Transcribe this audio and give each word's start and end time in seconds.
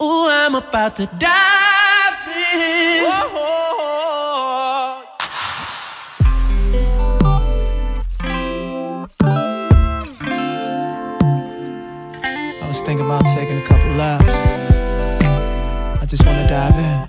Ooh, 0.00 0.28
I'm 0.28 0.54
about 0.54 0.94
to 0.98 1.06
dive 1.06 2.28
in. 2.28 3.04
I 12.60 12.66
was 12.68 12.80
thinking 12.80 13.04
about 13.06 13.24
taking 13.34 13.58
a 13.58 13.66
couple 13.66 13.90
laps. 13.94 14.24
I 16.00 16.06
just 16.06 16.24
wanna 16.24 16.46
dive 16.46 16.78
in. 16.78 17.08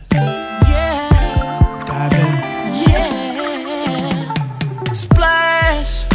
Yeah. 0.67 1.85
Dive 1.85 2.13
in. 2.13 2.33
Yeah. 2.89 4.33
Splash. 4.93 6.05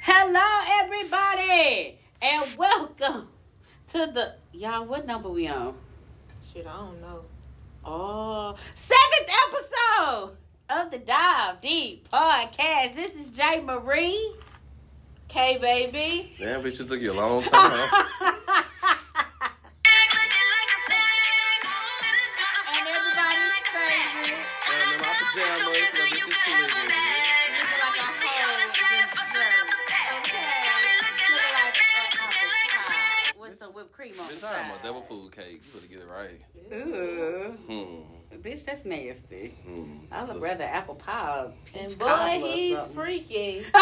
Hello, 0.00 0.48
everybody, 0.82 1.98
and 2.20 2.44
welcome 2.58 3.28
to 3.86 3.98
the 4.12 4.34
y'all. 4.52 4.84
What 4.84 5.06
number 5.06 5.28
we 5.28 5.48
on? 5.48 5.74
Shit, 6.52 6.66
I 6.66 6.76
don't 6.76 7.00
know. 7.00 7.24
Oh, 7.84 8.54
seventh 8.74 9.30
episode 9.48 10.36
of 10.70 10.90
the 10.90 10.98
Dive 10.98 11.60
Deep 11.60 12.08
podcast. 12.08 12.94
This 12.94 13.14
is 13.14 13.30
Jay 13.30 13.60
Marie. 13.60 14.34
K 15.28 15.58
baby. 15.58 16.34
Damn, 16.38 16.62
bitch, 16.62 16.80
it 16.80 16.88
took 16.88 17.00
you 17.00 17.12
a 17.12 17.14
long 17.14 17.42
time. 17.42 17.90
on 34.84 34.94
the 34.94 35.00
Bitch, 35.00 35.02
I'm 35.02 35.02
a 35.02 35.02
side. 35.02 35.02
devil 35.02 35.02
food 35.02 35.32
cake. 35.32 35.62
You 35.64 35.80
better 35.80 35.86
get 35.86 36.00
it 36.00 36.08
right. 36.08 36.40
Ooh, 36.72 37.56
Hmm. 37.66 38.36
bitch, 38.42 38.64
that's 38.64 38.84
nasty. 38.84 39.54
Hmm. 39.64 39.98
I 40.10 40.22
would 40.24 40.32
Just- 40.34 40.44
rather 40.44 40.64
apple 40.64 40.94
pie. 40.96 41.50
And 41.74 41.98
boy, 41.98 42.40
he's 42.44 42.76
something. 42.76 42.94
freaky. 42.94 43.64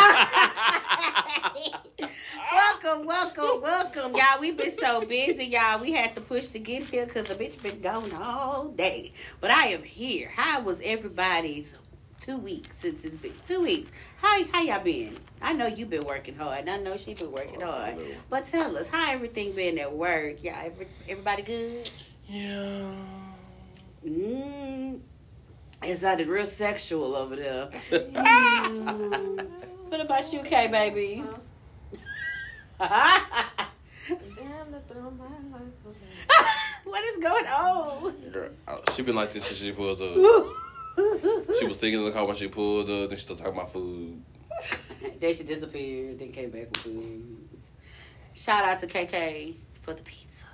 welcome, 2.52 3.06
welcome, 3.06 3.60
welcome, 3.62 4.12
y'all. 4.14 4.40
We've 4.40 4.56
been 4.56 4.70
so 4.76 5.02
busy, 5.02 5.46
y'all. 5.46 5.80
We 5.80 5.92
had 5.92 6.14
to 6.14 6.20
push 6.20 6.48
to 6.48 6.58
get 6.58 6.84
here 6.84 7.06
because 7.06 7.26
the 7.28 7.34
bitch 7.34 7.60
been 7.62 7.80
gone 7.80 8.12
all 8.12 8.68
day. 8.68 9.12
But 9.40 9.50
I 9.50 9.68
am 9.68 9.82
here. 9.82 10.28
How 10.34 10.62
was 10.62 10.80
everybody's 10.82 11.76
two 12.20 12.36
weeks 12.36 12.76
since 12.78 13.04
it's 13.04 13.16
been 13.16 13.32
two 13.46 13.62
weeks? 13.62 13.90
How 14.20 14.44
how 14.44 14.60
y'all 14.62 14.82
been? 14.82 15.16
I 15.42 15.52
know 15.52 15.66
you've 15.66 15.90
been 15.90 16.04
working 16.04 16.36
hard. 16.36 16.60
and 16.60 16.70
I 16.70 16.76
know 16.78 16.96
she 16.96 17.14
been 17.14 17.32
working 17.32 17.62
Oh, 17.62 17.70
hard. 17.70 17.96
But 18.28 18.46
tell 18.46 18.76
us 18.76 18.88
how 18.88 19.10
everything 19.12 19.54
been 19.54 19.78
at 19.78 19.92
work. 19.92 20.42
Y'all, 20.44 20.54
every, 20.64 20.86
everybody 21.08 21.42
good? 21.42 21.90
Yeah. 22.28 22.92
Mm. 24.06 25.00
It 25.82 25.96
sounded 25.98 26.28
real 26.28 26.46
sexual 26.46 27.16
over 27.16 27.36
there. 27.36 27.70
Mm. 27.90 29.46
What 29.90 30.00
about 30.00 30.32
you, 30.32 30.40
K 30.42 30.68
baby? 30.68 31.24
Damn, 32.78 33.16
to 34.72 34.80
throw 34.88 35.10
my 35.10 35.24
life 35.52 35.62
away. 35.84 35.96
what 36.84 37.04
is 37.04 37.16
going 37.20 37.46
on? 37.46 38.12
Girl, 38.30 38.50
she 38.92 39.02
been 39.02 39.16
like 39.16 39.32
this 39.32 39.44
since 39.46 39.58
she 39.58 39.72
pulled 39.72 40.00
up. 40.00 40.14
She 40.96 41.66
was 41.66 41.78
thinking 41.78 42.00
in 42.00 42.06
the 42.06 42.12
car 42.12 42.26
when 42.26 42.36
she 42.36 42.48
pulled 42.48 42.90
up. 42.90 43.08
Then 43.08 43.18
she 43.18 43.24
started 43.24 43.42
talking 43.42 43.58
about 43.58 43.72
food. 43.72 44.22
then 45.20 45.34
she 45.34 45.44
disappeared, 45.44 46.18
then 46.18 46.32
came 46.32 46.50
back 46.50 46.68
with 46.70 46.76
food. 46.78 47.48
Shout 48.34 48.64
out 48.64 48.80
to 48.80 48.86
KK 48.86 49.54
for 49.82 49.94
the 49.94 50.02
pizza. 50.02 50.46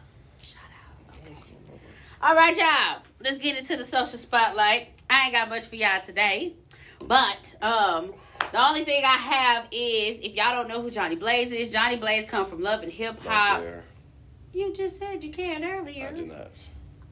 Shout 0.43 0.63
out. 0.63 2.29
All 2.29 2.35
right, 2.35 2.57
y'all. 2.57 3.03
Let's 3.23 3.39
get 3.39 3.59
into 3.59 3.77
the 3.77 3.85
social 3.85 4.19
spotlight. 4.19 4.89
I 5.09 5.25
ain't 5.25 5.35
got 5.35 5.49
much 5.49 5.67
for 5.67 5.77
y'all 5.77 6.01
today, 6.05 6.55
but 7.01 7.55
um, 7.63 8.13
the 8.53 8.61
only 8.61 8.85
thing 8.85 9.05
I 9.05 9.17
have 9.17 9.69
is 9.71 10.19
if 10.23 10.35
y'all 10.35 10.55
don't 10.55 10.69
know 10.69 10.83
who 10.83 10.91
Jonni 10.91 11.19
Blaze 11.19 11.53
is, 11.53 11.71
Jonni 11.73 12.01
Blaze 12.01 12.27
come 12.27 12.47
from 12.47 12.63
Love 12.63 12.83
and 12.83 12.93
Hip 12.93 13.19
Hop. 13.21 13.63
You 14.53 14.73
just 14.75 14.99
said 14.99 15.23
you 15.23 15.31
can 15.31 15.65
earlier. 15.65 16.09
I 16.09 16.13
do 16.13 16.27
not. 16.27 16.51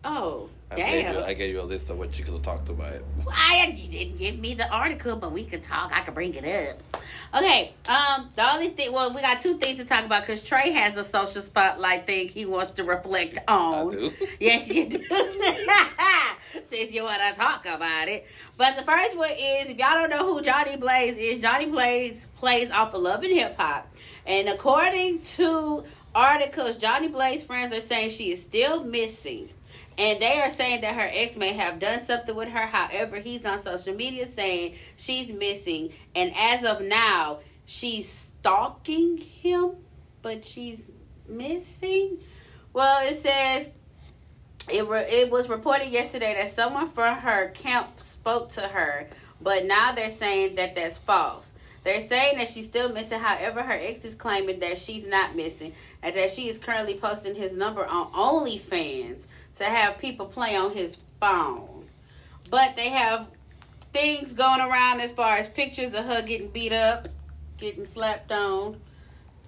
Oh, 0.04 0.50
I 0.70 0.76
gave, 0.76 1.06
you, 1.06 1.12
damn. 1.12 1.24
I 1.24 1.34
gave 1.34 1.54
you 1.54 1.60
a 1.60 1.62
list 1.62 1.88
of 1.88 1.98
what 1.98 2.18
you 2.18 2.24
could 2.24 2.34
have 2.34 2.42
talked 2.42 2.68
about. 2.68 2.92
I 3.28 3.74
you 3.76 3.88
didn't 3.88 4.18
give 4.18 4.38
me 4.38 4.54
the 4.54 4.68
article, 4.70 5.16
but 5.16 5.32
we 5.32 5.44
could 5.44 5.62
talk. 5.62 5.90
I 5.94 6.00
could 6.00 6.14
bring 6.14 6.34
it 6.34 6.44
up. 6.44 7.02
Okay. 7.34 7.72
Um. 7.88 8.30
The 8.36 8.50
only 8.52 8.68
thing. 8.70 8.92
Well, 8.92 9.14
we 9.14 9.22
got 9.22 9.40
two 9.40 9.56
things 9.56 9.78
to 9.78 9.84
talk 9.84 10.04
about 10.04 10.22
because 10.22 10.42
Trey 10.42 10.72
has 10.72 10.96
a 10.96 11.04
social 11.04 11.40
spotlight 11.40 12.06
thing 12.06 12.28
he 12.28 12.44
wants 12.44 12.74
to 12.74 12.84
reflect 12.84 13.38
on. 13.48 13.88
I 13.88 13.92
do. 13.92 14.12
Yes, 14.40 14.68
you 14.68 14.88
do. 14.88 14.98
Since 16.70 16.92
you 16.92 17.02
want 17.04 17.20
to 17.22 17.40
talk 17.40 17.66
about 17.66 18.08
it. 18.08 18.26
But 18.56 18.76
the 18.76 18.82
first 18.82 19.16
one 19.16 19.30
is 19.30 19.66
if 19.66 19.78
y'all 19.78 19.94
don't 19.94 20.10
know 20.10 20.26
who 20.26 20.42
Jonni 20.42 20.78
Blaze 20.78 21.16
is, 21.16 21.42
Jonni 21.42 21.70
Blaze 21.70 22.26
plays 22.36 22.70
off 22.70 22.94
of 22.94 23.02
Love 23.02 23.22
and 23.22 23.32
Hip 23.32 23.56
Hop. 23.58 23.92
And 24.26 24.48
according 24.48 25.22
to 25.22 25.84
articles, 26.14 26.78
Jonni 26.78 27.10
Blaze 27.10 27.42
friends 27.42 27.72
are 27.72 27.80
saying 27.80 28.10
she 28.10 28.30
is 28.32 28.42
still 28.42 28.84
missing. 28.84 29.48
And 29.96 30.20
they 30.20 30.40
are 30.40 30.52
saying 30.52 30.80
that 30.80 30.94
her 30.94 31.08
ex 31.12 31.36
may 31.36 31.52
have 31.52 31.78
done 31.78 32.02
something 32.02 32.34
with 32.34 32.48
her. 32.48 32.66
However, 32.66 33.16
he's 33.16 33.44
on 33.44 33.60
social 33.60 33.94
media 33.94 34.26
saying 34.28 34.74
she's 34.96 35.30
missing. 35.30 35.92
And 36.14 36.32
as 36.36 36.64
of 36.64 36.80
now, 36.80 37.38
she's 37.66 38.08
stalking 38.08 39.18
him, 39.18 39.72
but 40.22 40.44
she's 40.44 40.80
missing. 41.28 42.18
Well, 42.72 43.06
it 43.06 43.22
says 43.22 43.68
it 44.68 44.88
re- 44.88 45.06
it 45.08 45.30
was 45.30 45.48
reported 45.48 45.90
yesterday 45.90 46.34
that 46.34 46.54
someone 46.54 46.90
from 46.90 47.16
her 47.18 47.50
camp 47.50 47.88
spoke 48.02 48.52
to 48.52 48.62
her, 48.62 49.08
but 49.40 49.66
now 49.66 49.92
they're 49.92 50.10
saying 50.10 50.56
that 50.56 50.74
that's 50.74 50.98
false. 50.98 51.50
They're 51.84 52.00
saying 52.00 52.38
that 52.38 52.48
she's 52.48 52.66
still 52.66 52.88
missing. 52.88 53.18
However, 53.18 53.62
her 53.62 53.74
ex 53.74 54.04
is 54.04 54.14
claiming 54.14 54.60
that 54.60 54.78
she's 54.78 55.06
not 55.06 55.36
missing 55.36 55.74
and 56.02 56.16
that 56.16 56.30
she 56.30 56.48
is 56.48 56.58
currently 56.58 56.94
posting 56.94 57.34
his 57.34 57.52
number 57.52 57.84
on 57.84 58.10
OnlyFans 58.12 59.26
to 59.56 59.64
have 59.64 59.98
people 59.98 60.26
play 60.26 60.56
on 60.56 60.72
his 60.72 60.96
phone. 61.20 61.84
But 62.50 62.76
they 62.76 62.88
have 62.90 63.28
things 63.92 64.32
going 64.32 64.60
around 64.60 65.00
as 65.00 65.12
far 65.12 65.36
as 65.36 65.48
pictures 65.48 65.94
of 65.94 66.04
her 66.04 66.22
getting 66.22 66.48
beat 66.48 66.72
up, 66.72 67.08
getting 67.58 67.86
slapped 67.86 68.32
on. 68.32 68.80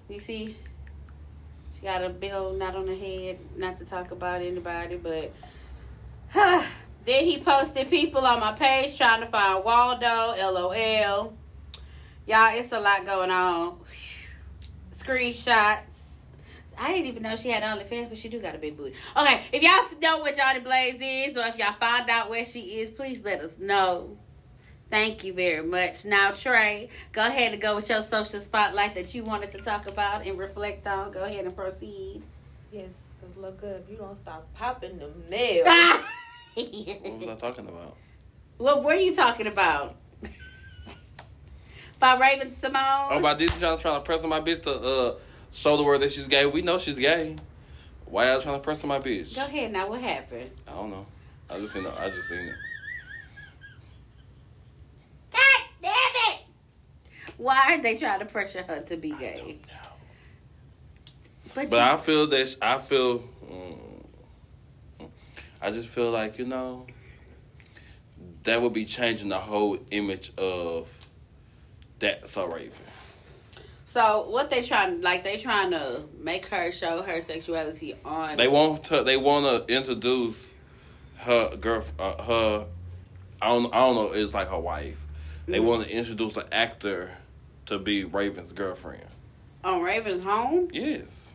You 0.09 0.19
see, 0.19 0.57
she 1.75 1.81
got 1.81 2.03
a 2.03 2.09
big 2.09 2.31
old 2.31 2.57
knot 2.57 2.75
on 2.75 2.87
her 2.87 2.95
head. 2.95 3.39
Not 3.55 3.77
to 3.77 3.85
talk 3.85 4.11
about 4.11 4.41
anybody, 4.41 4.95
but 4.95 5.31
huh. 6.29 6.63
then 7.05 7.23
he 7.23 7.39
posted 7.39 7.89
people 7.89 8.25
on 8.25 8.39
my 8.39 8.53
page 8.53 8.97
trying 8.97 9.21
to 9.21 9.27
find 9.27 9.63
Waldo. 9.63 10.33
LOL. 10.37 11.33
Y'all, 12.25 12.49
it's 12.51 12.71
a 12.71 12.79
lot 12.79 13.05
going 13.05 13.31
on. 13.31 13.77
Screenshots. 14.97 15.86
I 16.79 16.93
didn't 16.93 17.07
even 17.07 17.23
know 17.23 17.35
she 17.35 17.49
had 17.49 17.63
OnlyFans, 17.63 18.09
but 18.09 18.17
she 18.17 18.29
do 18.29 18.39
got 18.39 18.55
a 18.55 18.57
big 18.57 18.77
booty. 18.77 18.95
Okay, 19.15 19.41
if 19.51 19.63
y'all 19.63 19.99
know 20.01 20.21
what 20.21 20.35
Jonni 20.35 20.63
Blaze 20.63 21.01
is, 21.01 21.37
or 21.37 21.47
if 21.47 21.57
y'all 21.57 21.73
find 21.73 22.09
out 22.09 22.29
where 22.29 22.45
she 22.45 22.59
is, 22.79 22.89
please 22.89 23.23
let 23.25 23.41
us 23.41 23.57
know. 23.57 24.17
Thank 24.89 25.23
you 25.23 25.33
very 25.33 25.65
much. 25.65 26.05
Now, 26.05 26.31
Trey, 26.31 26.89
go 27.11 27.25
ahead 27.25 27.51
and 27.51 27.61
go 27.61 27.75
with 27.75 27.89
your 27.89 28.01
social 28.01 28.39
spotlight 28.39 28.95
that 28.95 29.13
you 29.13 29.23
wanted 29.23 29.51
to 29.51 29.57
talk 29.57 29.87
about 29.87 30.25
and 30.25 30.37
reflect 30.37 30.87
on. 30.87 31.11
Go 31.11 31.25
ahead 31.25 31.45
and 31.45 31.55
proceed. 31.55 32.21
Yes, 32.71 32.91
because 33.19 33.35
look 33.37 33.59
good. 33.59 33.83
You 33.89 33.97
don't 33.97 34.15
stop 34.17 34.47
popping 34.53 34.99
them 34.99 35.23
nails. 35.29 35.67
What 36.57 37.19
was 37.19 37.27
I 37.27 37.35
talking 37.35 37.67
about? 37.67 37.95
what 38.57 38.83
were 38.83 38.95
you 38.95 39.15
talking 39.15 39.45
about? 39.45 39.95
By 41.99 42.17
Raven-Symoné? 42.17 43.07
Oh, 43.11 43.19
by 43.21 43.35
Disney 43.35 43.59
trying, 43.59 43.77
trying 43.77 43.99
to 43.99 44.03
press 44.03 44.23
on 44.23 44.29
my 44.29 44.39
bitch 44.39 44.63
to 44.63 44.71
uh, 44.71 45.15
show 45.51 45.77
the 45.77 45.83
world 45.83 46.01
that 46.01 46.11
she's 46.11 46.27
gay. 46.27 46.45
We 46.45 46.61
know 46.61 46.77
she's 46.77 46.97
gay. 46.99 47.35
Why 48.05 48.27
y'all 48.31 48.41
trying 48.41 48.55
to 48.55 48.61
press 48.61 48.83
on 48.83 48.87
my 48.89 48.99
bitch? 48.99 49.35
Go 49.35 49.45
ahead 49.45 49.71
now. 49.71 49.89
What 49.89 50.01
happened? 50.01 50.51
I 50.67 50.71
don't 50.71 50.89
know. 50.91 51.05
I 51.49 51.59
just 51.59 51.73
seen 51.73 51.85
it. 51.85 51.93
I 51.97 52.09
just 52.09 52.27
seen 52.29 52.39
it. 52.39 52.55
God 55.31 55.61
damn 55.81 55.91
it! 55.91 56.39
Why 57.37 57.61
are 57.67 57.81
they 57.81 57.95
trying 57.95 58.19
to 58.19 58.25
pressure 58.25 58.63
her 58.63 58.81
to 58.81 58.97
be 58.97 59.11
gay? 59.11 59.59
But, 61.55 61.69
But 61.69 61.75
you, 61.77 61.81
I 61.81 61.97
feel 61.97 62.27
that 62.27 62.47
sh- 62.47 62.55
I 62.61 62.77
feel. 62.79 63.19
mm, 63.49 65.07
I 65.61 65.71
just 65.71 65.87
feel 65.89 66.11
like 66.11 66.37
you 66.37 66.45
know. 66.45 66.85
That 68.43 68.61
would 68.61 68.71
be 68.71 68.85
changing 68.85 69.27
the 69.27 69.39
whole 69.39 69.77
image 69.91 70.31
of 70.37 70.89
that 71.99 72.27
so 72.29 72.45
Raven. 72.45 72.71
So 73.97 74.29
what 74.29 74.51
they 74.51 74.61
trying 74.61 75.01
like 75.01 75.23
they 75.23 75.37
trying 75.37 75.71
to 75.71 76.03
make 76.19 76.45
her 76.47 76.71
show 76.71 77.01
her 77.01 77.19
sexuality 77.19 77.95
on 78.05 78.37
They 78.37 78.47
want 78.47 78.83
to. 78.85 79.03
They 79.03 79.17
want 79.17 79.67
to 79.67 79.73
introduce 79.75 80.53
her 81.15 81.55
girl. 81.55 81.83
Uh, 81.97 82.21
her. 82.21 82.67
I 83.41 83.47
don't. 83.47 83.73
I 83.73 83.79
don't 83.79 83.95
know. 83.95 84.11
It's 84.13 84.35
like 84.35 84.49
her 84.49 84.59
wife. 84.59 85.07
They 85.47 85.59
want 85.59 85.85
to 85.85 85.89
introduce 85.89 86.37
an 86.37 86.43
actor 86.51 87.17
to 87.65 87.79
be 87.79 88.03
Raven's 88.03 88.53
girlfriend. 88.53 89.07
on 89.63 89.81
Raven's 89.81 90.25
home. 90.25 90.67
Yes. 90.71 91.33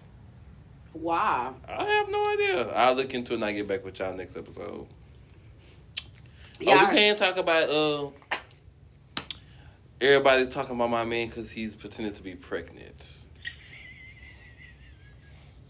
Why? 0.93 1.53
I 1.67 1.85
have 1.85 2.09
no 2.11 2.33
idea. 2.33 2.69
I'll 2.75 2.95
look 2.95 3.13
into 3.13 3.33
it 3.33 3.37
and 3.37 3.45
I 3.45 3.53
get 3.53 3.67
back 3.67 3.85
with 3.85 3.99
y'all 3.99 4.15
next 4.15 4.37
episode. 4.37 4.87
Yeah. 6.61 6.77
Oh, 6.79 6.91
we 6.93 6.97
can't 6.97 7.19
talk 7.19 7.39
about 7.39 7.69
uh. 7.69 8.11
Everybody's 10.03 10.49
talking 10.49 10.75
about 10.75 10.91
my 10.91 11.05
man 11.05 11.29
because 11.29 11.53
he's 11.53 11.77
pretending 11.77 12.13
to 12.15 12.23
be 12.25 12.35
pregnant. 12.35 13.19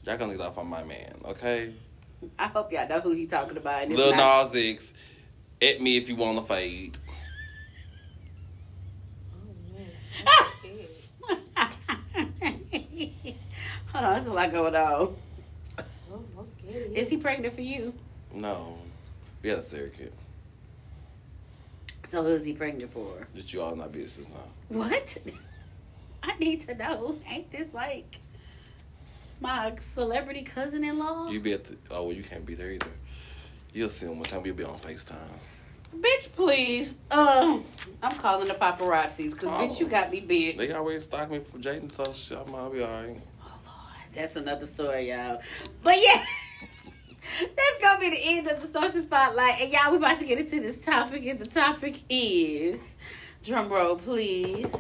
Y'all 0.05 0.17
gonna 0.17 0.33
get 0.33 0.41
off 0.41 0.57
on 0.57 0.69
my 0.69 0.83
man, 0.83 1.21
okay? 1.27 1.75
I 2.39 2.47
hope 2.47 2.73
y'all 2.73 2.89
know 2.89 3.01
who 3.01 3.11
he's 3.13 3.29
talking 3.29 3.59
about. 3.59 3.83
and 3.83 3.93
it's 3.93 4.01
Lil 4.01 4.17
not- 4.17 4.47
Nas 4.47 4.57
X, 4.57 4.95
at 5.61 5.83
me 5.83 5.99
if 5.99 6.09
you 6.09 6.17
want 6.17 6.39
to 6.39 6.45
fade. 6.45 6.97
Oh 9.35 9.75
man. 9.77 9.91
Hold 13.93 14.05
on, 14.07 14.13
there's 14.15 14.27
a 14.27 14.33
lot 14.33 14.51
going 14.51 14.75
on. 14.75 15.15
Oh, 15.79 15.85
I'm. 16.39 16.47
Is 16.95 17.11
he 17.11 17.19
pregnant 17.19 17.55
for 17.55 17.61
you? 17.61 17.93
No, 18.33 18.79
we 19.43 19.51
had 19.51 19.59
a 19.59 19.63
surrogate. 19.63 20.15
So 22.13 22.23
who's 22.23 22.45
he 22.45 22.53
pregnant 22.53 22.93
for? 22.93 23.27
That 23.35 23.55
you 23.55 23.63
all 23.63 23.73
in 23.73 23.81
our 23.81 23.89
business 23.89 24.29
now. 24.29 24.45
What? 24.69 25.17
I 26.23 26.37
need 26.37 26.61
to 26.69 26.75
know. 26.75 27.17
Ain't 27.31 27.51
this 27.51 27.73
like 27.73 28.19
my 29.41 29.73
celebrity 29.95 30.43
cousin-in-law? 30.43 31.31
You 31.31 31.41
be 31.41 31.55
at 31.55 31.65
the, 31.65 31.79
oh 31.91 32.03
well, 32.05 32.13
you 32.15 32.23
can't 32.23 32.45
be 32.45 32.55
there 32.55 32.71
either. 32.71 32.91
You'll 33.73 33.89
see 33.89 34.05
him 34.05 34.19
one 34.19 34.29
time. 34.29 34.43
We'll 34.43 34.53
be 34.53 34.63
on 34.63 34.79
Facetime. 34.79 35.17
Bitch, 35.99 36.31
please. 36.37 36.97
Uh, 37.11 37.61
I'm 38.03 38.17
calling 38.19 38.47
the 38.49 38.55
paparazzis 38.55 39.31
because 39.33 39.49
bitch, 39.49 39.81
you 39.81 39.87
Oh. 39.87 39.89
got 39.89 40.11
me 40.13 40.21
big. 40.21 40.59
They 40.59 40.71
always 40.73 41.05
stalk 41.05 41.31
me 41.31 41.39
for 41.39 41.57
Jaden, 41.57 41.91
so 41.91 42.05
shit, 42.13 42.37
I'll 42.37 42.69
be 42.69 42.83
alright. 42.83 43.17
Oh 43.43 43.59
Lord, 43.65 44.13
that's 44.13 44.37
another 44.37 44.67
story, 44.67 45.09
y'all. 45.11 45.41
But 45.83 45.97
yeah. 45.99 46.23
That's 47.41 47.79
gonna 47.81 48.01
be 48.01 48.11
the 48.11 48.21
end 48.23 48.47
of 48.49 48.63
the 48.63 48.81
social 48.81 49.03
spotlight. 49.03 49.61
And 49.61 49.73
y'all, 49.73 49.91
we 49.91 49.97
about 49.97 50.21
to 50.21 50.27
get 50.27 50.39
into 50.39 50.61
this 50.61 50.85
topic, 50.85 51.25
and 51.27 51.39
the 51.39 51.47
topic 51.47 52.01
is 52.09 52.81
drum 53.43 53.69
roll, 53.69 53.97
please. 53.97 54.73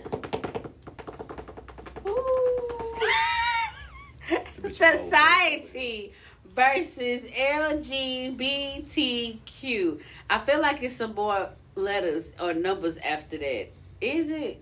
Society 4.73 6.12
versus 6.55 7.23
LGBTQ. 7.31 10.00
I 10.31 10.39
feel 10.41 10.61
like 10.61 10.83
it's 10.83 10.97
some 10.97 11.15
more 11.15 11.50
letters 11.75 12.33
or 12.41 12.55
numbers 12.55 12.97
after 12.99 13.39
that. 13.39 13.69
Is 14.00 14.31
it? 14.31 14.59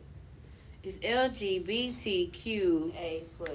It's 0.83 0.97
LGBTQ. 0.99 2.95
A 2.97 3.23
plus. 3.37 3.51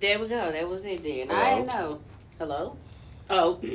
There 0.00 0.18
we 0.18 0.28
go. 0.28 0.52
That 0.52 0.68
was 0.68 0.84
it 0.84 1.02
then. 1.02 1.30
I 1.30 1.34
Hello? 1.34 1.56
didn't 1.56 1.66
know. 1.68 2.00
Hello? 2.38 2.76
Oh. 3.30 3.60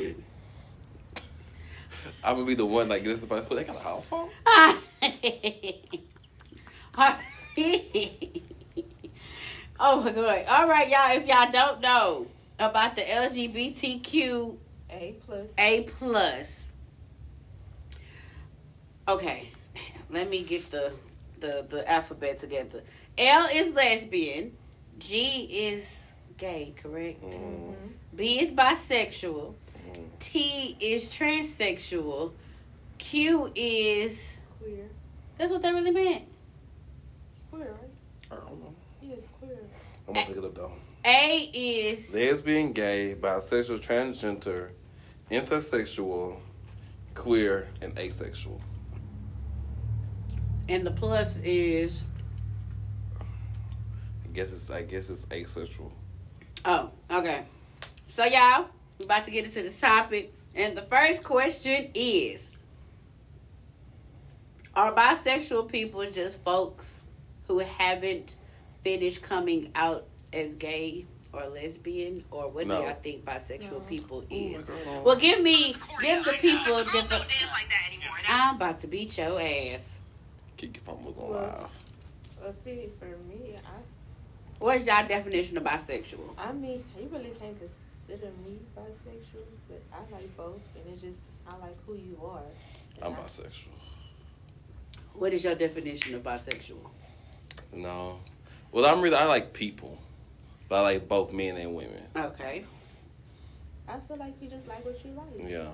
I'm 2.24 2.36
gonna 2.36 2.46
be 2.46 2.54
the 2.54 2.66
one 2.66 2.90
that 2.90 3.04
gets 3.04 3.24
about. 3.24 3.50
They 3.50 3.64
got 3.64 3.76
a 3.76 3.80
house 3.80 4.08
phone. 4.08 4.30
oh 9.80 10.02
my 10.04 10.12
god. 10.12 10.46
All 10.48 10.68
right, 10.68 10.90
y'all. 10.90 11.18
If 11.18 11.26
y'all 11.26 11.52
don't 11.52 11.82
know 11.82 12.28
about 12.60 12.96
the 12.96 13.02
LGBTQ 13.02 14.56
A 14.92 15.16
plus. 15.26 15.52
A 15.58 15.82
plus. 15.84 16.70
Okay, 19.08 19.50
let 20.12 20.30
me 20.30 20.44
get 20.44 20.70
the 20.70 20.94
the 21.40 21.66
the 21.68 21.92
alphabet 21.92 22.40
together. 22.40 22.84
L 23.18 23.50
is 23.52 23.74
lesbian. 23.74 24.56
G 25.00 25.18
is 25.66 25.88
gay. 26.38 26.74
Correct. 26.82 27.24
Mm, 27.24 27.74
B 28.16 28.40
is 28.40 28.52
bisexual. 28.52 29.54
T 30.20 30.78
is 30.80 31.08
transsexual. 31.10 32.32
Q 32.98 33.52
is 33.56 34.38
Queer. 34.60 34.90
that's 35.38 35.52
what 35.52 35.62
that 35.64 35.74
really 35.74 35.92
meant. 35.92 36.24
Queer, 37.52 37.72
right? 37.72 37.90
I 38.32 38.36
don't 38.36 38.60
know. 38.62 38.74
Yes, 39.02 39.28
queer. 39.40 39.58
I'm 40.08 40.14
gonna 40.14 40.28
pick 40.28 40.38
it 40.38 40.44
up 40.46 40.56
though. 40.56 40.72
A 41.04 41.50
is 41.54 42.14
Lesbian, 42.14 42.74
gay, 42.74 43.16
bisexual, 43.20 43.80
transgender, 43.80 44.70
intersexual, 45.32 46.38
queer, 47.16 47.68
and 47.82 47.98
asexual. 47.98 48.62
and 50.70 50.86
the 50.86 50.92
plus 50.92 51.38
is 51.38 52.04
I 54.24 54.28
guess 54.34 54.54
it's 54.54 54.70
I 54.70 54.84
guess 54.84 55.10
it's 55.10 55.26
asexual. 55.32 55.92
oh 56.66 56.92
okay. 57.10 57.44
So 58.12 58.26
y'all, 58.26 58.66
we 59.00 59.06
about 59.06 59.24
to 59.24 59.32
get 59.32 59.46
into 59.46 59.64
the 59.64 59.70
topic, 59.70 60.34
and 60.54 60.76
the 60.76 60.82
first 60.82 61.24
question 61.24 61.92
is: 61.94 62.52
Are 64.76 64.94
bisexual 64.94 65.72
people 65.72 66.06
just 66.12 66.44
folks 66.44 67.00
who 67.48 67.60
haven't 67.60 68.36
finished 68.84 69.22
coming 69.22 69.72
out 69.76 70.08
as 70.34 70.56
gay 70.56 71.06
or 71.32 71.46
lesbian, 71.48 72.26
or 72.32 72.50
what 72.50 72.68
No. 72.68 72.82
do 72.82 72.88
y'all 72.88 72.98
think 73.02 73.24
bisexual 73.24 73.72
No. 73.72 73.80
people 73.80 74.26
oh 74.30 74.36
is? 74.36 74.58
my 74.58 74.62
girl. 74.64 75.04
Well, 75.06 75.16
give 75.16 75.42
me, 75.42 75.74
give 76.02 76.26
the 76.26 76.34
people 76.34 76.66
Girls 76.84 76.92
different. 76.92 77.24
like 77.54 77.70
that 77.70 77.94
anymore. 77.94 78.18
I'm 78.28 78.56
about 78.58 78.82
to 78.82 78.88
beat 78.88 79.18
your 79.18 79.40
ass. 79.40 80.00
Keke 80.58 80.84
Palmer's 80.84 81.18
on 81.18 81.30
Well- 81.30 81.70
live. 82.44 82.50
A 82.50 82.52
pity 82.66 82.90
for 83.00 83.06
me. 83.06 83.56
I 83.56 83.70
What's 84.60 84.86
y'all 84.86 85.08
definition 85.08 85.56
of 85.56 85.64
bisexual? 85.64 86.36
I 86.38 86.52
mean, 86.52 86.84
you 87.00 87.08
really 87.10 87.32
can't 87.40 87.58
consider 88.12 88.32
me 88.46 88.60
bisexual, 88.78 89.46
but 89.70 89.82
I 89.94 90.00
like 90.16 90.36
both, 90.38 90.60
and 90.76 90.94
it's 90.94 91.02
just 91.02 91.16
I 91.48 91.56
like 91.58 91.78
who 91.86 91.94
you 91.96 92.20
are. 92.24 92.42
I'm 93.02 93.14
I- 93.14 93.16
bisexual. 93.16 93.68
What 95.14 95.34
is 95.34 95.44
your 95.44 95.56
definition 95.56 96.16
of 96.16 96.24
bisexual? 96.24 96.78
No. 97.74 98.20
Well, 98.72 98.86
I'm 98.86 99.02
really 99.02 99.16
I 99.16 99.26
like 99.26 99.54
people, 99.54 99.98
but 100.70 100.76
I 100.78 100.82
like 100.82 101.08
both 101.08 101.34
men 101.34 101.58
and 101.58 101.76
women. 101.76 102.04
Okay. 102.16 102.64
I 103.88 104.00
feel 104.08 104.18
like 104.18 104.34
you 104.42 104.50
just 104.50 104.68
like 104.68 104.86
what 104.86 105.04
you 105.04 105.12
like. 105.12 105.50
Yeah. 105.50 105.68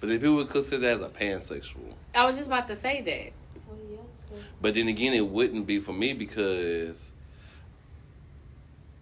But 0.00 0.10
if 0.10 0.20
people 0.20 0.36
would 0.36 0.48
consider 0.50 0.80
that 0.96 0.96
as 0.96 1.00
a 1.02 1.08
pansexual, 1.08 1.94
I 2.14 2.24
was 2.26 2.36
just 2.36 2.46
about 2.48 2.68
to 2.68 2.76
say 2.76 3.00
that. 3.00 3.32
Well, 3.68 3.78
yeah. 3.90 3.96
'cause 4.28 4.44
but 4.60 4.74
then 4.74 4.88
again, 4.88 5.14
it 5.14 5.26
wouldn't 5.26 5.66
be 5.66 5.80
for 5.80 5.92
me 5.92 6.12
because 6.12 7.10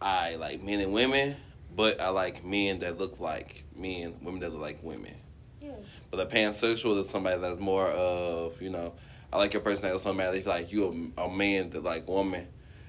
I 0.00 0.36
like 0.36 0.62
men 0.62 0.80
and 0.80 0.92
women, 0.92 1.36
but 1.76 2.00
I 2.00 2.08
like 2.08 2.44
men 2.44 2.80
that 2.80 2.98
look 2.98 3.20
like 3.20 3.64
men, 3.76 4.16
women 4.22 4.40
that 4.40 4.50
look 4.52 4.62
like 4.62 4.82
women. 4.82 5.14
yeah. 5.60 5.72
But 6.10 6.20
a 6.20 6.26
pansexual 6.26 6.98
is 6.98 7.08
somebody 7.10 7.40
that's 7.40 7.60
more 7.60 7.88
of, 7.88 8.60
you 8.62 8.70
know, 8.70 8.94
I 9.32 9.36
like 9.36 9.52
your 9.52 9.62
personality 9.62 10.02
so 10.02 10.12
matter 10.14 10.36
if 10.36 10.46
like 10.46 10.72
you 10.72 11.12
a, 11.18 11.24
a 11.24 11.32
man 11.32 11.70
that 11.70 11.84
like 11.84 12.08
woman, 12.08 12.48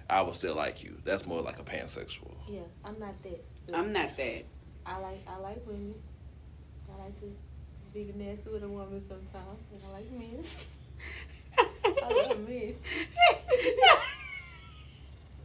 I 0.09 0.21
would 0.21 0.35
still 0.37 0.55
like 0.55 0.83
you. 0.83 0.97
That's 1.03 1.25
more 1.25 1.41
like 1.41 1.59
a 1.59 1.63
pansexual. 1.63 2.33
Yeah, 2.49 2.61
I'm 2.85 2.97
not 2.99 3.21
that. 3.23 3.43
but 3.67 3.75
I'm 3.75 3.91
not 3.91 4.15
that. 4.15 4.45
I 4.85 4.97
like 4.99 5.19
I 5.27 5.37
like 5.39 5.67
women. 5.67 5.95
I 6.89 7.03
like 7.03 7.19
to 7.19 7.25
be 7.93 8.13
nasty 8.15 8.49
with 8.49 8.63
a 8.63 8.67
woman 8.69 9.01
sometimes, 9.01 9.59
and 9.73 9.81
I 9.89 9.91
like 9.91 10.11
men. 10.11 10.43
I 12.03 12.27
love 12.29 12.47
men. 12.47 12.75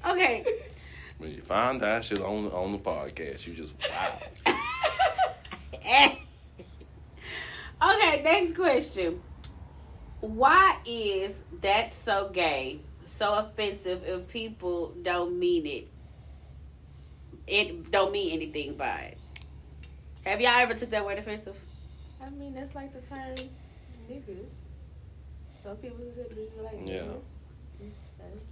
okay. 0.10 0.44
When 1.22 1.32
you 1.32 1.40
find 1.40 1.80
that 1.82 2.02
shit 2.02 2.20
on 2.20 2.46
on 2.46 2.72
the 2.72 2.78
podcast, 2.78 3.46
you 3.46 3.54
just 3.54 3.74
wow. 3.88 4.18
okay, 7.94 8.22
next 8.24 8.56
question. 8.56 9.22
Why 10.18 10.78
is 10.84 11.40
that 11.60 11.94
so 11.94 12.28
gay, 12.30 12.80
so 13.04 13.34
offensive 13.34 14.02
if 14.04 14.26
people 14.30 14.94
don't 15.00 15.38
mean 15.38 15.64
it? 15.64 15.86
It 17.46 17.92
don't 17.92 18.10
mean 18.10 18.32
anything 18.32 18.74
by 18.74 19.14
it. 19.14 19.18
Have 20.26 20.40
y'all 20.40 20.58
ever 20.58 20.74
took 20.74 20.90
that 20.90 21.04
word 21.04 21.18
offensive? 21.18 21.56
I 22.20 22.30
mean, 22.30 22.52
that's 22.52 22.74
like 22.74 22.92
the 22.92 23.08
term 23.08 23.36
nigga. 24.10 24.38
Some 25.62 25.76
people 25.76 26.04
just 26.16 26.34
just 26.34 26.56
like 26.56 26.80
Yeah. 26.84 27.12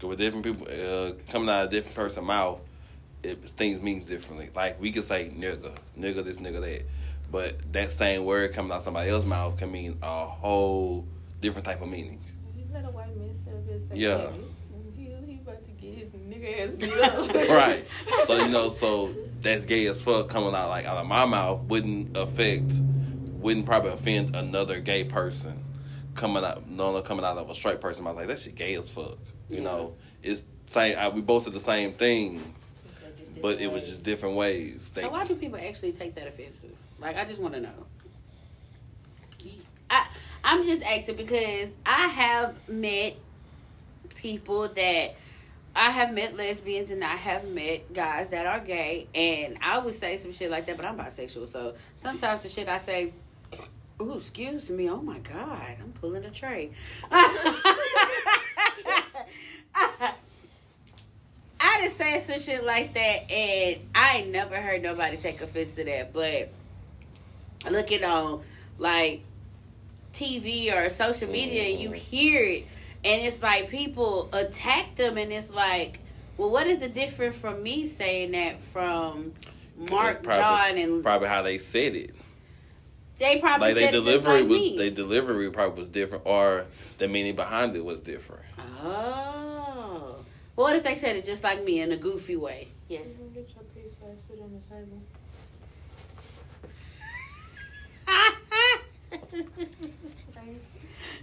With 0.02 0.18
different 0.18 0.44
people 0.44 0.66
uh, 0.66 1.12
coming 1.30 1.48
out 1.50 1.64
of 1.64 1.68
a 1.68 1.70
different 1.70 1.94
person's 1.94 2.26
mouth, 2.26 2.60
it 3.22 3.38
things 3.50 3.82
means 3.82 4.04
differently. 4.06 4.50
Like 4.54 4.80
we 4.80 4.92
could 4.92 5.04
say 5.04 5.30
nigga, 5.36 5.76
nigga 5.98 6.24
this, 6.24 6.38
nigga 6.38 6.60
that, 6.60 6.82
but 7.30 7.72
that 7.72 7.90
same 7.90 8.24
word 8.24 8.52
coming 8.54 8.72
out 8.72 8.82
somebody 8.82 9.10
else's 9.10 9.28
mouth 9.28 9.58
can 9.58 9.70
mean 9.70 9.98
a 10.02 10.24
whole 10.24 11.06
different 11.40 11.66
type 11.66 11.82
of 11.82 11.88
meaning. 11.88 12.20
You 12.56 12.64
let 12.72 12.84
a 12.84 12.90
white 12.90 13.16
man 13.16 13.34
sit 13.34 13.52
up 13.52 13.68
and 13.68 13.88
say, 13.90 13.96
Yeah. 13.96 14.30
He, 14.96 15.04
he 15.04 15.40
about 15.40 15.64
to 15.64 15.70
get 15.72 15.94
his 15.94 16.08
nigga 16.12 16.66
ass 16.66 16.76
beat 16.76 16.92
up. 16.92 17.34
right. 17.50 17.86
So 18.26 18.36
you 18.36 18.48
know, 18.48 18.70
so 18.70 19.14
that's 19.40 19.64
gay 19.66 19.86
as 19.86 20.02
fuck 20.02 20.28
coming 20.28 20.54
out 20.54 20.68
like 20.70 20.86
out 20.86 20.96
of 20.96 21.06
my 21.06 21.26
mouth 21.26 21.62
wouldn't 21.64 22.16
affect, 22.16 22.72
wouldn't 23.32 23.66
probably 23.66 23.90
offend 23.90 24.34
another 24.34 24.80
gay 24.80 25.04
person 25.04 25.64
coming 26.14 26.44
out, 26.44 26.68
no, 26.68 27.00
coming 27.02 27.24
out 27.24 27.36
of 27.36 27.50
a 27.50 27.54
straight 27.54 27.80
person. 27.80 28.06
I 28.06 28.10
was 28.10 28.16
like, 28.16 28.26
that 28.28 28.38
shit 28.38 28.54
gay 28.54 28.74
as 28.74 28.88
fuck. 28.88 29.18
You 29.50 29.58
Yeah. 29.58 29.62
know, 29.64 29.94
it's 30.22 30.42
same. 30.68 30.96
I, 30.98 31.08
we 31.08 31.20
both 31.20 31.42
said 31.44 31.52
the 31.52 31.60
same 31.60 31.92
things. 31.92 32.46
but 33.42 33.60
it 33.60 33.70
was 33.72 33.88
just 33.88 34.02
different 34.02 34.36
ways. 34.36 34.90
They, 34.94 35.02
So 35.02 35.10
why 35.10 35.26
do 35.26 35.34
people 35.34 35.58
actually 35.58 35.92
take 35.92 36.14
that 36.14 36.26
offensive? 36.28 36.76
Like, 36.98 37.16
I 37.16 37.24
just 37.24 37.40
want 37.40 37.54
to 37.54 37.60
know. 37.60 37.86
I 39.90 40.06
I'm 40.44 40.64
just 40.64 40.82
asking 40.82 41.16
because 41.16 41.68
I 41.84 42.06
have 42.08 42.54
met 42.68 43.16
people 44.16 44.68
that 44.68 45.14
I 45.74 45.90
have 45.90 46.14
met 46.14 46.36
lesbians 46.36 46.90
and 46.90 47.02
I 47.02 47.16
have 47.16 47.48
met 47.48 47.92
guys 47.92 48.30
that 48.30 48.46
are 48.46 48.60
gay, 48.60 49.06
and 49.14 49.56
I 49.62 49.78
would 49.78 49.94
say 49.94 50.16
some 50.16 50.32
shit 50.32 50.50
like 50.50 50.66
that, 50.66 50.76
but 50.76 50.84
I'm 50.86 50.96
bisexual, 50.96 51.48
so 51.48 51.74
sometimes 51.96 52.42
the 52.42 52.48
shit 52.48 52.68
I 52.68 52.78
say. 52.78 53.12
Ooh, 54.02 54.14
excuse 54.16 54.70
me. 54.70 54.88
Oh 54.88 55.02
my 55.02 55.18
God, 55.18 55.76
I'm 55.78 55.92
pulling 56.00 56.24
a 56.24 56.30
Trey. 56.30 56.70
I 59.74 60.14
just 61.82 61.98
say 61.98 62.20
some 62.20 62.40
shit 62.40 62.64
like 62.64 62.94
that, 62.94 63.30
and 63.30 63.80
I 63.94 64.18
ain't 64.18 64.30
never 64.30 64.56
heard 64.56 64.82
nobody 64.82 65.16
take 65.16 65.40
offense 65.40 65.72
to 65.74 65.84
that. 65.84 66.12
But 66.12 66.50
looking 67.70 68.04
on 68.04 68.34
um, 68.34 68.40
like 68.78 69.22
TV 70.12 70.74
or 70.74 70.90
social 70.90 71.30
media, 71.30 71.64
and 71.64 71.78
you 71.78 71.90
mm. 71.90 71.94
hear 71.94 72.42
it, 72.42 72.66
and 73.04 73.22
it's 73.22 73.42
like 73.42 73.68
people 73.68 74.28
attack 74.32 74.96
them, 74.96 75.18
and 75.18 75.30
it's 75.30 75.50
like, 75.50 76.00
well, 76.36 76.50
what 76.50 76.66
is 76.66 76.78
the 76.78 76.88
difference 76.88 77.36
from 77.36 77.62
me 77.62 77.86
saying 77.86 78.32
that 78.32 78.60
from 78.60 79.32
Mark, 79.76 80.22
probably, 80.22 80.42
John, 80.42 80.78
and 80.78 81.02
probably 81.02 81.28
how 81.28 81.42
they 81.42 81.58
said 81.58 81.94
it. 81.94 82.14
they 83.18 83.38
probably 83.38 83.68
Like 83.68 83.74
they 83.74 83.84
said 83.84 83.94
it 83.94 83.98
just 83.98 84.08
delivery 84.08 84.40
like 84.40 84.50
was 84.50 84.60
me. 84.60 84.76
they 84.76 84.90
delivery 84.90 85.50
probably 85.50 85.78
was 85.78 85.88
different, 85.88 86.24
or 86.26 86.66
the 86.98 87.08
meaning 87.08 87.36
behind 87.36 87.76
it 87.76 87.84
was 87.84 88.00
different. 88.00 88.42
Oh, 88.82 89.49
what 90.60 90.76
if 90.76 90.82
they 90.82 90.94
said 90.94 91.16
it 91.16 91.24
just 91.24 91.42
like 91.42 91.64
me 91.64 91.80
in 91.80 91.90
a 91.90 91.96
goofy 91.96 92.36
way? 92.36 92.68
Yes. 92.88 93.06
Get 93.34 93.48
your 93.54 93.64
pizza 93.74 94.04
and 94.04 94.18
sit 94.28 94.38
on 94.42 94.52
the 94.52 94.60
table. 94.68 95.00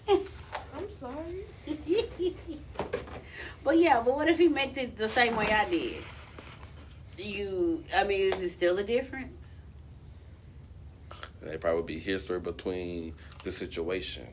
I'm 0.75 0.89
sorry. 0.89 1.45
but 3.63 3.77
yeah, 3.77 4.01
but 4.01 4.15
what 4.15 4.27
if 4.27 4.39
he 4.39 4.47
meant 4.47 4.77
it 4.77 4.97
the 4.97 5.09
same 5.09 5.35
way 5.35 5.51
I 5.51 5.69
did? 5.69 6.03
You, 7.17 7.83
I 7.95 8.05
mean, 8.05 8.33
is 8.33 8.41
it 8.41 8.49
still 8.49 8.77
a 8.79 8.83
difference? 8.83 9.59
And 11.41 11.51
they 11.51 11.57
probably 11.57 11.95
be 11.95 11.99
history 11.99 12.39
between 12.39 13.13
the 13.43 13.51
situation. 13.51 14.27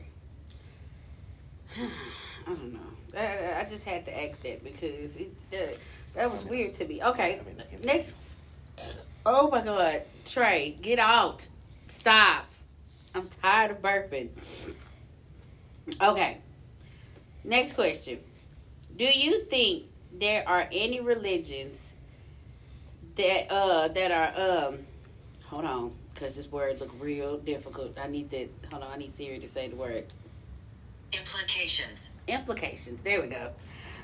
I 1.77 1.89
don't 2.47 2.73
know. 2.73 2.94
I, 3.15 3.61
I 3.61 3.67
just 3.69 3.85
had 3.85 4.05
to 4.05 4.23
ask 4.23 4.41
that 4.43 4.63
because 4.63 5.15
it 5.15 5.31
uh, 5.53 5.75
that 6.15 6.31
was 6.31 6.43
weird 6.43 6.73
to 6.75 6.85
me. 6.85 7.03
Okay, 7.03 7.39
next. 7.83 8.13
Oh 9.25 9.49
my 9.49 9.61
God, 9.61 10.03
Trey, 10.25 10.77
get 10.81 10.99
out! 10.99 11.47
Stop! 11.87 12.45
I'm 13.13 13.27
tired 13.41 13.71
of 13.71 13.81
burping. 13.81 14.29
Okay. 16.01 16.37
Next 17.43 17.73
question. 17.73 18.19
Do 18.97 19.05
you 19.05 19.43
think 19.45 19.83
there 20.11 20.47
are 20.47 20.67
any 20.71 20.99
religions 20.99 21.89
that 23.15 23.47
uh 23.49 23.87
that 23.89 24.11
are 24.11 24.69
um 24.69 24.79
hold 25.43 25.65
on 25.65 25.91
because 26.13 26.35
this 26.35 26.49
word 26.51 26.79
look 26.79 26.91
real 26.99 27.37
difficult. 27.37 27.97
I 28.01 28.07
need 28.07 28.29
that. 28.31 28.49
Hold 28.71 28.83
on, 28.83 28.91
I 28.91 28.97
need 28.97 29.13
Siri 29.13 29.39
to 29.39 29.47
say 29.47 29.67
the 29.67 29.75
word 29.75 30.05
Implications. 31.17 32.09
implications. 32.27 33.01
There 33.01 33.21
we 33.21 33.27
go. 33.27 33.51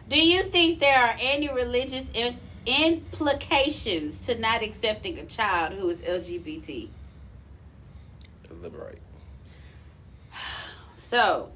Do 0.10 0.20
you 0.20 0.44
think 0.44 0.80
there 0.80 0.98
are 1.02 1.16
any 1.20 1.50
religious 1.50 2.10
in, 2.14 2.38
implications 2.66 4.20
to 4.28 4.38
not 4.38 4.62
accepting 4.64 5.18
a 5.20 5.26
child 5.26 5.74
who 5.74 5.90
is 5.90 6.02
LGBT? 6.02 6.90
Liberate. 8.62 9.00
So, 10.98 11.50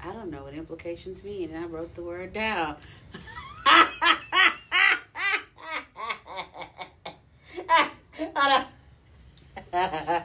I 0.00 0.12
don't 0.12 0.30
know 0.30 0.42
what 0.44 0.54
implications 0.54 1.22
mean, 1.24 1.50
and 1.50 1.64
I 1.64 1.66
wrote 1.66 1.94
the 1.94 2.02
word 2.02 2.32
down. 2.32 2.76
Hold 8.18 8.28
on. 8.36 8.66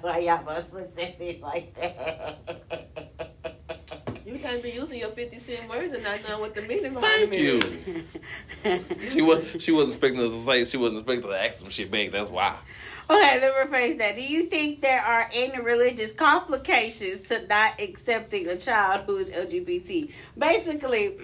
Why 0.02 0.20
y'all 0.20 0.44
both 0.44 0.72
look 0.74 1.00
at 1.00 1.20
me 1.20 1.40
like 1.42 1.74
that? 1.76 2.81
You 4.42 4.48
can't 4.48 4.64
be 4.64 4.72
using 4.72 5.00
your 5.00 5.12
50 5.12 5.38
cent 5.38 5.70
words 5.70 5.94
and 5.94 6.04
not 6.04 6.20
knowing 6.28 6.40
what 6.40 6.56
the 6.56 6.64
meaning 6.64 6.96
behind 6.96 7.30
Thank 7.30 7.32
them 7.32 7.40
you. 7.40 8.04
is. 8.66 8.84
She 9.14 9.22
was 9.22 9.56
she 9.62 9.72
wasn't 9.72 9.90
expecting 9.90 10.22
us 10.22 10.32
to 10.32 10.44
say 10.44 10.66
she 10.66 10.78
wasn't 10.78 11.00
expecting 11.00 11.30
to 11.30 11.40
ask 11.40 11.58
some 11.58 11.70
shit 11.70 11.92
back. 11.92 12.12
That's 12.12 12.30
why. 12.32 12.56
Okay, 13.08 13.40
let 13.40 13.70
me 13.72 13.78
rephrase 13.78 13.98
that. 14.00 14.16
Do 14.16 14.22
you 14.24 14.48
think 14.48 14.82
there 14.82 15.00
are 15.02 15.30
any 15.32 15.60
religious 15.62 16.14
complications 16.14 17.22
to 17.28 17.46
not 17.46 17.80
accepting 17.80 18.48
a 18.48 18.58
child 18.58 19.06
who 19.06 19.18
is 19.18 19.30
LGBT? 19.30 20.12
Basically, 20.36 21.18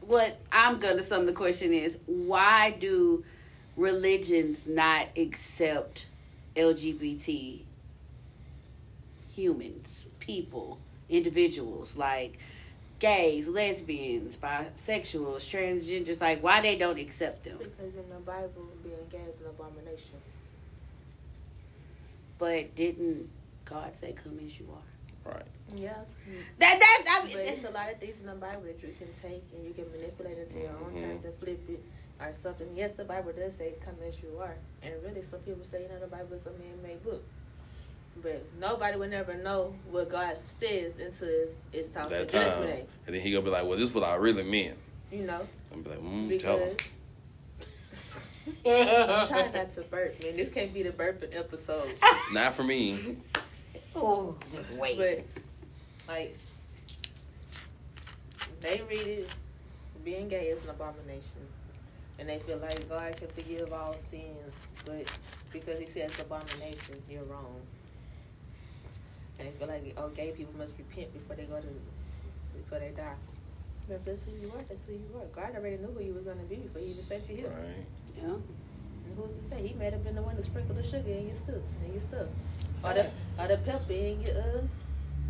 what 0.00 0.38
I'm 0.50 0.78
gonna 0.78 1.02
sum 1.02 1.26
the 1.26 1.34
question 1.34 1.74
is 1.74 1.98
why 2.06 2.70
do 2.70 3.22
religions 3.76 4.66
not 4.66 5.08
accept 5.14 6.06
LGBT 6.56 7.60
humans, 9.34 10.06
people, 10.30 10.78
individuals 11.08 11.96
like 11.96 12.38
gays, 13.00 13.48
lesbians, 13.48 14.36
bisexuals, 14.36 15.42
transgenders? 15.52 16.20
Like, 16.20 16.40
why 16.42 16.60
they 16.60 16.76
don't 16.76 16.98
accept 16.98 17.44
them? 17.44 17.58
Because 17.58 17.94
in 17.96 18.08
the 18.08 18.20
Bible, 18.24 18.68
being 18.84 18.94
gay 19.10 19.28
is 19.28 19.40
an 19.40 19.46
abomination. 19.46 20.18
But 22.38 22.74
didn't 22.76 23.28
God 23.64 23.94
say, 23.96 24.12
"Come 24.12 24.38
as 24.46 24.58
you 24.58 24.66
are"? 24.72 25.32
Right. 25.32 25.46
Yeah. 25.74 26.02
That 26.58 26.78
that 26.80 27.22
I 27.22 27.32
But 27.32 27.44
it's 27.44 27.64
a 27.64 27.70
lot 27.70 27.92
of 27.92 27.98
things 27.98 28.20
in 28.20 28.26
the 28.26 28.34
Bible 28.34 28.62
that 28.62 28.82
you 28.82 28.94
can 28.98 29.12
take 29.12 29.42
and 29.52 29.64
you 29.66 29.74
can 29.74 29.90
manipulate 29.92 30.38
it 30.38 30.48
to 30.52 30.58
your 30.58 30.70
own 30.70 30.92
Mhm. 30.94 31.00
terms 31.00 31.24
and 31.24 31.34
flip 31.38 31.68
it 31.68 31.82
or 32.20 32.32
something. 32.34 32.68
Yes, 32.74 32.92
the 32.92 33.04
Bible 33.04 33.32
does 33.32 33.54
say 33.56 33.74
come 33.84 33.96
as 34.06 34.22
you 34.22 34.38
are. 34.38 34.56
And 34.82 34.94
really, 35.02 35.22
some 35.22 35.40
people 35.40 35.64
say, 35.64 35.82
you 35.82 35.88
know, 35.88 36.00
the 36.00 36.06
Bible 36.06 36.34
is 36.36 36.46
a 36.46 36.52
man 36.52 36.82
made 36.82 37.02
book. 37.04 37.22
But 38.22 38.44
nobody 38.58 38.98
would 38.98 39.10
never 39.10 39.34
know 39.34 39.74
what 39.90 40.10
God 40.10 40.36
says 40.58 40.98
until 40.98 41.48
it's 41.72 41.88
time 41.88 42.04
for 42.04 42.10
That 42.10 42.28
judgment 42.28 42.56
time. 42.56 42.66
day. 42.66 42.86
And 43.06 43.14
then 43.14 43.22
he 43.22 43.30
gonna 43.30 43.44
be 43.44 43.50
like, 43.50 43.64
Well, 43.64 43.78
this 43.78 43.88
is 43.88 43.94
what 43.94 44.04
I 44.04 44.14
really 44.16 44.42
meant. 44.42 44.76
You 45.10 45.22
know? 45.22 45.46
I'm 45.72 45.82
be 45.82 45.90
like, 45.90 46.02
mm, 46.02 46.40
tell 46.40 46.58
him. 46.58 46.76
Because 48.62 49.08
I'm 49.08 49.28
trying 49.28 49.52
not 49.52 49.74
to 49.74 49.82
burp, 49.82 50.22
man. 50.22 50.36
This 50.36 50.50
can't 50.50 50.72
be 50.74 50.82
the 50.82 50.90
burping 50.90 51.36
episode. 51.36 51.94
Not 52.32 52.54
for 52.54 52.64
me. 52.64 53.16
oh, 53.94 54.34
just 54.50 54.74
wait. 54.74 54.96
But 54.98 55.24
like 56.08 56.36
they 58.60 58.82
read 58.88 59.06
it, 59.06 59.28
being 60.04 60.28
gay 60.28 60.46
is 60.48 60.62
an 60.64 60.70
abomination, 60.70 61.46
and 62.18 62.28
they 62.28 62.38
feel 62.40 62.58
like 62.58 62.88
God 62.88 63.16
can 63.16 63.28
forgive 63.28 63.72
all 63.72 63.94
sins, 64.10 64.52
but 64.84 65.04
because 65.52 65.78
He 65.78 65.86
says 65.86 66.10
abomination, 66.20 67.02
you're 67.08 67.24
wrong. 67.24 67.60
And 69.40 69.54
feel 69.58 69.68
like 69.68 69.94
oh, 69.96 70.08
gay 70.08 70.30
people 70.32 70.54
must 70.58 70.74
repent 70.76 71.12
before 71.12 71.36
they 71.36 71.44
go 71.44 71.56
to 71.56 71.68
before 72.56 72.78
they 72.78 72.90
die. 72.90 73.14
But 73.88 73.94
if 73.94 74.04
that's 74.04 74.24
who 74.24 74.32
you 74.32 74.52
are, 74.54 74.62
that's 74.68 74.84
who 74.86 74.92
you 74.92 75.10
are. 75.16 75.26
God 75.34 75.56
already 75.56 75.78
knew 75.78 75.88
who 75.96 76.04
you 76.04 76.14
were 76.14 76.20
gonna 76.20 76.44
be 76.48 76.56
before 76.56 76.80
He 76.80 76.88
even 76.88 77.06
sent 77.06 77.28
you 77.28 77.36
here. 77.36 77.48
Right. 77.48 77.86
yeah. 78.16 78.34
And 78.34 79.16
who's 79.16 79.36
to 79.36 79.42
say 79.42 79.66
he 79.66 79.74
might 79.74 79.92
have 79.92 80.04
been 80.04 80.14
the 80.14 80.22
one 80.22 80.36
to 80.36 80.42
sprinkle 80.42 80.74
the 80.74 80.82
sugar 80.84 81.10
in 81.10 81.26
your 81.26 81.36
stuff, 81.36 81.64
in 81.84 81.92
your 81.92 82.00
stuff, 82.00 82.26
or 82.84 82.94
the 82.94 83.10
or 83.38 83.48
the 83.48 83.58
pepper 83.58 83.92
in 83.92 84.20
your 84.20 84.36
uh 84.36 84.62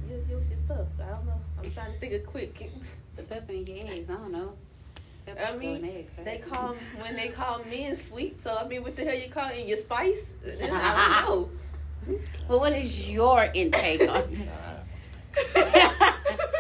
your, 0.09 0.19
your, 0.29 0.41
your 0.41 0.59
stuff. 0.59 0.87
I 1.01 1.11
don't 1.11 1.27
know. 1.27 1.41
I'm 1.59 1.71
trying 1.71 1.93
to 1.93 1.99
think 1.99 2.13
of 2.15 2.27
quick. 2.27 2.71
the 3.17 3.23
pepper 3.23 3.53
in 3.53 3.67
your 3.67 3.87
eggs. 3.87 4.11
I 4.11 4.15
don't 4.15 4.33
know. 4.33 4.55
I 5.27 5.33
Peppers 5.33 5.55
go 5.57 5.61
in 5.61 5.83
mean, 5.83 5.97
eggs, 5.97 6.13
right? 6.17 6.25
they 6.25 6.39
call 6.39 6.75
when 6.99 7.15
they 7.17 7.29
call 7.29 7.63
men 7.71 7.97
sweet. 7.97 8.43
So 8.43 8.57
I 8.57 8.67
mean, 8.67 8.83
what 8.83 8.97
the 8.97 9.05
hell 9.05 9.15
you 9.15 9.29
call 9.29 9.51
in 9.51 9.69
your 9.69 9.79
spice? 9.79 10.31
I 10.47 10.67
don't 10.67 10.71
know. 11.29 11.51
Well, 12.49 12.61
what 12.61 12.73
is 12.73 13.09
your 13.09 13.49
intake 13.55 14.03
on? 14.03 14.09
Nah. 14.47 14.81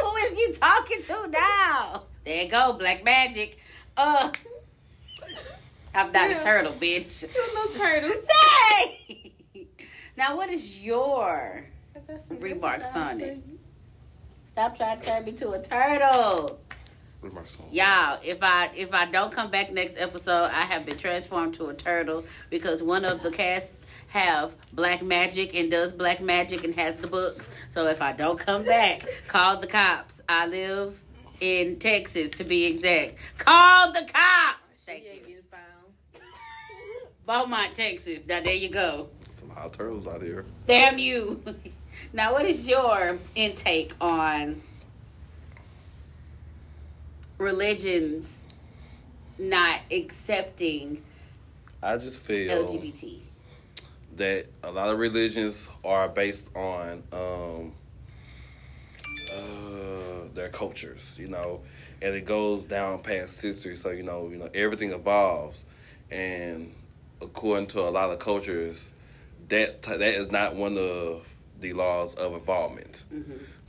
Who 0.02 0.16
is 0.16 0.38
you 0.38 0.54
talking 0.54 1.02
to 1.02 1.28
now? 1.28 2.02
There 2.24 2.42
you 2.44 2.50
go, 2.50 2.72
Black 2.74 3.02
Magic. 3.04 3.58
Uh, 3.96 4.30
I'm 5.94 6.12
not 6.12 6.30
Yeah. 6.30 6.38
a 6.38 6.42
turtle, 6.42 6.72
bitch. 6.74 7.24
You're 7.34 7.54
no 7.54 7.66
turtle. 7.76 8.10
Dang! 8.28 9.66
Now, 10.16 10.36
what 10.36 10.50
is 10.50 10.78
your 10.78 11.64
I 11.96 12.34
Remarks 12.38 12.94
on 12.94 13.20
it. 13.20 13.38
Stop 14.46 14.76
trying 14.76 15.00
to 15.00 15.06
turn 15.06 15.24
me 15.24 15.32
to 15.32 15.50
a 15.52 15.62
turtle. 15.62 16.60
Remarks 17.22 17.56
on- 17.60 17.66
Y'all, 17.72 18.18
if 18.22 18.38
I 18.42 18.70
if 18.74 18.92
I 18.94 19.06
don't 19.06 19.30
come 19.32 19.50
back 19.50 19.70
next 19.72 19.96
episode, 19.98 20.50
I 20.52 20.62
have 20.72 20.86
been 20.86 20.96
transformed 20.96 21.54
to 21.54 21.68
a 21.68 21.74
turtle 21.74 22.24
because 22.50 22.82
one 22.82 23.04
of 23.04 23.22
the 23.22 23.30
casts 23.30 23.79
have 24.10 24.54
black 24.72 25.02
magic 25.02 25.54
and 25.54 25.70
does 25.70 25.92
black 25.92 26.20
magic 26.20 26.64
and 26.64 26.74
has 26.74 26.96
the 26.96 27.06
books. 27.06 27.48
So 27.70 27.86
if 27.86 28.02
I 28.02 28.12
don't 28.12 28.38
come 28.38 28.64
back, 28.64 29.06
call 29.28 29.56
the 29.56 29.66
cops. 29.66 30.20
I 30.28 30.46
live 30.46 31.00
in 31.40 31.78
Texas, 31.78 32.32
to 32.32 32.44
be 32.44 32.66
exact. 32.66 33.16
Call 33.38 33.92
the 33.92 34.00
cops. 34.00 34.58
Thank 34.84 35.04
She 35.04 35.08
ain't 35.08 35.28
you. 35.28 35.38
found. 35.50 36.22
Beaumont, 37.26 37.74
Texas. 37.74 38.20
Now 38.28 38.40
there 38.40 38.54
you 38.54 38.68
go. 38.68 39.08
Some 39.30 39.50
hot 39.50 39.72
turtles 39.72 40.06
out 40.06 40.22
here. 40.22 40.44
Damn 40.66 40.98
you. 40.98 41.42
now, 42.12 42.32
what 42.32 42.44
is 42.44 42.68
your 42.68 43.18
intake 43.34 43.94
on 44.00 44.60
religions 47.38 48.46
not 49.38 49.80
accepting 49.90 51.02
I 51.82 51.96
just 51.96 52.20
feel 52.20 52.66
LGBT? 52.66 53.20
That 54.16 54.46
a 54.62 54.70
lot 54.70 54.88
of 54.90 54.98
religions 54.98 55.68
are 55.84 56.08
based 56.08 56.48
on 56.56 57.02
um, 57.12 57.72
uh, 59.32 60.28
their 60.34 60.48
cultures, 60.48 61.16
you 61.18 61.28
know, 61.28 61.60
and 62.02 62.14
it 62.14 62.24
goes 62.24 62.64
down 62.64 63.00
past 63.00 63.40
history. 63.40 63.76
So 63.76 63.90
you 63.90 64.02
know, 64.02 64.28
you 64.28 64.36
know, 64.36 64.48
everything 64.54 64.92
evolves, 64.92 65.64
and 66.10 66.74
according 67.20 67.68
to 67.68 67.80
a 67.80 67.90
lot 67.90 68.10
of 68.10 68.18
cultures, 68.18 68.90
that 69.48 69.82
that 69.82 70.00
is 70.00 70.30
not 70.30 70.54
one 70.54 70.76
of 70.76 71.26
the 71.60 71.72
laws 71.72 72.14
of 72.14 72.34
involvement. 72.34 73.04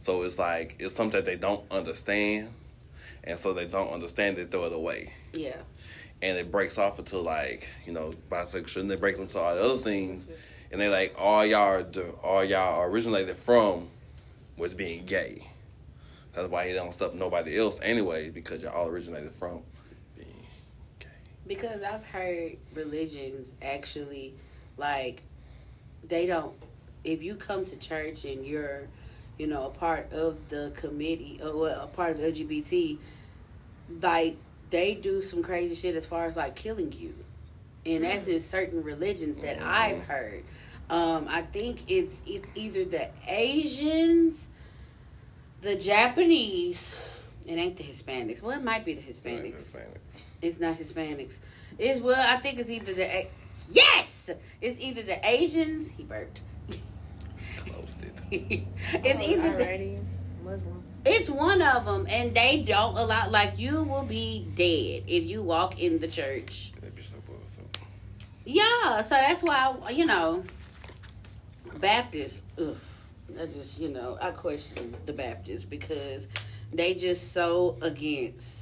So 0.02 0.24
it's 0.24 0.40
like 0.40 0.76
it's 0.80 0.96
something 0.96 1.20
that 1.20 1.26
they 1.26 1.36
don't 1.36 1.64
understand, 1.72 2.50
and 3.24 3.38
so 3.38 3.54
they 3.54 3.66
don't 3.68 3.90
understand 3.92 4.38
it, 4.38 4.50
throw 4.52 4.66
it 4.66 4.74
away 4.74 5.14
Yeah. 5.34 5.58
And 6.22 6.38
it 6.38 6.52
breaks 6.52 6.78
off 6.78 7.00
into 7.00 7.18
like 7.20 7.68
you 7.86 7.94
know 7.94 8.14
bisexual, 8.30 8.82
and 8.82 8.92
it 8.92 9.00
breaks 9.00 9.20
into 9.20 9.40
all 9.40 9.56
the 9.56 9.64
other 9.64 9.82
things, 9.82 10.28
and 10.72 10.80
they 10.80 10.90
like 10.90 11.16
all 11.18 11.46
y'all 11.46 11.86
all 12.24 12.44
y'all 12.44 12.84
originated 12.84 13.36
from 13.36 13.88
was 14.58 14.74
being 14.74 15.06
gay. 15.06 15.42
That's 16.34 16.48
why 16.48 16.68
he 16.68 16.74
don't 16.74 16.88
accept 16.88 17.16
nobody 17.16 17.58
else 17.60 17.80
anyway 17.82 18.30
because 18.30 18.64
y'all 18.64 18.74
all 18.74 18.88
originated 18.88 19.32
from 19.32 19.62
being 20.16 20.46
gay. 21.00 21.08
Because 21.46 21.82
I've 21.82 22.06
heard 22.06 22.58
religions 22.74 23.54
actually, 23.62 24.34
like, 24.78 25.24
they 26.08 26.26
don't. 26.26 26.54
If 27.04 27.24
you 27.24 27.36
come 27.36 27.66
to 27.66 27.76
church 27.76 28.26
and 28.26 28.46
you're, 28.46 28.88
you 29.38 29.48
know, 29.48 29.66
a 29.66 29.70
part 29.72 30.14
of 30.14 30.50
the 30.50 30.72
committee 30.76 31.40
uh, 31.44 31.50
or 31.50 31.70
a 31.70 31.88
part 31.88 32.12
of 32.12 32.20
LGBT, 32.20 32.98
like 34.02 34.38
they 34.72 34.96
do 34.96 35.22
some 35.22 35.44
crazy 35.44 35.76
shit 35.76 35.96
as 35.96 36.06
far 36.06 36.26
as 36.26 36.36
like 36.36 36.56
killing 36.56 36.92
you, 36.92 37.14
and 37.86 38.04
that's 38.04 38.28
in 38.28 38.40
certain 38.40 38.84
religions 38.84 39.38
that 39.40 39.62
I've 39.62 40.02
heard. 40.04 40.44
Um, 40.90 41.28
I 41.30 41.44
think 41.44 41.84
it's 41.88 42.20
it's 42.26 42.50
either 42.56 42.84
the 42.86 43.10
Asians, 43.28 44.48
the 45.62 45.76
Japanese, 45.76 46.94
it 47.46 47.54
ain't 47.54 47.78
the 47.78 47.84
Hispanics. 47.84 48.42
Well, 48.42 48.58
it 48.58 48.64
might 48.64 48.84
be 48.84 48.96
the 48.96 49.02
Hispanics. 49.02 49.72
Hispanics. 49.72 50.22
It's 50.42 50.60
not 50.60 50.78
Hispanics. 50.78 51.38
It's 51.78 52.02
well, 52.02 52.22
I 52.28 52.38
think 52.38 52.60
it's 52.60 52.72
either 52.72 52.94
the 52.94 53.04
A- 53.04 53.30
yes, 53.70 54.30
it's 54.62 54.82
either 54.82 55.02
the 55.02 55.26
Asians. 55.28 55.90
He 55.90 56.04
burped. 56.04 56.42
Closed 57.58 57.98
it. 58.04 58.20
it's 58.94 59.28
either 59.28 59.58
the, 59.58 59.64
Iranians, 59.64 60.10
Muslim. 60.44 60.81
It's 61.06 61.30
one 61.30 61.62
of 61.62 61.86
them, 61.86 62.06
and 62.10 62.36
they 62.36 62.64
don't 62.66 62.98
allow. 62.98 63.30
Like 63.30 63.58
you 63.58 63.84
will 63.84 64.04
be 64.04 64.48
dead 64.56 65.04
if 65.08 65.24
you 65.24 65.42
walk 65.42 65.82
in 65.82 66.00
the 66.00 66.08
church. 66.08 66.74
So. 67.48 67.62
Yeah, 68.46 69.02
so 69.02 69.10
that's 69.10 69.42
why 69.42 69.76
you 69.92 70.06
know 70.06 70.44
Baptists. 71.80 72.42
Ugh, 72.58 72.78
I 73.40 73.46
just 73.48 73.80
you 73.80 73.90
know 73.90 74.18
I 74.22 74.32
question 74.32 74.96
the 75.06 75.14
Baptists 75.14 75.66
because 75.66 76.28
they 76.72 76.94
just 76.94 77.32
so 77.34 77.78
against 77.82 78.61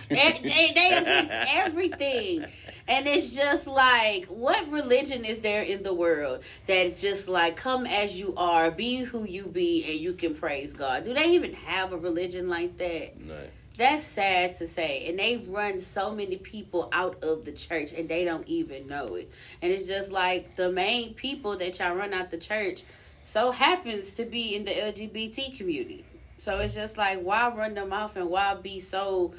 they, 0.08 0.72
they 0.74 0.96
against 0.96 1.32
everything. 1.54 2.46
And 2.86 3.06
it's 3.06 3.30
just 3.30 3.66
like, 3.66 4.26
what 4.26 4.70
religion 4.70 5.24
is 5.24 5.38
there 5.38 5.62
in 5.62 5.82
the 5.82 5.94
world 5.94 6.40
that's 6.66 7.00
just 7.00 7.28
like, 7.28 7.56
come 7.56 7.86
as 7.86 8.18
you 8.18 8.34
are, 8.36 8.70
be 8.70 8.98
who 8.98 9.24
you 9.24 9.44
be, 9.44 9.84
and 9.90 9.98
you 9.98 10.12
can 10.12 10.34
praise 10.34 10.74
God? 10.74 11.04
Do 11.04 11.14
they 11.14 11.30
even 11.30 11.54
have 11.54 11.92
a 11.92 11.96
religion 11.96 12.48
like 12.48 12.76
that? 12.78 13.18
No. 13.18 13.36
That's 13.76 14.04
sad 14.04 14.56
to 14.58 14.66
say. 14.66 15.08
And 15.08 15.18
they 15.18 15.38
run 15.48 15.80
so 15.80 16.14
many 16.14 16.36
people 16.36 16.88
out 16.92 17.24
of 17.24 17.44
the 17.44 17.50
church 17.50 17.92
and 17.92 18.08
they 18.08 18.24
don't 18.24 18.46
even 18.46 18.86
know 18.86 19.16
it. 19.16 19.30
And 19.62 19.72
it's 19.72 19.88
just 19.88 20.12
like 20.12 20.54
the 20.54 20.70
main 20.70 21.14
people 21.14 21.56
that 21.56 21.78
y'all 21.80 21.96
run 21.96 22.14
out 22.14 22.30
the 22.30 22.38
church 22.38 22.84
so 23.24 23.50
happens 23.50 24.12
to 24.12 24.24
be 24.24 24.54
in 24.54 24.64
the 24.64 24.70
LGBT 24.70 25.56
community. 25.56 26.04
So 26.38 26.58
it's 26.58 26.74
just 26.74 26.96
like 26.96 27.20
why 27.20 27.48
run 27.48 27.74
them 27.74 27.92
off 27.92 28.14
and 28.14 28.28
why 28.28 28.54
be 28.54 28.78
so 28.78 29.34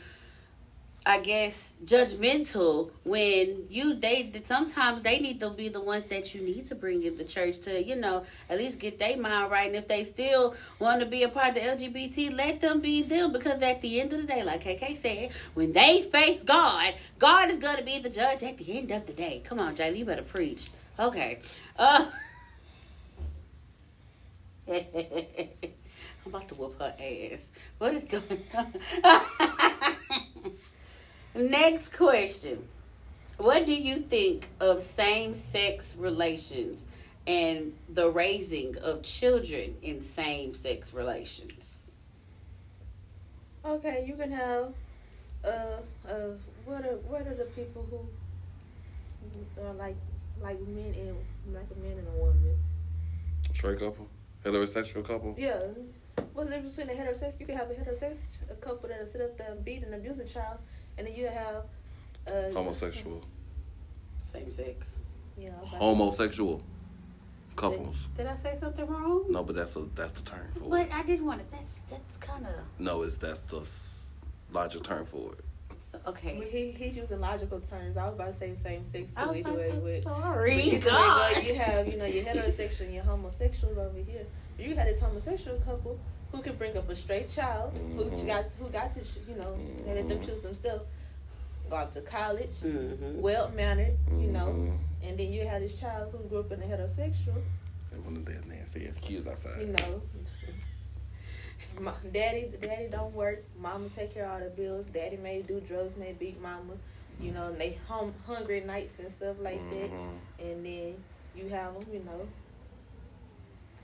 I 1.08 1.20
guess 1.20 1.72
judgmental 1.86 2.90
when 3.04 3.68
you 3.70 3.94
they 3.94 4.32
sometimes 4.44 5.04
they 5.04 5.20
need 5.20 5.40
to 5.40 5.52
be 5.52 5.70
the 5.70 5.80
ones 5.80 6.06
that 6.10 6.34
you 6.34 6.42
need 6.42 6.66
to 6.70 6.74
bring 6.74 7.04
in 7.04 7.16
the 7.16 7.24
church 7.24 7.60
to 7.60 7.84
you 7.84 7.96
know 7.96 8.26
at 8.50 8.58
least 8.58 8.80
get 8.80 8.98
their 8.98 9.16
mind 9.16 9.52
right. 9.52 9.68
And 9.68 9.76
if 9.76 9.88
they 9.88 10.04
still 10.04 10.56
want 10.80 11.02
to 11.02 11.06
be 11.06 11.22
a 11.22 11.30
part 11.30 11.50
of 11.50 11.56
the 11.56 11.62
LGBT 11.62 12.36
let 12.36 12.60
them 12.60 12.82
be 12.82 13.04
them. 13.04 13.32
Because 13.32 13.62
at 13.62 13.82
the 13.82 14.02
end 14.02 14.14
of 14.14 14.22
the 14.22 14.28
day 14.28 14.42
like 14.42 14.64
KK 14.64 14.98
said 15.00 15.30
when 15.54 15.74
they 15.74 16.02
face 16.02 16.42
God 16.42 16.96
God 17.20 17.52
is 17.52 17.58
gonna 17.58 17.84
be 17.84 18.00
the 18.00 18.10
judge 18.10 18.42
at 18.42 18.58
the 18.58 18.76
end 18.76 18.90
of 18.90 19.06
the 19.06 19.14
day. 19.14 19.44
Come 19.46 19.60
on 19.60 19.76
Jay 19.76 19.96
you 19.96 20.06
better 20.06 20.24
preach. 20.24 20.70
Okay. 20.98 21.38
Uh 21.78 22.10
I'm 24.68 24.82
about 26.26 26.48
to 26.48 26.56
whoop 26.56 26.82
her 26.82 26.96
ass. 27.00 27.48
What 27.78 27.94
is 27.94 28.06
going 28.06 28.44
on 28.56 28.74
Next 31.36 31.90
question. 31.94 32.66
What 33.38 33.66
do 33.66 33.74
you 33.74 34.00
think 34.00 34.48
of 34.62 34.82
same 34.82 35.34
sex 35.34 35.94
relations 35.98 36.86
and 37.28 37.74
the 37.90 38.10
raising 38.10 38.78
of 38.78 39.04
children 39.04 39.76
in 39.82 40.02
same 40.02 40.54
sex 40.54 40.94
relations? 40.94 41.92
Okay, 43.66 44.06
you 44.08 44.16
can 44.16 44.32
have. 44.32 44.74
Uh, 45.44 45.82
uh, 46.08 46.30
what 46.64 46.86
are 46.86 46.96
what 47.08 47.28
are 47.28 47.36
the 47.36 47.44
people 47.46 47.86
who 47.90 48.00
who 49.56 49.68
are 49.68 49.74
like 49.74 49.98
like 50.42 50.60
men 50.62 50.96
and 50.98 51.18
like 51.54 51.68
a 51.76 51.80
man 51.82 51.98
and 51.98 52.08
a 52.08 52.12
woman? 52.12 52.58
Straight 53.54 53.80
couple, 53.80 54.08
heterosexual 54.44 55.06
couple. 55.06 55.36
Yeah. 55.38 55.60
What's 56.34 56.50
the 56.50 56.56
difference 56.56 56.78
between 56.78 56.98
a 56.98 57.02
heterosexual? 57.02 57.40
You 57.40 57.46
can 57.46 57.58
have 57.58 57.70
a 57.70 57.74
heterosexual 57.74 58.52
a 58.52 58.56
couple 58.56 58.88
that'll 58.90 59.06
sit 59.06 59.22
up 59.22 59.38
there 59.38 59.52
and 59.52 59.64
beat 59.66 59.84
and 59.84 59.94
abuse 59.94 60.20
a 60.20 60.26
child, 60.26 60.60
and 60.98 61.08
then 61.08 61.16
you 61.16 61.28
have. 61.28 61.64
Uh, 62.28 62.52
Homosexual, 62.54 63.24
Same 64.22 64.52
sex. 64.52 64.98
Yeah. 65.38 65.52
I 65.62 65.70
to- 65.70 65.76
homosexual 65.78 66.64
couples. 67.56 68.08
Did 68.18 68.28
I 68.28 68.36
say 68.38 68.56
something 68.60 68.86
wrong? 68.88 69.26
No, 69.30 69.44
but 69.44 69.56
that's 69.56 69.72
the 69.72 69.88
that's 69.96 70.20
the 70.22 70.30
term 70.30 70.48
for 70.54 70.70
But 70.70 70.88
it. 70.88 70.94
I 70.94 71.04
didn't 71.04 71.26
want 71.26 71.46
to. 71.46 71.52
That's 71.52 71.76
that's 71.90 72.18
kind 72.18 72.46
of 72.46 72.54
No, 72.80 73.04
it's 73.04 73.18
that's 73.18 73.42
the 73.42 73.60
s- 73.60 74.02
logical 74.52 74.84
term 74.84 75.06
for 75.06 75.34
it. 75.34 75.46
But 75.92 76.08
okay. 76.08 76.42
he, 76.52 76.72
he's 76.72 76.96
using 76.96 77.20
logical 77.22 77.60
terms. 77.62 77.96
I 77.96 78.06
was 78.06 78.16
about 78.16 78.28
to 78.28 78.34
say 78.34 78.54
same 78.56 78.84
sex 78.86 79.12
I 79.16 79.24
too. 79.24 79.28
was 79.30 79.36
We 79.38 79.44
do 79.44 79.56
it 79.60 79.84
with. 79.84 80.04
sorry, 80.04 80.56
But 80.56 80.64
either 80.66 80.72
way 80.74 80.76
it 80.78 80.84
God. 80.84 81.44
you 81.46 81.56
have, 81.56 81.88
you 81.88 81.98
know, 81.98 82.06
your 82.06 82.24
heterosexual 82.26 82.82
and 82.82 82.94
your 82.96 83.04
homosexuals 83.04 83.78
over 83.78 83.98
here. 84.00 84.26
You 84.60 84.76
had 84.76 84.88
this 84.88 85.00
homosexual 85.00 85.58
couple 85.60 85.98
who 86.32 86.42
can 86.42 86.56
bring 86.56 86.76
up 86.78 86.90
a 86.90 86.96
straight 86.96 87.30
child 87.30 87.74
who 87.96 88.06
Mhm. 88.06 88.28
got 88.28 88.46
who 88.54 88.68
got 88.70 88.94
to, 88.94 89.00
you 89.28 89.36
know, 89.36 89.54
and 89.54 89.86
let 89.96 90.08
them 90.08 90.22
choose 90.22 90.42
themselves. 90.42 90.86
Go 91.70 91.78
out 91.78 91.92
to 91.94 92.02
college, 92.02 92.52
Mm-hmm. 92.62 93.22
well 93.22 93.50
mannered, 93.52 93.98
you 94.12 94.28
know, 94.32 94.48
Mhm. 94.48 94.80
and 95.04 95.18
then 95.18 95.32
you 95.32 95.46
had 95.48 95.62
this 95.64 95.80
child 95.80 96.12
who 96.12 96.20
grew 96.30 96.40
up 96.42 96.52
in 96.52 96.62
a 96.62 96.66
heterosexual, 96.66 97.42
And 97.92 98.04
one 98.04 98.18
of 98.18 98.26
them 98.26 98.44
nasty 98.50 98.88
ass 98.88 98.98
kids 99.00 99.26
outside. 99.26 99.62
you 99.62 99.68
know. 99.68 100.02
Ma- 101.80 101.94
Daddy, 102.12 102.52
daddy 102.62 102.88
don't 102.90 103.14
work. 103.14 103.44
Mama 103.58 103.90
take 103.90 104.14
care 104.14 104.26
of 104.26 104.32
all 104.34 104.40
the 104.40 104.50
bills. 104.50 104.86
Daddy 104.94 105.18
may 105.18 105.42
do 105.42 105.60
drugs, 105.62 105.98
may 105.98 106.14
beat 106.14 106.40
mama. 106.42 106.74
You 107.20 107.32
know, 107.32 107.48
and 107.48 107.58
they 107.60 107.74
home 107.88 108.14
hungry 108.26 108.60
nights 108.62 109.00
and 109.00 109.10
stuff 109.12 109.38
like 109.40 109.62
that. 109.72 109.90
Mhm. 109.90 110.18
And 110.40 110.66
then 110.66 111.04
you 111.36 111.48
have 111.50 111.80
them, 111.80 111.94
you 111.94 112.00
know, 112.04 112.28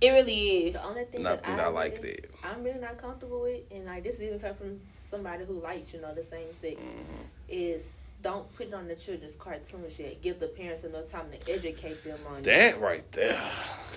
It 0.01 0.11
really 0.13 0.67
is. 0.69 0.75
The 0.75 0.85
only 0.85 1.05
thing 1.05 1.17
And 1.21 1.29
I 1.29 1.31
that 1.37 1.45
think 1.45 1.59
I, 1.59 1.65
I 1.65 1.69
like 1.69 1.97
really- 1.99 2.13
that. 2.13 2.31
I'm 2.45 2.63
really 2.63 2.81
not 2.81 2.99
comfortable 2.99 3.43
with, 3.43 3.61
and 3.71 3.85
like 3.87 4.05
this 4.05 4.21
even 4.21 4.39
come 4.39 4.55
from 4.55 4.81
somebody 5.03 5.45
who 5.45 5.61
likes, 5.61 5.93
you 5.93 6.01
know, 6.01 6.15
the 6.15 6.23
same 6.23 6.53
sex, 6.61 6.81
Mm-hmm. 6.81 7.23
is 7.49 7.87
don't 8.21 8.53
put 8.57 8.67
it 8.69 8.75
on 8.75 8.89
the 8.89 8.97
children's 8.97 9.37
cartoons 9.37 9.97
yet. 9.99 10.21
Give 10.21 10.41
the 10.41 10.49
parents 10.49 10.83
enough 10.83 11.09
time 11.09 11.27
to 11.31 11.53
educate 11.53 12.03
them 12.03 12.19
on 12.29 12.39
it. 12.39 12.45
That 12.45 12.81
right 12.81 13.11
there, 13.13 13.41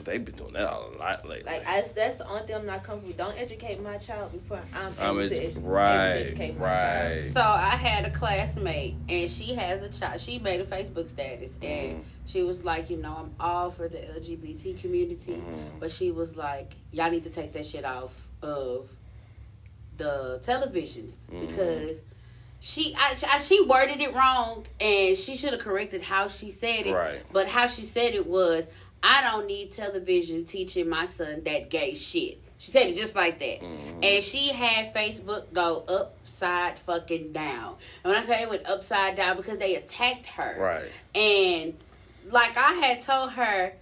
They've 0.03 0.23
been 0.23 0.35
doing 0.35 0.53
that 0.53 0.71
a 0.71 0.77
lot 0.97 1.27
lately. 1.27 1.51
Like 1.51 1.67
I, 1.67 1.81
that's 1.81 2.15
the 2.15 2.27
only 2.27 2.43
thing 2.47 2.55
I'm 2.55 2.65
not 2.65 2.83
comfortable. 2.83 3.15
Don't 3.17 3.37
educate 3.37 3.81
my 3.81 3.97
child 3.97 4.31
before 4.31 4.59
I'm 4.75 4.93
I'm 4.99 5.19
able 5.19 5.29
to, 5.29 5.35
edu- 5.35 5.39
edu- 5.39 5.49
able 5.51 5.61
to 5.61 5.67
right, 5.67 6.07
educate 6.17 6.57
my 6.59 6.65
right. 6.65 7.19
child. 7.21 7.33
So 7.33 7.41
I 7.41 7.75
had 7.75 8.05
a 8.05 8.09
classmate, 8.11 8.95
and 9.09 9.29
she 9.29 9.53
has 9.55 9.81
a 9.83 9.89
child. 9.89 10.19
She 10.21 10.39
made 10.39 10.59
a 10.61 10.65
Facebook 10.65 11.09
status, 11.09 11.53
and 11.61 11.97
Mhm. 11.97 12.03
she 12.25 12.41
was 12.43 12.63
like, 12.63 12.89
you 12.89 12.97
know, 12.97 13.15
I'm 13.15 13.31
all 13.39 13.69
for 13.71 13.87
the 13.87 13.97
LGBT 13.97 14.73
community, 14.79 15.33
Mhm. 15.33 15.79
but 15.79 15.91
she 15.91 16.09
was 16.11 16.35
like, 16.35 16.73
y'all 16.91 17.11
need 17.11 17.23
to 17.23 17.29
take 17.29 17.51
that 17.53 17.65
shit 17.65 17.85
off 17.85 18.27
of 18.41 18.89
the 19.97 20.39
televisions 20.43 21.13
Mhm. 21.31 21.47
because 21.47 22.03
she 22.61 22.95
I, 22.97 23.15
I 23.33 23.39
she 23.39 23.61
worded 23.63 23.99
it 23.99 24.13
wrong, 24.13 24.65
and 24.79 25.17
she 25.17 25.35
should 25.35 25.51
have 25.51 25.61
corrected 25.61 26.01
how 26.01 26.27
she 26.29 26.51
said 26.51 26.85
it. 26.85 26.93
Right. 26.93 27.21
But 27.33 27.47
how 27.47 27.67
she 27.67 27.81
said 27.81 28.13
it 28.13 28.27
was, 28.27 28.67
I 29.03 29.21
don't 29.21 29.47
need 29.47 29.73
television 29.73 30.45
teaching 30.45 30.87
my 30.87 31.05
son 31.05 31.41
that 31.45 31.69
gay 31.69 31.95
shit. 31.95 32.39
She 32.59 32.69
said 32.71 32.87
it 32.89 32.95
just 32.95 33.15
like 33.15 33.39
that. 33.39 33.61
Mhm. 33.61 34.05
And 34.05 34.23
she 34.23 34.49
had 34.53 34.93
Facebook 34.93 35.51
go 35.51 35.83
upside 35.87 36.77
fucking 36.77 37.31
down. 37.33 37.75
And 38.03 38.13
when 38.13 38.21
I 38.21 38.23
say 38.25 38.43
it 38.43 38.49
went 38.49 38.67
upside 38.69 39.15
down 39.15 39.35
because 39.37 39.57
they 39.57 39.75
attacked 39.75 40.27
her. 40.27 40.55
Right. 40.59 40.91
And 41.19 41.73
like 42.29 42.55
I 42.57 42.73
had 42.73 43.01
told 43.01 43.31
her, 43.31 43.73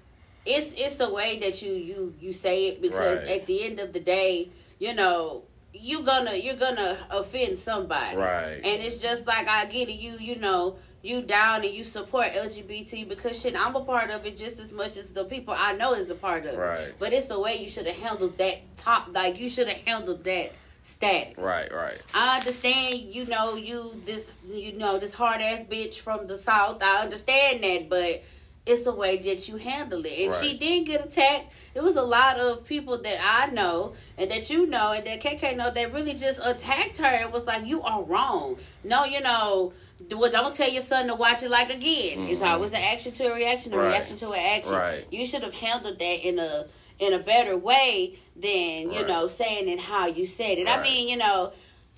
it's 0.46 0.72
it's 0.78 1.02
a 1.02 1.14
way 1.14 1.40
that 1.40 1.62
you 1.62 1.74
you 1.74 2.14
you 2.22 2.32
say 2.32 2.70
it 2.70 2.82
because 2.82 3.20
Right. 3.20 3.28
at 3.42 3.46
the 3.46 3.66
end 3.66 3.82
of 3.82 3.92
the 3.92 4.00
day, 4.00 4.48
you 4.80 4.94
know, 4.96 5.44
you 5.74 6.04
gonna 6.04 6.36
you're 6.36 6.56
gonna 6.56 6.98
offend 7.10 7.58
somebody. 7.58 8.18
Right. 8.18 8.60
And 8.64 8.84
it's 8.84 8.98
just 8.98 9.28
like 9.28 9.48
I 9.48 9.66
get 9.66 9.90
it, 9.90 10.00
you 10.00 10.18
you 10.20 10.36
know, 10.36 10.78
you 11.02 11.22
down 11.22 11.64
and 11.64 11.74
you 11.74 11.84
support 11.84 12.28
LGBT 12.28 13.08
because 13.08 13.40
shit, 13.42 13.60
I'm 13.60 13.76
a 13.76 13.84
part 13.84 14.10
of 14.10 14.26
it 14.26 14.38
just 14.38 14.60
as 14.60 14.72
much 14.72 14.98
as 14.98 15.10
the 15.12 15.26
people 15.26 15.54
I 15.58 15.74
know 15.74 15.94
is 15.94 16.10
a 16.10 16.16
part 16.16 16.46
of 16.46 16.54
it. 16.54 16.58
Right. 16.58 16.94
But 17.00 17.14
it's 17.14 17.28
the 17.28 17.40
way 17.40 17.58
you 17.58 17.70
should 17.70 17.88
have 17.88 17.98
handled 17.98 18.38
that 18.38 18.60
top 18.78 19.10
like 19.14 19.40
you 19.40 19.50
should 19.50 19.68
have 19.68 19.82
handled 19.86 20.24
that 20.26 20.54
status. 20.84 21.38
Right, 21.38 21.72
right. 21.74 22.02
I 22.14 22.38
understand, 22.38 23.00
you 23.00 23.26
know, 23.26 23.56
you 23.56 24.02
this 24.06 24.34
you 24.50 24.74
know, 24.74 24.98
this 24.98 25.14
hard 25.14 25.42
ass 25.42 25.66
bitch 25.70 26.00
from 26.00 26.28
the 26.28 26.38
south. 26.38 26.82
I 26.82 27.04
understand 27.04 27.64
that, 27.64 27.90
but 27.90 28.24
it's 28.70 28.84
the 28.84 28.94
way 28.94 29.18
that 29.18 29.48
you 29.48 29.58
handle 29.58 30.02
it. 30.06 30.26
And 30.26 30.34
she 30.36 30.58
did 30.58 30.86
get 30.86 31.04
attacked. 31.04 31.52
It 31.74 31.82
was 31.82 31.96
a 31.96 32.04
lot 32.04 32.40
of 32.40 32.64
people 32.66 32.98
that 33.00 33.18
I 33.22 33.48
know 33.52 33.94
and 34.18 34.30
that 34.30 34.50
you 34.50 34.68
know 34.68 34.92
and 34.94 35.06
that 35.08 35.22
KK 35.22 35.58
know 35.58 35.72
that 35.72 35.92
really 35.94 36.14
just 36.14 36.40
attacked 36.46 36.98
her 36.98 37.06
and 37.06 37.34
was 37.34 37.46
like, 37.46 37.66
You 37.66 37.82
are 37.82 38.04
wrong. 38.04 38.58
No, 38.84 39.06
you 39.06 39.22
know, 39.22 39.74
well, 40.12 40.32
don't 40.32 40.54
tell 40.54 40.70
your 40.70 40.84
son 40.84 41.08
to 41.08 41.16
watch 41.16 41.42
it 41.42 41.50
like 41.50 41.70
again. 41.74 42.20
It's 42.30 42.42
Mhm. 42.42 42.48
always 42.48 42.70
an 42.72 42.78
action 42.78 43.12
to 43.14 43.32
a 43.32 43.34
reaction, 43.34 43.74
a 43.74 43.78
Right. 43.78 43.88
reaction 43.88 44.18
to 44.18 44.32
an 44.32 44.40
action. 44.40 44.74
Right. 44.74 45.06
You 45.10 45.26
should 45.26 45.42
have 45.44 45.54
handled 45.56 45.98
that 46.00 46.28
in 46.28 46.38
a 46.40 46.68
in 47.00 47.14
a 47.14 47.20
better 47.20 47.56
way 47.58 48.20
than, 48.36 48.92
you 48.92 48.98
Right. 49.00 49.08
know, 49.08 49.26
saying 49.28 49.70
it 49.70 49.80
how 49.80 50.08
you 50.08 50.26
said 50.26 50.58
it. 50.58 50.68
I 50.68 50.84
mean, 50.84 51.08
you 51.08 51.16
know, 51.16 51.54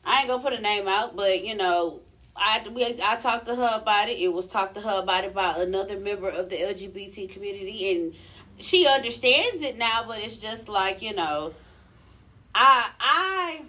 I 0.05 0.19
ain't 0.19 0.27
gonna 0.27 0.43
put 0.43 0.53
a 0.53 0.61
name 0.61 0.87
out, 0.87 1.15
but 1.15 1.43
you 1.43 1.55
know, 1.55 2.01
I 2.35 2.65
we 2.71 2.85
I 3.03 3.15
talked 3.17 3.45
to 3.47 3.55
her 3.55 3.79
about 3.81 4.09
it. 4.09 4.17
It 4.17 4.33
was 4.33 4.47
talked 4.47 4.75
to 4.75 4.81
her 4.81 5.01
about 5.01 5.23
it 5.25 5.33
by 5.33 5.55
another 5.57 5.99
member 5.99 6.29
of 6.29 6.49
the 6.49 6.55
LGBT 6.57 7.29
community, 7.31 7.91
and 7.95 8.13
she 8.59 8.87
understands 8.87 9.61
it 9.61 9.77
now. 9.77 10.03
But 10.07 10.19
it's 10.19 10.37
just 10.37 10.67
like 10.69 11.01
you 11.01 11.13
know, 11.13 11.53
I 12.55 12.89
I 12.99 13.61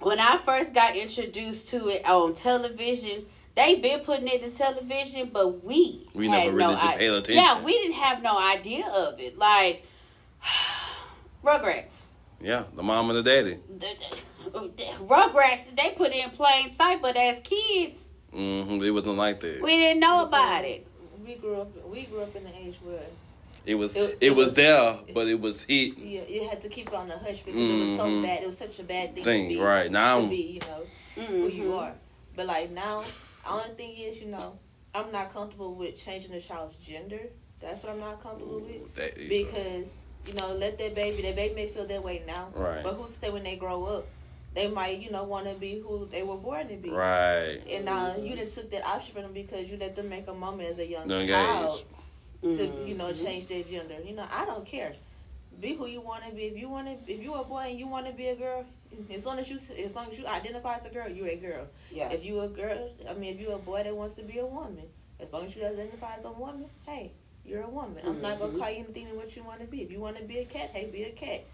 when 0.00 0.18
I 0.20 0.36
first 0.38 0.74
got 0.74 0.96
introduced 0.96 1.68
to 1.68 1.88
it 1.88 2.08
on 2.08 2.34
television. 2.34 3.26
They 3.56 3.76
been 3.76 4.00
putting 4.00 4.26
it 4.26 4.42
in 4.42 4.50
television, 4.50 5.30
but 5.32 5.62
we 5.64 6.08
We 6.12 6.26
had 6.28 6.46
never 6.46 6.58
no 6.58 6.68
really 6.70 6.80
i- 6.80 6.96
paid 6.96 7.10
attention. 7.10 7.34
Yeah, 7.36 7.62
we 7.62 7.70
didn't 7.70 7.92
have 7.94 8.20
no 8.20 8.36
idea 8.36 8.84
of 8.88 9.20
it. 9.20 9.38
Like 9.38 9.86
Rugrats. 11.44 12.02
Yeah, 12.40 12.64
the 12.74 12.82
mom 12.82 13.10
and 13.10 13.18
the 13.18 13.22
daddy. 13.22 13.58
The- 13.68 13.78
the- 13.78 14.16
the 14.16 14.16
Rugrats, 14.52 15.74
they 15.76 15.90
put 15.96 16.12
it 16.12 16.24
in 16.24 16.30
plain 16.30 16.74
sight, 16.76 17.00
but 17.02 17.16
as 17.16 17.40
kids, 17.40 17.98
mm-hmm, 18.32 18.82
It 18.82 18.90
wasn't 18.90 19.16
like 19.16 19.40
that. 19.40 19.62
we 19.62 19.76
didn't 19.76 20.00
know 20.00 20.24
about 20.24 20.64
it. 20.64 20.86
We 21.24 21.34
grew 21.36 21.60
up. 21.62 21.86
We 21.88 22.02
grew 22.04 22.20
up 22.22 22.34
in 22.36 22.44
the 22.44 22.56
age 22.56 22.76
where 22.82 23.00
It 23.66 23.76
was 23.76 23.96
It- 23.96 24.02
it, 24.02 24.18
it 24.20 24.30
was, 24.36 24.46
was- 24.48 24.54
there, 24.56 24.98
but 25.14 25.26
it 25.26 25.40
was 25.40 25.62
hit. 25.62 25.96
yeah, 25.96 26.20
you 26.28 26.46
had 26.46 26.60
to 26.62 26.68
keep 26.68 26.88
it 26.88 26.94
on 26.94 27.08
the 27.08 27.16
hush 27.16 27.40
because 27.40 27.58
it 27.58 27.80
was 27.90 27.96
so 27.98 28.04
Mhm. 28.06 28.22
bad. 28.22 28.42
It 28.42 28.46
was 28.46 28.58
such 28.58 28.78
a 28.78 28.82
bad 28.82 29.14
thing. 29.14 29.24
Thing, 29.24 29.48
to 29.48 29.54
be, 29.54 29.60
right. 29.60 29.90
Now- 29.90 30.20
to 30.20 30.26
be, 30.28 30.36
you 30.36 30.60
know, 30.60 31.24
who 31.26 31.48
you 31.48 31.64
Mhm. 31.70 31.78
are. 31.78 31.94
But 32.36 32.44
like 32.46 32.70
now, 32.72 33.02
only 33.48 33.70
thing 33.74 33.96
is, 33.96 34.20
you 34.20 34.26
know, 34.26 34.58
I'm 34.94 35.10
not 35.12 35.32
comfortable 35.32 35.74
with 35.74 35.96
changing 35.98 36.32
the 36.32 36.40
child's 36.42 36.76
gender. 36.84 37.20
That's 37.60 37.82
what 37.82 37.92
I'm 37.92 38.00
not 38.00 38.22
comfortable 38.22 38.60
with 38.60 38.94
That 38.96 39.16
is, 39.16 39.28
because 39.30 39.90
you 40.26 40.34
know, 40.34 40.52
let 40.54 40.76
that 40.78 40.94
baby. 40.94 41.22
That 41.22 41.34
baby 41.36 41.54
may 41.54 41.66
feel 41.66 41.86
that 41.86 42.02
way 42.02 42.22
now, 42.26 42.48
Right. 42.54 42.82
But 42.82 42.94
who's 42.94 43.14
to 43.14 43.20
say 43.20 43.30
when 43.30 43.44
they 43.44 43.56
grow 43.56 43.84
up, 43.86 44.06
they 44.54 44.68
might, 44.68 44.98
you 45.00 45.10
know, 45.10 45.24
want 45.24 45.46
to 45.46 45.54
be 45.54 45.80
who 45.80 46.06
they 46.06 46.22
were 46.22 46.36
born 46.36 46.68
to 46.68 46.76
be. 46.76 46.90
right. 46.90 47.60
And 47.70 47.88
uh, 47.88 48.14
you 48.20 48.36
didn't 48.36 48.52
took 48.54 48.70
that 48.70 48.84
option 48.86 49.12
from 49.14 49.22
them 49.24 49.32
because 49.32 49.68
you 49.70 49.76
let 49.76 49.96
them 49.96 50.08
make 50.08 50.28
a 50.28 50.34
moment 50.34 50.68
as 50.70 50.78
a 50.78 50.86
young 50.86 51.10
Young 51.10 51.26
child 51.26 51.84
age. 52.44 52.56
to 52.56 52.62
you 52.86 52.94
know 52.94 53.06
Mhm. 53.10 53.24
change 53.24 53.46
their 53.46 53.62
gender. 53.64 53.96
You 54.04 54.14
know, 54.14 54.26
I 54.30 54.44
don't 54.44 54.64
care. 54.66 54.92
Be 55.60 55.74
who 55.74 55.86
you 55.86 56.00
want 56.00 56.24
to 56.24 56.30
be. 56.32 56.42
If 56.44 56.56
you 56.58 56.68
want 56.68 56.86
to, 56.88 57.12
if 57.12 57.22
you're 57.22 57.40
a 57.40 57.44
boy 57.44 57.66
and 57.70 57.78
you 57.78 57.86
want 57.86 58.06
to 58.06 58.12
be 58.12 58.26
a 58.28 58.36
girl, 58.36 58.64
as 59.12 59.24
long 59.26 59.38
as 59.38 59.48
you 59.50 59.58
as 59.84 59.94
long 59.94 60.10
as 60.10 60.18
you 60.18 60.26
identify 60.26 60.76
as 60.76 60.86
a 60.86 60.90
girl, 60.90 61.08
you're 61.08 61.28
a 61.28 61.36
girl. 61.36 61.66
Yeah. 61.90 62.10
If 62.10 62.24
you 62.24 62.40
a 62.40 62.48
girl, 62.48 62.90
I 63.08 63.14
mean, 63.14 63.34
if 63.34 63.40
you're 63.40 63.54
a 63.54 63.58
boy 63.58 63.82
that 63.84 63.94
wants 63.96 64.14
to 64.14 64.22
be 64.22 64.38
a 64.38 64.46
woman, 64.46 64.84
as 65.20 65.32
long 65.32 65.46
as 65.46 65.54
you 65.56 65.64
identify 65.64 66.14
as 66.16 66.24
a 66.24 66.30
woman, 66.32 66.66
hey, 66.86 67.12
you're 67.44 67.62
a 67.62 67.68
woman. 67.70 68.02
I'm 68.04 68.20
not 68.20 68.38
gonna 68.40 68.52
Mhm. 68.52 68.58
call 68.58 68.70
you 68.70 68.78
anything 68.84 69.06
than 69.06 69.16
what 69.16 69.34
you 69.36 69.42
want 69.44 69.60
to 69.60 69.66
be. 69.66 69.82
If 69.82 69.90
you 69.90 70.00
want 70.00 70.16
to 70.18 70.24
be 70.24 70.38
a 70.38 70.44
cat, 70.44 70.70
hey, 70.72 70.86
be 70.86 71.04
a 71.04 71.10
cat. 71.12 71.44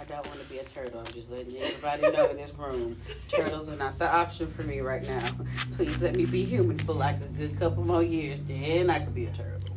I 0.00 0.04
don't 0.04 0.26
want 0.28 0.40
to 0.40 0.48
be 0.48 0.58
a 0.58 0.64
turtle. 0.64 1.00
I'm 1.00 1.12
just 1.12 1.30
letting 1.30 1.54
everybody 1.58 2.10
know 2.10 2.30
in 2.30 2.36
this 2.38 2.54
room. 2.56 2.96
Turtles 3.28 3.70
are 3.70 3.76
not 3.76 3.98
the 3.98 4.10
option 4.10 4.48
for 4.48 4.62
me 4.62 4.80
right 4.80 5.06
now. 5.06 5.30
Please 5.76 6.00
let 6.00 6.16
me 6.16 6.24
be 6.24 6.42
human 6.42 6.78
for 6.78 6.94
like 6.94 7.20
a 7.20 7.26
good 7.26 7.58
couple 7.58 7.84
more 7.84 8.02
years. 8.02 8.40
Then 8.46 8.88
I 8.88 9.00
could 9.00 9.14
be 9.14 9.26
a 9.26 9.30
turtle. 9.30 9.76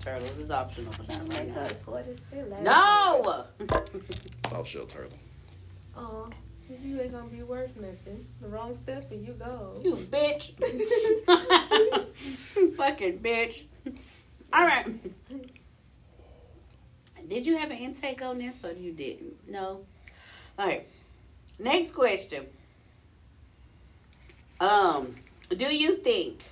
Turtles 0.00 0.38
is 0.38 0.50
optional 0.50 0.92
for 0.92 1.02
me 1.04 1.08
right 1.08 1.46
Make 1.46 1.54
now. 1.56 1.68
tortoise. 1.82 2.20
No! 2.60 3.44
Soft 4.50 4.68
shell 4.68 4.84
turtle. 4.84 5.18
Oh, 5.96 6.28
you 6.68 7.00
ain't 7.00 7.12
gonna 7.12 7.26
be 7.28 7.42
worth 7.42 7.74
nothing. 7.76 8.26
The 8.42 8.48
wrong 8.48 8.74
step 8.74 9.10
and 9.10 9.26
you 9.26 9.32
go. 9.32 9.80
you 9.82 9.94
bitch. 9.94 10.52
Fucking 12.76 13.20
bitch. 13.20 13.62
All 14.52 14.64
right. 14.64 14.86
Did 17.28 17.46
you 17.46 17.56
have 17.56 17.70
an 17.70 17.78
intake 17.78 18.22
on 18.22 18.38
this 18.38 18.56
or 18.62 18.72
you 18.72 18.92
didn't? 18.92 19.48
No. 19.48 19.80
All 20.58 20.66
right. 20.66 20.86
Next 21.58 21.92
question. 21.92 22.46
Um, 24.60 25.14
do 25.50 25.66
you 25.66 25.96
think 25.96 26.44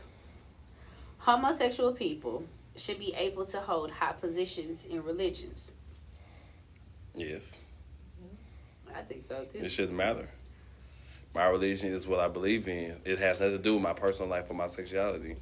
homosexual 1.19 1.93
people 1.93 2.45
should 2.77 2.99
be 2.99 3.15
able 3.15 3.47
to 3.47 3.61
hold 3.61 3.91
high 3.91 4.13
positions 4.13 4.85
in 4.85 5.03
religions? 5.03 5.71
Yes, 7.15 7.61
I 8.95 9.03
think 9.03 9.25
so 9.27 9.45
too. 9.45 9.59
it 9.59 9.69
shouldn't 9.71 9.97
matter. 9.97 10.29
My 11.35 11.47
religion 11.47 11.93
is 11.93 12.07
what 12.07 12.21
I 12.21 12.29
believe 12.29 12.69
in. 12.69 12.97
It 13.05 13.19
has 13.19 13.41
nothing 13.41 13.57
to 13.57 13.63
do 13.63 13.75
with 13.75 13.83
my 13.83 13.93
personal 13.93 14.29
life 14.29 14.51
or 14.51 14.55
my 14.55 14.69
sexuality. 14.69 15.37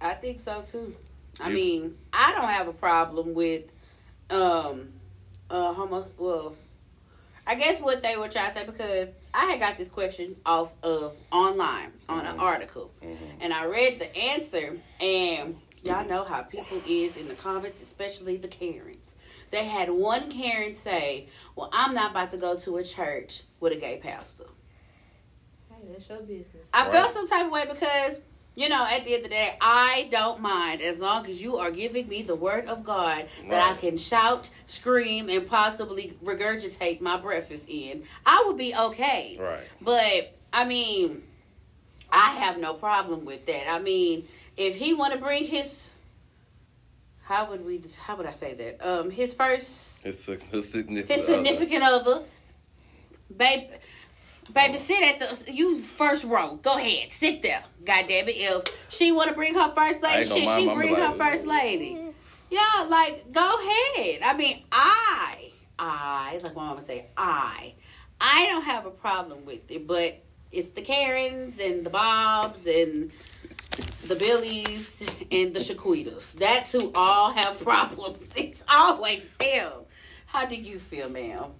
I 0.00 0.14
think 0.14 0.40
so 0.40 0.62
too. 0.62 0.94
I 1.40 1.48
You- 1.48 1.54
mean, 1.54 1.98
I 2.12 2.32
don't 2.32 2.48
have 2.48 2.68
a 2.68 2.72
problem 2.72 3.34
with 3.34 3.64
um 4.30 4.92
uh 5.50 5.72
homo 5.72 6.06
well 6.18 6.54
I 7.46 7.54
guess 7.54 7.80
what 7.80 8.02
they 8.02 8.16
were 8.18 8.28
trying 8.28 8.52
to 8.52 8.58
say 8.60 8.66
because 8.66 9.08
I 9.32 9.46
had 9.46 9.58
got 9.60 9.78
this 9.78 9.88
question 9.88 10.36
off 10.44 10.70
of 10.82 11.16
online 11.32 11.92
on 12.08 12.26
an 12.26 12.36
Mhm. 12.36 12.42
article 12.42 12.90
Mhm. 13.02 13.16
and 13.40 13.54
I 13.54 13.64
read 13.64 13.98
the 13.98 14.14
answer 14.14 14.78
and 15.00 15.58
y'all 15.82 16.04
know 16.06 16.24
how 16.24 16.42
people 16.42 16.82
is 16.86 17.16
in 17.16 17.26
the 17.28 17.34
comments, 17.34 17.80
especially 17.80 18.36
the 18.36 18.48
Karens. 18.48 19.14
They 19.50 19.64
had 19.64 19.88
one 19.88 20.30
Karen 20.30 20.74
say, 20.74 21.28
Well, 21.56 21.70
I'm 21.72 21.94
not 21.94 22.10
about 22.10 22.30
to 22.32 22.36
go 22.36 22.58
to 22.58 22.76
a 22.76 22.84
church 22.84 23.44
with 23.60 23.72
a 23.72 23.76
gay 23.76 23.98
pastor. 24.02 24.44
Hey, 25.70 25.86
that's 25.90 26.06
your 26.08 26.18
business. 26.20 26.66
I 26.74 26.82
Right. 26.84 26.92
felt 26.92 27.12
some 27.12 27.28
type 27.28 27.46
of 27.46 27.52
way 27.52 27.64
because 27.64 28.18
you 28.58 28.68
know, 28.68 28.84
at 28.90 29.04
the 29.04 29.14
end 29.14 29.18
of 29.18 29.22
the 29.22 29.28
day, 29.36 29.56
I 29.60 30.08
don't 30.10 30.40
mind 30.40 30.82
as 30.82 30.98
long 30.98 31.26
as 31.26 31.40
you 31.40 31.58
are 31.58 31.70
giving 31.70 32.08
me 32.08 32.22
the 32.22 32.34
word 32.34 32.66
of 32.66 32.82
God 32.82 33.26
that 33.48 33.70
I 33.70 33.76
can 33.76 33.96
shout, 33.96 34.50
scream, 34.66 35.28
and 35.28 35.48
possibly 35.48 36.16
regurgitate 36.24 37.00
my 37.00 37.16
breakfast 37.18 37.66
in. 37.68 38.02
I 38.26 38.42
would 38.46 38.58
be 38.58 38.74
okay. 38.74 39.36
Right. 39.38 39.60
But 39.80 40.36
I 40.52 40.64
mean, 40.64 41.22
I 42.10 42.32
have 42.32 42.58
no 42.58 42.74
problem 42.74 43.24
with 43.24 43.46
that. 43.46 43.70
I 43.70 43.78
mean, 43.78 44.26
if 44.56 44.74
he 44.74 44.92
want 44.92 45.12
to 45.12 45.20
bring 45.20 45.44
his, 45.44 45.92
how 47.22 47.48
would 47.50 47.64
we? 47.64 47.80
How 48.00 48.16
would 48.16 48.26
I 48.26 48.32
say 48.32 48.54
that? 48.54 48.84
Um, 48.84 49.08
his 49.12 49.34
first, 49.34 50.02
His, 50.02 50.24
sig- 50.24 50.42
his 50.42 50.68
significant. 50.72 51.16
his 51.16 51.24
significant 51.24 51.84
other, 51.84 52.24
babe, 53.36 53.70
baby, 54.52 54.78
sit 54.78 55.02
at 55.02 55.20
the 55.20 55.52
you 55.52 55.82
first 55.82 56.24
row. 56.24 56.56
Go 56.56 56.76
ahead, 56.76 57.12
sit 57.12 57.42
there. 57.42 57.62
God 57.84 58.06
damn 58.08 58.28
it! 58.28 58.36
If 58.36 58.86
she 58.88 59.12
want 59.12 59.28
to 59.28 59.34
bring 59.34 59.54
her 59.54 59.72
first 59.74 60.02
lady, 60.02 60.24
shit, 60.24 60.44
mind, 60.44 60.62
she 60.62 60.68
I'm 60.68 60.76
bring 60.76 60.94
her 60.94 61.12
first 61.12 61.46
lady. 61.46 61.98
Yeah, 62.50 62.86
like 62.88 63.32
go 63.32 63.42
ahead. 63.42 64.22
I 64.22 64.34
mean, 64.36 64.62
I, 64.72 65.50
I, 65.78 66.40
like 66.42 66.56
my 66.56 66.62
mama 66.64 66.82
say, 66.82 67.06
I, 67.16 67.74
I 68.20 68.46
don't 68.46 68.64
have 68.64 68.86
a 68.86 68.90
problem 68.90 69.44
with 69.44 69.70
it, 69.70 69.86
but 69.86 70.22
it's 70.50 70.68
the 70.70 70.82
Karens 70.82 71.58
and 71.58 71.84
the 71.84 71.90
Bobs 71.90 72.66
and 72.66 73.12
the 74.06 74.16
Billies 74.16 75.02
and 75.30 75.54
the 75.54 75.60
Shaquitas. 75.60 76.32
That's 76.32 76.72
who 76.72 76.90
all 76.94 77.32
have 77.32 77.60
problems. 77.62 78.26
It's 78.34 78.64
always 78.68 79.22
them. 79.38 79.72
How 80.26 80.46
do 80.46 80.56
you 80.56 80.78
feel, 80.78 81.08
ma'am? 81.08 81.52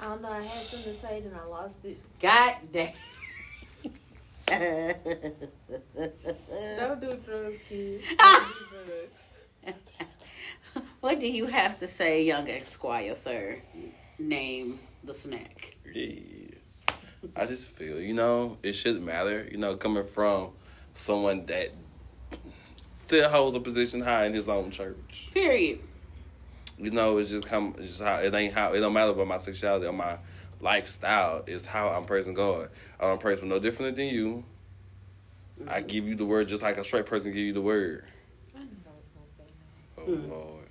I 0.00 0.04
don't 0.04 0.22
know. 0.22 0.30
I 0.30 0.42
had 0.42 0.66
something 0.66 0.92
to 0.92 0.98
say, 0.98 1.20
then 1.20 1.32
I 1.34 1.46
lost 1.46 1.84
it. 1.84 1.98
God 2.20 2.54
damn. 2.72 2.92
Don't 6.78 7.00
do 7.00 7.16
drugs, 7.24 7.56
kids. 7.68 8.04
Don't 8.18 8.48
do 8.48 8.76
drugs. 8.86 9.74
what 11.00 11.18
do 11.18 11.30
you 11.30 11.46
have 11.46 11.78
to 11.80 11.88
say, 11.88 12.24
young 12.24 12.48
Esquire, 12.48 13.14
sir? 13.14 13.60
Name 14.18 14.78
the 15.02 15.14
snack. 15.14 15.76
Yeah. 15.92 16.20
I 17.34 17.46
just 17.46 17.68
feel, 17.70 18.00
you 18.00 18.14
know, 18.14 18.58
it 18.62 18.74
shouldn't 18.74 19.04
matter, 19.04 19.48
you 19.50 19.58
know, 19.58 19.76
coming 19.76 20.04
from 20.04 20.50
someone 20.94 21.46
that 21.46 21.72
still 23.06 23.28
holds 23.28 23.56
a 23.56 23.60
position 23.60 24.00
high 24.00 24.26
in 24.26 24.32
his 24.32 24.48
own 24.48 24.70
church. 24.70 25.30
Period. 25.32 25.80
You 26.78 26.90
know, 26.90 27.18
it's 27.18 27.30
just 27.30 27.46
come, 27.46 27.74
it's 27.78 27.88
just 27.88 28.02
how 28.02 28.16
it 28.16 28.34
ain't 28.34 28.52
how 28.54 28.72
it 28.74 28.80
don't 28.80 28.92
matter 28.92 29.10
about 29.12 29.26
my 29.26 29.38
sexuality 29.38 29.86
or 29.86 29.92
my 29.92 30.18
lifestyle. 30.60 31.42
It's 31.46 31.64
how 31.64 31.88
I'm 31.88 32.04
praising 32.04 32.34
God. 32.34 32.68
I 33.00 33.04
don't 33.04 33.20
praise 33.20 33.42
no 33.42 33.58
different 33.58 33.96
than 33.96 34.06
you. 34.08 34.44
I 35.66 35.80
give 35.80 36.06
you 36.06 36.14
the 36.14 36.26
word 36.26 36.48
just 36.48 36.62
like 36.62 36.76
a 36.76 36.84
straight 36.84 37.06
person 37.06 37.30
give 37.32 37.40
you 37.40 37.52
the 37.54 37.62
word. 37.62 38.04
I 38.54 38.58
knew 38.58 38.66
I 38.86 38.90
was 38.90 39.04
gonna 39.14 39.26
say 39.38 39.44
Oh 39.96 40.02
Mm. 40.02 40.28
Lord, 40.30 40.68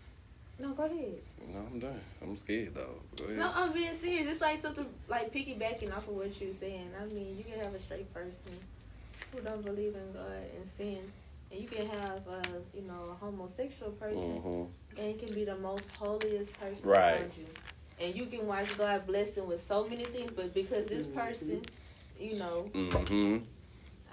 no. 0.60 0.68
No, 0.70 0.74
go 0.76 0.84
ahead. 0.86 1.16
no, 1.52 1.60
I'm 1.72 1.80
done. 1.80 2.00
I'm 2.22 2.38
scared 2.38 2.76
though. 2.76 3.02
Go 3.18 3.24
ahead. 3.26 3.38
No, 3.38 3.52
I'm 3.56 3.74
being 3.74 3.94
serious. 3.96 4.30
It's 4.30 4.42
like 4.42 4.62
something 4.62 4.86
like 5.08 5.34
piggybacking 5.34 5.92
off 5.92 6.08
of 6.08 6.14
what 6.16 6.40
you're 6.40 6.54
saying. 6.54 6.92
I 7.02 7.06
mean, 7.14 7.36
you 7.38 7.44
can 7.44 7.60
have 7.62 7.74
a 7.74 7.80
straight 7.80 8.14
person 8.14 8.54
who 9.34 9.42
don't 9.42 9.66
believe 9.66 9.96
in 9.96 10.12
God 10.14 10.44
and 10.56 10.70
sin, 10.70 11.00
and 11.52 11.60
you 11.60 11.68
can 11.68 11.88
have 11.88 12.22
a 12.28 12.42
you 12.76 12.84
know 12.84 13.10
a 13.12 13.16
homosexual 13.16 13.92
person, 13.94 14.38
hmm 14.38 14.64
and 14.98 15.08
it 15.08 15.20
can 15.20 15.34
be 15.34 15.44
the 15.46 15.58
most 15.58 15.86
holiest 15.98 16.52
person 16.60 16.90
Right. 16.90 17.14
around 17.22 17.32
you. 17.38 17.46
And 18.00 18.16
you 18.16 18.26
can 18.26 18.46
watch 18.48 18.78
God 18.78 19.08
bless 19.08 19.32
them 19.32 19.48
with 19.48 19.62
so 19.66 19.88
many 19.88 20.04
things, 20.06 20.32
but 20.36 20.54
because 20.54 20.86
this 20.88 21.06
Mhm. 21.06 21.16
person, 21.16 21.62
you 22.20 22.36
know, 22.36 22.70
hmm 22.74 23.38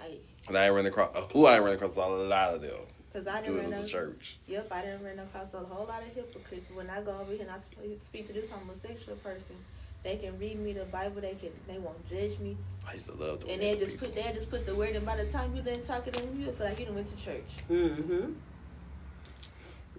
I 0.01 0.17
And 0.47 0.57
I 0.57 0.65
ain't 0.65 0.73
run 0.75 0.85
across 0.85 1.15
uh, 1.15 1.21
who 1.33 1.45
I 1.45 1.55
ain't 1.55 1.63
run 1.63 1.73
across 1.73 1.95
a 1.95 1.99
lot 2.01 2.53
of 2.55 2.61
them. 2.61 2.79
because 3.11 3.27
I 3.27 3.41
didn't 3.41 3.57
it 3.57 3.61
run 3.63 3.73
as 3.73 3.79
up. 3.85 3.87
church. 3.87 4.37
Yep, 4.47 4.67
I 4.71 4.81
didn't 4.81 5.03
run 5.03 5.19
across 5.19 5.53
a 5.53 5.59
whole 5.59 5.85
lot 5.85 6.01
of 6.01 6.09
hypocrites. 6.13 6.65
But 6.67 6.77
when 6.77 6.89
I 6.89 7.01
go 7.01 7.17
over 7.19 7.31
here 7.31 7.41
and 7.43 7.51
I 7.51 7.57
speak 8.01 8.27
to 8.27 8.33
this 8.33 8.49
homosexual 8.49 9.17
person, 9.17 9.55
they 10.03 10.17
can 10.17 10.37
read 10.39 10.59
me 10.59 10.73
the 10.73 10.83
Bible. 10.85 11.21
They 11.21 11.35
can, 11.35 11.51
they 11.67 11.77
won't 11.77 12.05
judge 12.09 12.39
me, 12.39 12.57
I 12.87 12.93
used 12.95 13.05
to 13.07 13.13
love 13.13 13.39
the 13.41 13.51
and 13.51 13.61
they 13.61 13.77
just 13.77 13.97
put, 13.97 14.13
they 14.15 14.23
just 14.33 14.49
put 14.49 14.65
the 14.65 14.75
word. 14.75 14.95
And 14.95 15.05
by 15.05 15.15
the 15.15 15.25
time 15.25 15.55
you 15.55 15.61
done 15.61 15.81
talking 15.81 16.11
to 16.13 16.19
them, 16.21 16.39
you 16.39 16.51
feel 16.51 16.67
like 16.67 16.79
you 16.79 16.85
done 16.85 16.95
went 16.95 17.07
to 17.07 17.15
church. 17.17 17.57
Mm-hmm. 17.69 18.33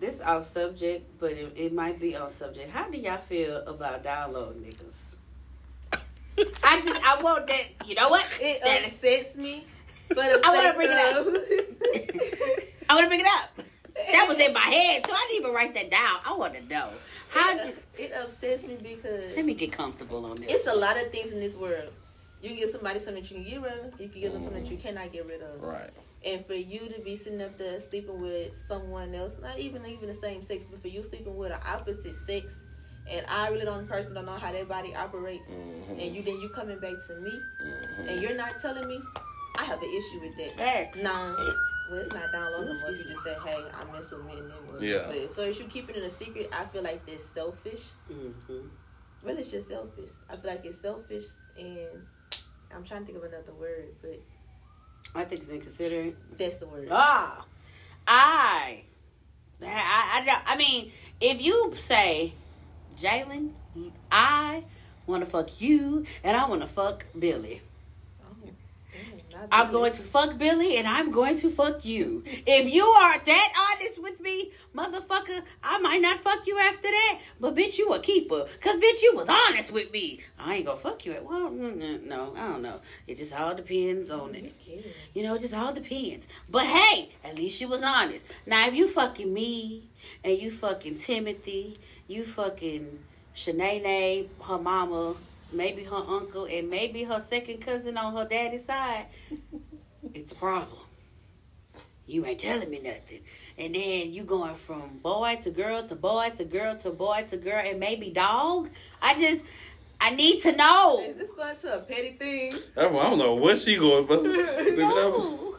This 0.05 0.21
off 0.21 0.45
subject, 0.45 1.19
but 1.19 1.33
it, 1.33 1.51
it 1.57 1.73
might 1.73 1.99
be 1.99 2.15
off 2.15 2.33
subject. 2.33 2.71
How 2.71 2.91
do 2.91 2.99
y'all 2.99 3.17
feel 3.17 3.57
about 3.67 4.03
down 4.03 4.35
low 4.35 4.53
niggas? 4.53 5.17
I 6.63 6.81
just 6.83 7.03
I 7.03 7.23
want 7.23 7.47
that. 7.47 7.63
You 7.87 7.95
know 7.95 8.11
what? 8.11 8.27
It 8.39 8.63
That 8.63 8.83
is- 8.83 8.89
upsets 8.89 9.35
me, 9.37 9.65
but 10.11 10.45
I 10.45 10.55
wanna 10.55 10.75
bring 10.75 10.89
it 10.91 10.99
it 11.95 12.75
I 12.91 12.95
want 12.97 13.05
to 13.05 13.09
bring 13.09 13.21
it 13.21 13.27
up. 13.27 13.65
That 14.13 14.27
was 14.29 14.39
in 14.39 14.53
my 14.53 14.61
head, 14.61 15.07
so 15.07 15.13
I 15.15 15.27
didn't 15.31 15.41
even 15.43 15.55
write 15.55 15.73
that 15.75 15.91
down. 15.91 16.19
I 16.27 16.35
want 16.37 16.53
to 16.55 16.63
know 16.69 16.91
how. 17.31 17.57
it, 17.57 17.83
it 17.97 18.13
upsets 18.13 18.63
me 18.65 18.77
because 18.83 19.35
Let 19.35 19.47
me 19.47 19.55
get 19.55 19.73
comfortable 19.73 20.27
on 20.27 20.37
this. 20.37 20.51
it's 20.53 20.67
a 20.67 20.75
lot 20.75 20.99
of 21.03 21.11
things 21.13 21.33
in 21.33 21.41
this 21.41 21.57
world. 21.57 21.91
You 22.43 22.51
can 22.51 22.59
give 22.59 22.69
somebody 22.69 22.99
something 22.99 23.23
that 23.23 23.31
you 23.31 23.37
can 23.43 23.51
get 23.51 23.63
rid 23.63 23.73
of. 23.95 23.99
You 23.99 24.09
can 24.11 24.21
give 24.21 24.33
them 24.35 24.43
something 24.43 24.63
that 24.65 24.71
you 24.71 24.77
cannot 24.77 25.13
get 25.13 25.25
rid 25.27 25.41
of. 25.41 25.63
Right. 25.63 25.89
And 26.27 26.47
for 26.47 26.55
you 26.55 26.81
to 26.89 27.01
be 27.01 27.17
sitting 27.17 27.43
up 27.43 27.59
there 27.59 27.79
sleeping 27.79 28.21
with 28.21 28.57
someone 28.67 29.15
else, 29.15 29.37
not 29.43 29.59
even 29.59 29.85
even 29.87 30.09
the 30.09 30.15
same 30.15 30.41
sex, 30.43 30.65
but 30.71 30.81
for 30.81 30.89
you 30.89 31.03
sleeping 31.03 31.37
with 31.37 31.53
an 31.53 31.61
opposite 31.67 32.15
sex, 32.15 32.61
and 33.11 33.27
I 33.29 33.49
really 33.49 33.67
don't 33.67 33.87
person 33.87 34.15
don't 34.15 34.25
know 34.25 34.39
how 34.39 34.51
that 34.53 34.67
body 34.67 34.95
operates, 34.95 35.49
Mhm. 35.49 35.91
and 36.03 36.17
you 36.17 36.23
then 36.23 36.41
you 36.41 36.49
coming 36.49 36.79
back 36.79 36.95
to 37.09 37.17
me, 37.17 37.31
Mhm. 37.63 38.09
and 38.09 38.23
you're 38.23 38.35
not 38.37 38.59
telling 38.61 38.89
me, 38.89 38.99
I 39.59 39.65
have 39.65 39.83
an 39.83 39.91
issue 39.91 40.21
with 40.21 40.37
that. 40.39 40.57
Facts. 40.57 40.99
Nah, 41.03 41.35
well 41.91 42.01
it's 42.01 42.13
not 42.13 42.33
down 42.33 42.51
low 42.53 42.65
no 42.65 42.81
more. 42.81 42.91
You 42.91 43.05
just 43.05 43.23
say, 43.23 43.37
hey, 43.45 43.63
I 43.75 43.85
mess 43.93 44.11
with 44.11 44.25
me 44.25 44.39
and 44.39 44.51
then 44.51 44.57
we'll 44.67 44.83
Yeah. 44.83 45.01
So 45.35 45.43
if 45.43 45.59
you 45.61 45.67
keeping 45.67 45.95
it 45.97 46.03
a 46.03 46.11
secret, 46.11 46.49
I 46.53 46.65
feel 46.65 46.83
like 46.83 47.05
that's 47.07 47.25
selfish. 47.25 47.91
Mm-hmm. 48.11 48.69
Really, 49.23 49.41
it's 49.43 49.51
just 49.51 49.69
selfish. 49.69 50.11
I 50.31 50.37
feel 50.37 50.51
like 50.51 50.65
it's 50.65 50.81
selfish, 50.81 51.25
and 51.59 52.07
I'm 52.75 52.83
trying 52.85 53.03
to 53.03 53.13
think 53.13 53.19
of 53.19 53.25
another 53.25 53.53
word, 53.53 53.95
but 54.01 54.21
I 55.15 55.25
think 55.25 55.43
it's 55.43 55.51
inconsiderate. 55.51 56.17
that's 56.37 56.57
the 56.57 56.67
word. 56.67 56.89
Ah, 56.91 57.45
I, 58.07 58.83
I, 59.63 59.67
I, 59.67 60.43
I 60.47 60.57
mean, 60.57 60.91
if 61.21 61.41
you 61.41 61.73
say, 61.77 62.35
Jalen, 62.99 63.51
I 64.11 64.65
want 65.07 65.25
to 65.25 65.31
fuck 65.31 65.61
you, 65.61 66.05
and 66.23 66.37
I 66.37 66.49
want 66.49 66.63
to 66.63 66.67
fuck 66.67 67.07
Billy. 67.19 67.63
I'm 69.51 69.73
going 69.73 69.93
to 69.93 70.03
fuck 70.03 70.39
Billy, 70.39 70.77
and 70.77 70.87
I'm 70.87 71.11
going 71.11 71.37
to 71.39 71.51
fuck 71.51 71.85
you. 71.85 72.23
If 72.27 72.73
you 72.73 72.85
are 72.85 73.19
that 73.19 73.75
honest 73.77 74.03
with 74.03 74.21
me, 74.21 74.51
motherfucker, 74.75 75.43
I 75.63 75.79
might 75.79 76.01
not 76.03 76.21
fuck 76.21 76.47
you 76.47 76.59
after 76.59 76.89
that, 76.89 77.21
but 77.41 77.55
bitch, 77.55 77.79
you 77.79 77.91
a 77.93 78.01
keeper. 78.01 78.47
Cause 78.61 78.77
bitch, 78.77 79.03
you 79.03 79.13
was 79.15 79.29
honest 79.29 79.73
with 79.73 79.93
me. 79.93 80.21
I 80.39 80.57
ain't 80.57 80.67
gonna 80.67 80.79
fuck 80.79 81.05
you. 81.07 81.13
At 81.13 81.25
well, 81.25 81.51
mm, 81.51 81.81
mm, 81.81 82.05
no, 82.05 82.35
I 82.37 82.49
don't 82.49 82.63
know. 82.63 82.81
It 83.07 83.19
just 83.19 83.33
all 83.33 83.55
depends 83.55 84.11
on 84.11 84.35
it. 84.35 84.53
You 85.15 85.23
know, 85.23 85.35
it 85.35 85.41
just 85.41 85.55
all 85.55 85.73
depends. 85.73 86.27
But 86.51 86.67
hey, 86.67 87.11
at 87.25 87.37
least 87.37 87.61
you 87.61 87.69
was 87.69 87.83
honest. 87.83 88.25
Now, 88.47 88.67
if 88.67 88.75
you 88.75 88.89
fucking 88.89 89.33
me 89.33 89.85
and 90.23 90.39
you 90.39 90.51
fucking 90.51 90.99
Timothy, 90.99 91.77
you 92.09 92.25
fucking 92.25 92.99
Shanae, 93.35 94.29
her 94.47 94.59
mama, 94.59 95.15
maybe 95.57 95.85
her 95.85 95.97
uncle, 95.97 96.47
and 96.47 96.69
maybe 96.69 97.05
her 97.05 97.25
second 97.29 97.59
cousin 97.59 97.97
on 97.97 98.17
her 98.17 98.25
daddy's 98.25 98.65
side, 98.65 99.07
it's 100.15 100.33
a 100.33 100.35
problem. 100.35 100.81
You 102.07 102.27
ain't 102.27 102.41
telling 102.41 102.71
me 102.71 102.81
nothing. 102.81 103.21
And 103.57 103.75
then 103.75 104.13
you 104.13 104.25
going 104.25 104.55
from 104.57 104.99
boy 105.03 105.39
to 105.43 105.51
girl 105.51 105.87
to 105.89 105.95
boy 105.95 106.33
to 106.37 106.45
girl 106.45 106.77
to 106.77 106.91
boy 106.91 107.25
to 107.31 107.37
girl 107.39 107.63
and 107.65 107.81
maybe 107.81 108.11
dog. 108.11 108.69
I 109.01 109.19
just, 109.19 109.45
I 110.01 110.11
need 110.11 110.41
to 110.43 110.55
know. 110.55 111.03
Is 111.03 111.17
this 111.17 111.31
going 111.31 111.57
to 111.57 111.79
a 111.79 111.81
petty 111.81 112.11
thing? 112.11 112.53
I 112.77 112.83
don't 112.83 113.19
know 113.19 113.35
what 113.35 113.59
she 113.59 113.77
going, 113.77 114.05
but 114.05 114.23
No, 114.23 114.31
I 114.31 114.33
don't 114.65 115.23
think 115.23 115.54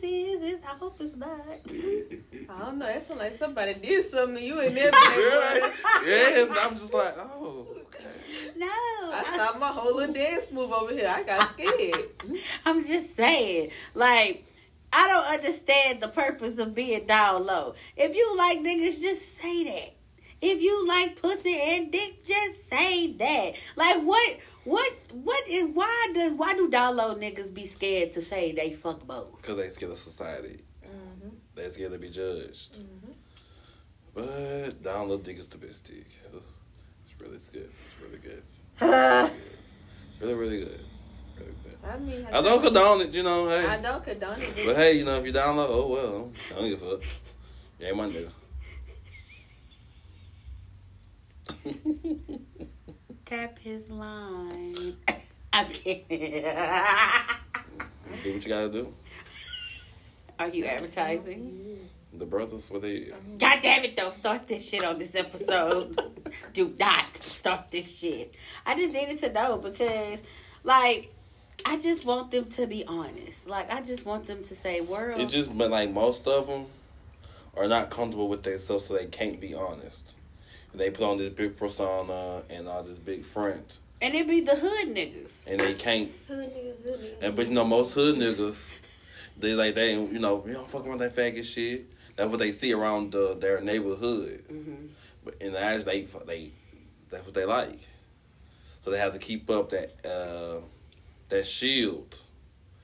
this 0.00 0.10
is. 0.10 0.54
It's, 0.54 0.64
I 0.66 0.70
hope 0.70 0.96
it's 1.00 1.16
not. 1.16 1.40
I 1.40 2.58
don't 2.60 2.78
know. 2.78 2.86
That 2.86 3.04
sounds 3.04 3.20
like 3.20 3.34
somebody 3.34 3.74
did 3.74 4.04
something 4.04 4.36
to 4.36 4.42
you 4.42 4.60
and 4.60 4.74
never. 4.74 4.96
Yeah, 4.96 5.70
yes, 6.06 6.50
I'm 6.60 6.74
just 6.74 6.94
like, 6.94 7.14
oh. 7.18 7.66
No, 8.56 8.66
I 8.66 9.24
I, 9.26 9.34
stopped 9.34 9.60
my 9.60 9.68
whole 9.68 9.96
little 9.96 10.14
dance 10.14 10.50
move 10.50 10.72
over 10.72 10.92
here. 10.92 11.12
I 11.14 11.22
got 11.22 11.50
scared. 11.52 12.08
I'm 12.64 12.84
just 12.84 13.16
saying. 13.16 13.70
Like, 13.94 14.44
I 14.92 15.06
don't 15.08 15.26
understand 15.26 16.00
the 16.00 16.08
purpose 16.08 16.58
of 16.58 16.74
being 16.74 17.06
down 17.06 17.46
low. 17.46 17.74
If 17.96 18.16
you 18.16 18.36
like 18.36 18.60
niggas, 18.60 19.00
just 19.00 19.38
say 19.38 19.64
that. 19.64 19.94
If 20.40 20.62
you 20.62 20.86
like 20.86 21.20
pussy 21.20 21.58
and 21.60 21.90
dick, 21.90 22.24
just 22.24 22.68
say 22.68 23.12
that. 23.14 23.54
Like, 23.76 24.02
what? 24.02 24.38
What? 24.68 24.92
What 25.12 25.48
is? 25.48 25.70
Why 25.72 26.10
do? 26.12 26.34
Why 26.36 26.52
do 26.52 26.68
down 26.68 26.96
low 26.96 27.14
niggas 27.14 27.54
be 27.54 27.64
scared 27.66 28.12
to 28.12 28.20
say 28.22 28.52
they 28.52 28.72
fuck 28.72 29.06
both? 29.06 29.36
Because 29.38 29.56
they 29.56 29.70
scared 29.70 29.92
of 29.92 29.98
society. 29.98 30.60
hmm 30.84 31.28
They 31.54 31.70
scared 31.70 31.92
to 31.92 31.98
be 31.98 32.10
judged. 32.10 32.76
hmm 32.76 33.12
But 34.14 34.82
down 34.82 35.08
little 35.08 35.24
dick 35.24 35.38
is 35.38 35.48
the 35.48 35.56
best 35.56 35.84
dick. 35.84 36.06
Ugh, 36.34 36.42
It's 37.06 37.18
really 37.20 37.36
it's 37.36 37.48
good. 37.48 37.70
It's 37.84 37.96
really 38.02 38.18
good. 38.18 38.42
Uh, 38.80 39.30
Really, 40.20 40.34
really 40.34 40.58
good. 40.64 40.84
I 41.84 41.96
mean, 41.96 42.26
I 42.32 42.42
don't 42.42 42.60
condone 42.60 43.00
it, 43.02 43.14
you 43.14 43.22
know. 43.22 43.48
Hey, 43.48 43.64
I 43.64 43.80
don't 43.80 44.04
condone 44.04 44.36
it. 44.40 44.66
but 44.66 44.74
hey, 44.76 44.92
you 44.98 45.04
know, 45.04 45.16
if 45.20 45.24
you 45.24 45.30
down 45.32 45.56
low, 45.56 45.68
oh 45.70 45.86
well. 45.86 46.32
I 46.50 46.54
don't 46.60 46.68
give 46.68 46.82
a 46.82 46.90
fuck. 46.90 47.02
You 47.78 47.86
ain't 47.86 47.96
my 47.96 48.06
nigga. 48.08 48.32
Tap 53.28 53.58
his 53.58 53.90
line. 53.90 54.96
I'm 55.52 55.66
kidding. 55.66 56.06
do 56.08 56.16
what 58.24 58.24
you 58.24 58.40
gotta 58.48 58.70
do. 58.70 58.94
Are 60.38 60.48
you 60.48 60.64
advertising? 60.64 61.90
The 62.14 62.24
brothers, 62.24 62.70
what 62.70 62.80
they? 62.80 63.12
God 63.36 63.58
damn 63.60 63.84
it, 63.84 63.96
don't 63.96 64.14
start 64.14 64.48
this 64.48 64.66
shit 64.66 64.82
on 64.82 64.98
this 64.98 65.14
episode. 65.14 66.00
Do 66.54 66.74
not 66.78 67.18
start 67.18 67.70
this 67.70 67.98
shit. 67.98 68.34
I 68.64 68.74
just 68.74 68.94
needed 68.94 69.18
to 69.18 69.30
know 69.30 69.58
because, 69.58 70.20
like, 70.64 71.12
I 71.66 71.78
just 71.78 72.06
want 72.06 72.30
them 72.30 72.46
to 72.52 72.66
be 72.66 72.86
honest. 72.86 73.46
Like, 73.46 73.70
I 73.70 73.82
just 73.82 74.06
want 74.06 74.24
them 74.24 74.42
to 74.44 74.54
say, 74.54 74.80
world. 74.80 75.20
It 75.20 75.28
just, 75.28 75.54
but 75.54 75.70
like 75.70 75.90
most 75.90 76.26
of 76.26 76.46
them 76.46 76.64
are 77.54 77.68
not 77.68 77.90
comfortable 77.90 78.30
with 78.30 78.42
themselves, 78.42 78.86
so 78.86 78.94
they 78.94 79.04
can't 79.04 79.38
be 79.38 79.54
honest. 79.54 80.14
And 80.72 80.80
they 80.80 80.90
put 80.90 81.04
on 81.04 81.16
this 81.18 81.30
big 81.32 81.56
persona 81.56 82.42
and 82.50 82.68
all 82.68 82.82
this 82.82 82.98
big 82.98 83.24
front, 83.24 83.78
and 84.02 84.14
it 84.14 84.28
be 84.28 84.40
the 84.40 84.54
hood 84.54 84.94
niggas. 84.94 85.42
and 85.46 85.58
they 85.60 85.74
can't. 85.74 86.10
Hood 86.28 86.38
nigga, 86.50 86.82
hood 86.82 87.00
nigga. 87.00 87.22
And 87.22 87.36
but 87.36 87.48
you 87.48 87.54
know, 87.54 87.64
most 87.64 87.94
hood 87.94 88.16
niggas, 88.16 88.72
they 89.38 89.54
like 89.54 89.74
they, 89.74 89.90
ain't- 89.90 90.12
you 90.12 90.18
know, 90.18 90.44
you 90.46 90.52
don't 90.52 90.68
fuck 90.68 90.86
around 90.86 90.98
that 90.98 91.16
faggot 91.16 91.44
shit. 91.44 91.86
That's 92.16 92.30
what 92.30 92.38
they 92.38 92.50
see 92.52 92.72
around 92.72 93.12
the, 93.12 93.34
their 93.36 93.60
neighborhood. 93.60 94.44
Mm-hmm. 94.50 94.86
But 95.24 95.34
in 95.40 95.52
the 95.52 95.64
eyes, 95.64 95.84
they 95.84 96.02
they 96.26 96.50
that's 97.08 97.24
what 97.24 97.34
they 97.34 97.44
like. 97.44 97.80
So 98.82 98.90
they 98.90 98.98
have 98.98 99.12
to 99.12 99.18
keep 99.18 99.48
up 99.50 99.70
that 99.70 99.96
uh, 100.04 100.60
that 101.30 101.46
shield. 101.46 102.20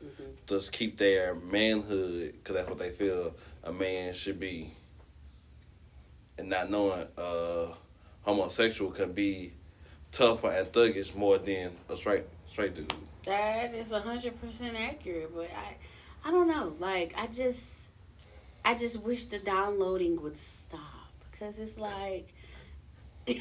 Mm-hmm. 0.04 0.22
Just 0.46 0.72
keep 0.72 0.98
their 0.98 1.34
manhood, 1.34 2.34
because 2.34 2.56
that's 2.56 2.68
what 2.68 2.78
they 2.78 2.90
feel 2.90 3.34
a 3.62 3.72
man 3.72 4.12
should 4.12 4.38
be. 4.40 4.72
And 6.36 6.48
not 6.48 6.70
knowing 6.70 7.06
uh, 7.16 7.66
homosexual 8.22 8.90
can 8.90 9.12
be 9.12 9.52
tougher 10.10 10.50
and 10.50 10.66
thuggish 10.68 11.14
more 11.14 11.38
than 11.38 11.72
a 11.88 11.96
straight 11.96 12.24
straight 12.48 12.74
dude. 12.74 12.92
That 13.24 13.74
is 13.74 13.90
hundred 13.90 14.40
percent 14.40 14.76
accurate, 14.76 15.34
but 15.34 15.50
I, 15.56 16.28
I 16.28 16.30
don't 16.30 16.48
know. 16.48 16.74
Like 16.78 17.14
I 17.16 17.26
just, 17.26 17.70
I 18.64 18.74
just 18.74 19.02
wish 19.02 19.26
the 19.26 19.38
downloading 19.38 20.20
would 20.22 20.38
stop 20.38 21.12
because 21.30 21.58
it's 21.58 21.78
like, 21.78 22.32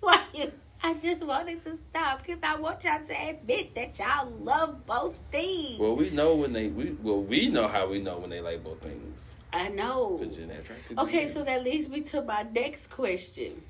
why 0.00 0.24
you? 0.34 0.52
I 0.82 0.94
just 0.94 1.22
wanted 1.22 1.62
to 1.64 1.78
stop 1.90 2.22
because 2.22 2.38
I 2.42 2.56
want 2.56 2.84
y'all 2.84 3.04
to 3.06 3.28
admit 3.28 3.74
that 3.74 3.98
y'all 3.98 4.30
love 4.30 4.86
both 4.86 5.18
things. 5.30 5.78
Well, 5.78 5.94
we 5.94 6.10
know 6.10 6.34
when 6.34 6.52
they 6.52 6.68
we 6.68 6.96
well 7.02 7.20
we 7.20 7.48
know 7.48 7.68
how 7.68 7.88
we 7.88 8.00
know 8.00 8.18
when 8.18 8.30
they 8.30 8.40
like 8.40 8.64
both 8.64 8.80
things. 8.80 9.34
I 9.52 9.68
know. 9.68 10.16
But 10.18 10.36
you're 10.36 10.46
not 10.46 10.58
attracted 10.58 10.96
to 10.96 11.02
Okay, 11.02 11.26
so 11.26 11.42
that 11.42 11.64
leads 11.64 11.88
me 11.88 12.02
to 12.02 12.22
my 12.22 12.46
next 12.52 12.88
question. 12.88 13.62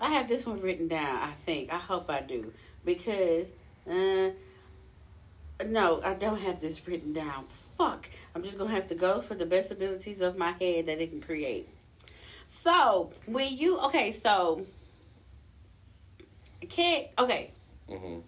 I 0.00 0.10
have 0.10 0.28
this 0.28 0.46
one 0.46 0.60
written 0.60 0.88
down, 0.88 1.16
I 1.16 1.32
think. 1.44 1.72
I 1.72 1.76
hope 1.76 2.10
I 2.10 2.22
do. 2.22 2.52
Because, 2.84 3.46
uh, 3.88 4.30
no, 5.66 6.00
I 6.02 6.14
don't 6.14 6.40
have 6.40 6.60
this 6.60 6.86
written 6.88 7.12
down. 7.12 7.44
Fuck. 7.44 8.08
I'm 8.34 8.42
just 8.42 8.56
going 8.56 8.70
to 8.70 8.74
have 8.74 8.88
to 8.88 8.94
go 8.94 9.20
for 9.20 9.34
the 9.34 9.44
best 9.44 9.70
abilities 9.70 10.22
of 10.22 10.38
my 10.38 10.52
head 10.52 10.86
that 10.86 11.00
it 11.00 11.10
can 11.10 11.20
create. 11.20 11.68
So, 12.48 13.10
when 13.26 13.56
you, 13.56 13.78
okay, 13.80 14.10
so, 14.12 14.66
can't, 16.68 17.06
okay, 17.18 17.50
Mhm. 17.88 18.22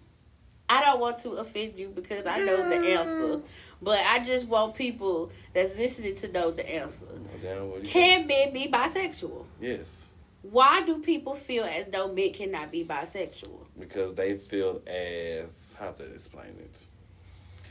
I 0.69 0.81
don't 0.81 0.99
want 0.99 1.19
to 1.19 1.31
offend 1.33 1.77
you 1.77 1.89
because 1.89 2.25
I 2.25 2.37
know 2.39 2.67
the 2.69 2.75
answer. 2.75 3.41
But 3.81 3.99
I 3.99 4.19
just 4.23 4.47
want 4.47 4.75
people 4.75 5.29
that's 5.53 5.75
listening 5.77 6.15
to 6.17 6.31
know 6.31 6.51
the 6.51 6.67
answer. 6.75 7.05
Well, 7.05 7.19
damn, 7.41 7.69
what 7.69 7.83
you 7.83 7.89
Can 7.89 8.25
men 8.27 8.53
be 8.53 8.67
bisexual? 8.67 9.45
Yes, 9.61 10.07
Why 10.41 10.81
do 10.85 10.99
people 10.99 11.35
feel 11.35 11.63
as 11.65 11.85
though 11.87 12.11
men 12.11 12.33
cannot 12.33 12.71
be 12.71 12.83
bisexual? 12.85 13.65
because 13.79 14.13
they 14.15 14.35
feel 14.37 14.81
as 14.87 15.73
how 15.77 15.91
to 15.91 16.03
explain 16.03 16.55
it. 16.59 16.85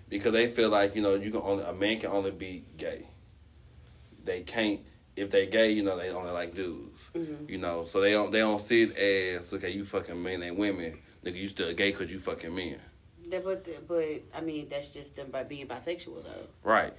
Because 0.09 0.33
they 0.33 0.47
feel 0.49 0.69
like 0.69 0.95
you 0.95 1.03
know 1.03 1.15
you 1.15 1.31
can 1.31 1.41
only 1.43 1.65
a 1.65 1.73
man 1.73 1.99
can 1.99 2.11
only 2.11 2.31
be 2.31 2.65
gay. 2.77 3.07
They 4.25 4.43
can't 4.43 4.81
if 5.17 5.31
they 5.31 5.47
gay, 5.47 5.71
you 5.73 5.83
know 5.83 5.97
they 5.97 6.11
only 6.11 6.31
like 6.31 6.55
dudes. 6.55 7.11
Mhm. 7.15 7.49
You 7.49 7.59
know, 7.59 7.85
so 7.85 8.01
they 8.01 8.13
don't 8.13 8.31
they 8.31 8.39
don't 8.39 8.61
see 8.61 8.83
it 8.83 8.97
as 8.97 9.53
okay 9.55 9.71
you 9.71 9.85
fucking 9.85 10.21
men 10.23 10.43
and 10.43 10.57
women. 10.57 10.99
Nigga, 11.25 11.37
you 11.37 11.49
still 11.49 11.73
gay 11.73 11.93
because 11.93 12.11
you 12.11 12.19
fucking 12.19 12.55
men. 12.55 12.81
That, 13.29 13.45
but, 13.45 13.67
but 13.87 14.05
I 14.35 14.41
mean, 14.41 14.69
that's 14.69 14.89
just 14.89 15.15
them 15.15 15.31
by 15.31 15.45
being 15.45 15.67
bisexual, 15.67 16.25
though. 16.25 16.47
Right. 16.65 16.93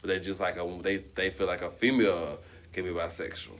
But 0.00 0.08
they 0.08 0.20
just 0.20 0.40
like 0.40 0.56
a 0.56 0.78
they 0.82 0.96
they 0.96 1.30
feel 1.30 1.46
like 1.46 1.62
a 1.62 1.70
female 1.70 2.38
can 2.72 2.84
be 2.84 2.90
bisexual. 2.90 3.58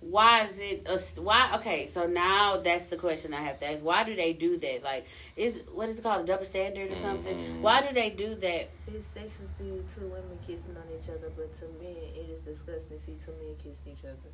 Why 0.00 0.44
is 0.44 0.60
it 0.60 0.86
a 0.86 0.98
why? 1.20 1.52
Okay, 1.56 1.88
so 1.88 2.06
now 2.06 2.58
that's 2.58 2.88
the 2.88 2.96
question 2.96 3.34
I 3.34 3.42
have 3.42 3.58
to 3.60 3.70
ask. 3.72 3.82
Why 3.82 4.04
do 4.04 4.14
they 4.14 4.32
do 4.32 4.56
that? 4.58 4.84
Like, 4.84 5.06
is 5.36 5.62
what 5.72 5.88
is 5.88 5.98
it 5.98 6.02
called 6.02 6.22
a 6.22 6.26
double 6.26 6.44
standard 6.44 6.92
or 6.92 6.98
something? 6.98 7.36
Mhm. 7.36 7.60
Why 7.60 7.82
do 7.86 7.92
they 7.92 8.10
do 8.10 8.36
that? 8.36 8.70
It's 8.86 9.06
sexy 9.06 9.42
to 9.42 9.46
see 9.58 9.82
two 9.94 10.06
women 10.06 10.38
kissing 10.46 10.76
on 10.76 10.84
each 10.96 11.08
other, 11.10 11.30
but 11.36 11.52
to 11.54 11.64
men, 11.82 11.96
it 12.14 12.30
is 12.30 12.40
disgusting 12.42 12.96
to 12.96 13.02
see 13.02 13.16
two 13.24 13.32
men 13.32 13.56
kissing 13.56 13.92
each 13.92 14.04
other. 14.04 14.30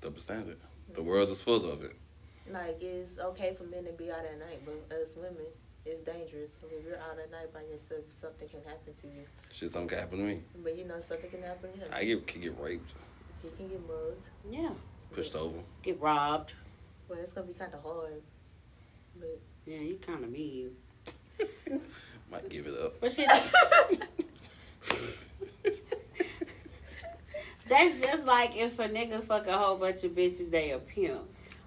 Double 0.00 0.18
standard. 0.18 0.58
The 0.94 1.02
world 1.02 1.28
is 1.28 1.42
full 1.42 1.70
of 1.70 1.84
it. 1.84 1.92
Like, 2.50 2.82
it's 2.82 3.18
okay 3.18 3.54
for 3.54 3.64
men 3.64 3.84
to 3.84 3.92
be 3.92 4.10
out 4.10 4.24
at 4.24 4.38
night, 4.38 4.60
but 4.64 4.96
us 4.96 5.16
women, 5.16 5.46
it's 5.86 6.00
dangerous. 6.02 6.50
If 6.62 6.84
you're 6.84 6.98
out 6.98 7.18
at 7.18 7.30
night 7.30 7.52
by 7.52 7.62
yourself, 7.62 8.04
something 8.10 8.48
can 8.48 8.62
happen 8.64 8.92
to 9.00 9.06
you. 9.06 9.24
Shit, 9.50 9.70
something 9.70 9.88
can 9.88 9.98
happen 9.98 10.18
to 10.18 10.24
me. 10.24 10.42
But 10.62 10.76
you 10.76 10.84
know, 10.84 11.00
something 11.00 11.30
can 11.30 11.42
happen 11.42 11.72
to 11.72 11.78
him. 11.78 11.88
I 11.92 12.04
get 12.04 12.26
can 12.26 12.40
get 12.42 12.58
raped, 12.58 12.92
he 13.44 13.50
can 13.56 13.68
get 13.68 13.80
mugged. 13.86 14.26
Yeah, 14.50 14.70
pushed 15.12 15.34
over. 15.36 15.58
get 15.82 16.00
robbed. 16.00 16.52
Well, 17.08 17.18
it's 17.20 17.32
gonna 17.32 17.46
be 17.46 17.52
kind 17.52 17.72
of 17.74 17.82
hard. 17.82 18.22
But 19.18 19.38
Yeah, 19.66 19.78
you 19.78 19.96
kind 19.96 20.24
of 20.24 20.30
mean. 20.30 20.70
Might 22.30 22.48
give 22.48 22.66
it 22.66 22.74
up. 22.80 23.00
But 23.00 23.12
shit. 23.12 23.28
That's 27.66 28.00
just 28.00 28.24
like 28.26 28.56
if 28.56 28.78
a 28.78 28.88
nigga 28.88 29.22
fuck 29.24 29.46
a 29.46 29.56
whole 29.56 29.76
bunch 29.76 30.04
of 30.04 30.12
bitches, 30.12 30.50
they 30.50 30.70
a 30.72 30.78
pimp. 30.78 31.22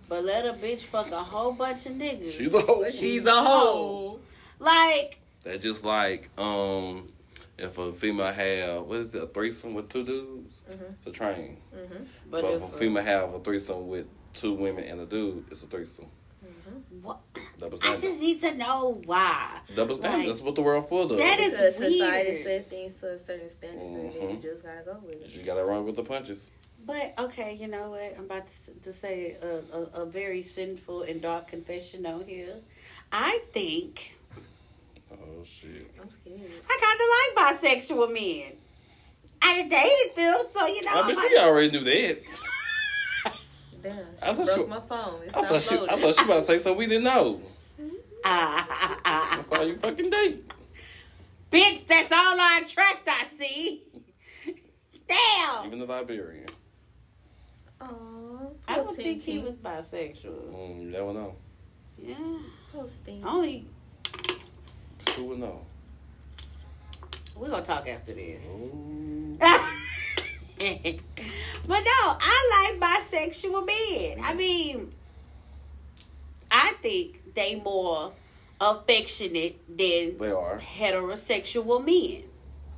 But 0.10 0.24
let 0.24 0.46
a 0.46 0.54
bitch 0.54 0.82
fuck 0.82 1.12
a 1.12 1.24
whole 1.24 1.54
bunch 1.54 1.86
of 1.88 1.94
niggas. 1.94 2.32
She's 2.38 2.54
a 2.54 2.62
hoe. 2.62 2.90
She's 2.90 3.26
a 3.26 3.32
hoe. 3.32 4.20
Like, 4.60 5.20
That 5.44 5.60
just 5.62 5.84
like 5.84 6.30
um, 6.38 7.10
if 7.58 7.78
a 7.78 7.91
female 7.93 8.32
have 8.32 8.84
what 8.84 8.98
is 9.00 9.15
it 9.15 9.24
a 9.24 9.28
threesome 9.28 9.74
with 9.74 9.89
two 9.89 10.04
dudes, 10.04 10.63
Mhm. 10.70 10.93
it's 11.00 11.08
a 11.08 11.12
train. 11.12 11.58
mm-hmm. 11.76 12.04
but, 12.30 12.41
But, 12.41 12.54
if 12.54 12.62
if 12.63 12.74
a 12.74 12.78
female 12.78 13.04
have 13.04 13.34
a 13.34 13.39
threesome 13.39 13.88
with 13.88 14.06
two 14.34 14.54
women 14.54 14.84
and 14.84 15.02
a 15.02 15.06
dude, 15.06 15.46
it's 15.52 15.63
a 15.63 15.67
threesome. 15.67 16.06
what, 17.02 17.20
Double 17.58 17.78
I 17.82 17.96
just 17.98 18.20
need 18.20 18.41
to 18.41 18.54
know 18.56 19.02
why. 19.06 19.62
Double 19.76 19.96
standard. 19.96 20.17
like- 20.20 20.28
That's 20.28 20.41
what 20.41 20.56
the 20.56 20.62
world 20.62 20.88
full 20.89 21.04
of. 21.04 21.17
That 21.17 21.39
is 21.39 21.52
because 21.52 21.76
society 21.76 22.32
weird. 22.32 22.43
set 22.43 22.70
things 22.70 22.93
to 22.96 23.12
a 23.13 23.17
certain 23.17 23.50
standards, 23.50 23.89
and 23.91 24.12
then 24.13 24.30
you 24.30 24.36
Mhm. 24.38 24.41
just 24.41 24.63
gotta 24.63 24.82
go 24.84 24.98
with 25.06 25.22
it. 25.24 25.36
You 25.36 25.43
gotta 25.43 25.63
run 25.63 25.86
with 25.86 25.96
the 25.96 26.04
punches. 26.04 26.52
But 26.86 27.13
okay, 27.20 27.54
you 27.54 27.67
know 27.67 27.91
what? 27.91 28.13
I'm 28.17 28.26
about 28.26 28.48
to, 28.65 28.72
to 28.84 28.93
say 28.93 29.38
a, 29.41 29.78
a, 29.78 30.02
a 30.04 30.06
very 30.06 30.41
sinful 30.41 31.04
and 31.04 31.22
dark 31.22 31.48
confession 31.48 32.06
on 32.06 32.26
here. 32.26 32.56
I 33.12 33.39
think 33.52 34.17
Oh 35.12 35.43
shit. 35.43 35.91
I'm 36.02 36.10
scared. 36.10 36.41
I 36.70 36.78
kind 36.82 37.00
of 37.02 37.62
like 37.62 37.62
bisexual 37.62 38.13
men. 38.13 38.54
I 39.41 39.63
dated 39.63 40.15
them, 40.15 40.38
so 40.54 40.65
you 40.67 40.82
know. 40.84 40.91
I 40.96 41.00
I'm 41.02 41.08
mean, 41.08 41.15
like- 41.15 41.30
she 41.32 41.38
already 41.38 41.72
knew 41.72 41.84
that. 41.84 42.22
Damn, 43.84 44.00
I 44.22 44.34
thought 44.34 44.46
broke 44.46 44.50
she- 44.58 44.65
my 44.65 44.80
phone. 44.82 45.22
It's 45.26 45.36
I 45.36 45.41
not 45.41 45.50
thought 45.50 45.62
she. 45.62 45.76
I 45.78 46.02
thought 46.02 46.15
she 46.15 46.24
about 46.26 46.36
to 46.36 46.41
say 46.41 46.58
something 46.58 46.78
we 46.80 46.88
didn't 46.88 47.04
know. 47.04 47.41
Ah, 48.26 48.67
ah, 48.70 49.00
ah, 49.06 49.34
That's 49.38 49.50
all 49.52 49.65
you 49.65 49.76
fucking 49.78 50.10
date. 50.10 50.52
Bitch, 51.52 51.86
that's 51.88 52.12
all 52.12 52.17
I 52.39 52.62
attract, 52.65 53.08
I 53.08 53.28
see. 53.38 53.84
Damn. 55.08 55.67
Even 55.67 55.80
the 55.80 55.86
Liberian. 55.86 56.48
Aw, 57.80 57.88
I 58.67 58.76
don't 58.76 58.93
think 58.93 59.22
he 59.22 59.39
was 59.39 59.54
bisexual. 59.54 60.52
Mm, 60.52 60.82
you 60.84 60.89
never 60.91 61.13
know. 61.13 61.36
Yeah. 61.98 62.15
Poor 62.74 62.88
Sting. 62.89 63.24
Only, 63.24 63.65
Who 65.18 65.26
would 65.26 65.40
know? 65.40 65.62
we're 67.36 67.50
going 67.50 67.62
to 67.62 67.68
talk 67.68 67.88
after 67.88 68.13
this. 68.13 68.42
But 71.68 71.80
no, 71.84 72.18
I 72.20 72.72
like 72.72 72.80
bisexual 72.80 73.65
men. 73.68 74.18
I 74.24 74.34
mean, 74.34 74.92
I 76.50 76.74
think 76.82 77.36
they 77.36 77.56
more 77.63 78.12
affectionate 78.60 79.60
than 79.68 80.18
They 80.18 80.32
are. 80.32 80.60
heterosexual 80.60 81.86
men. 81.86 82.24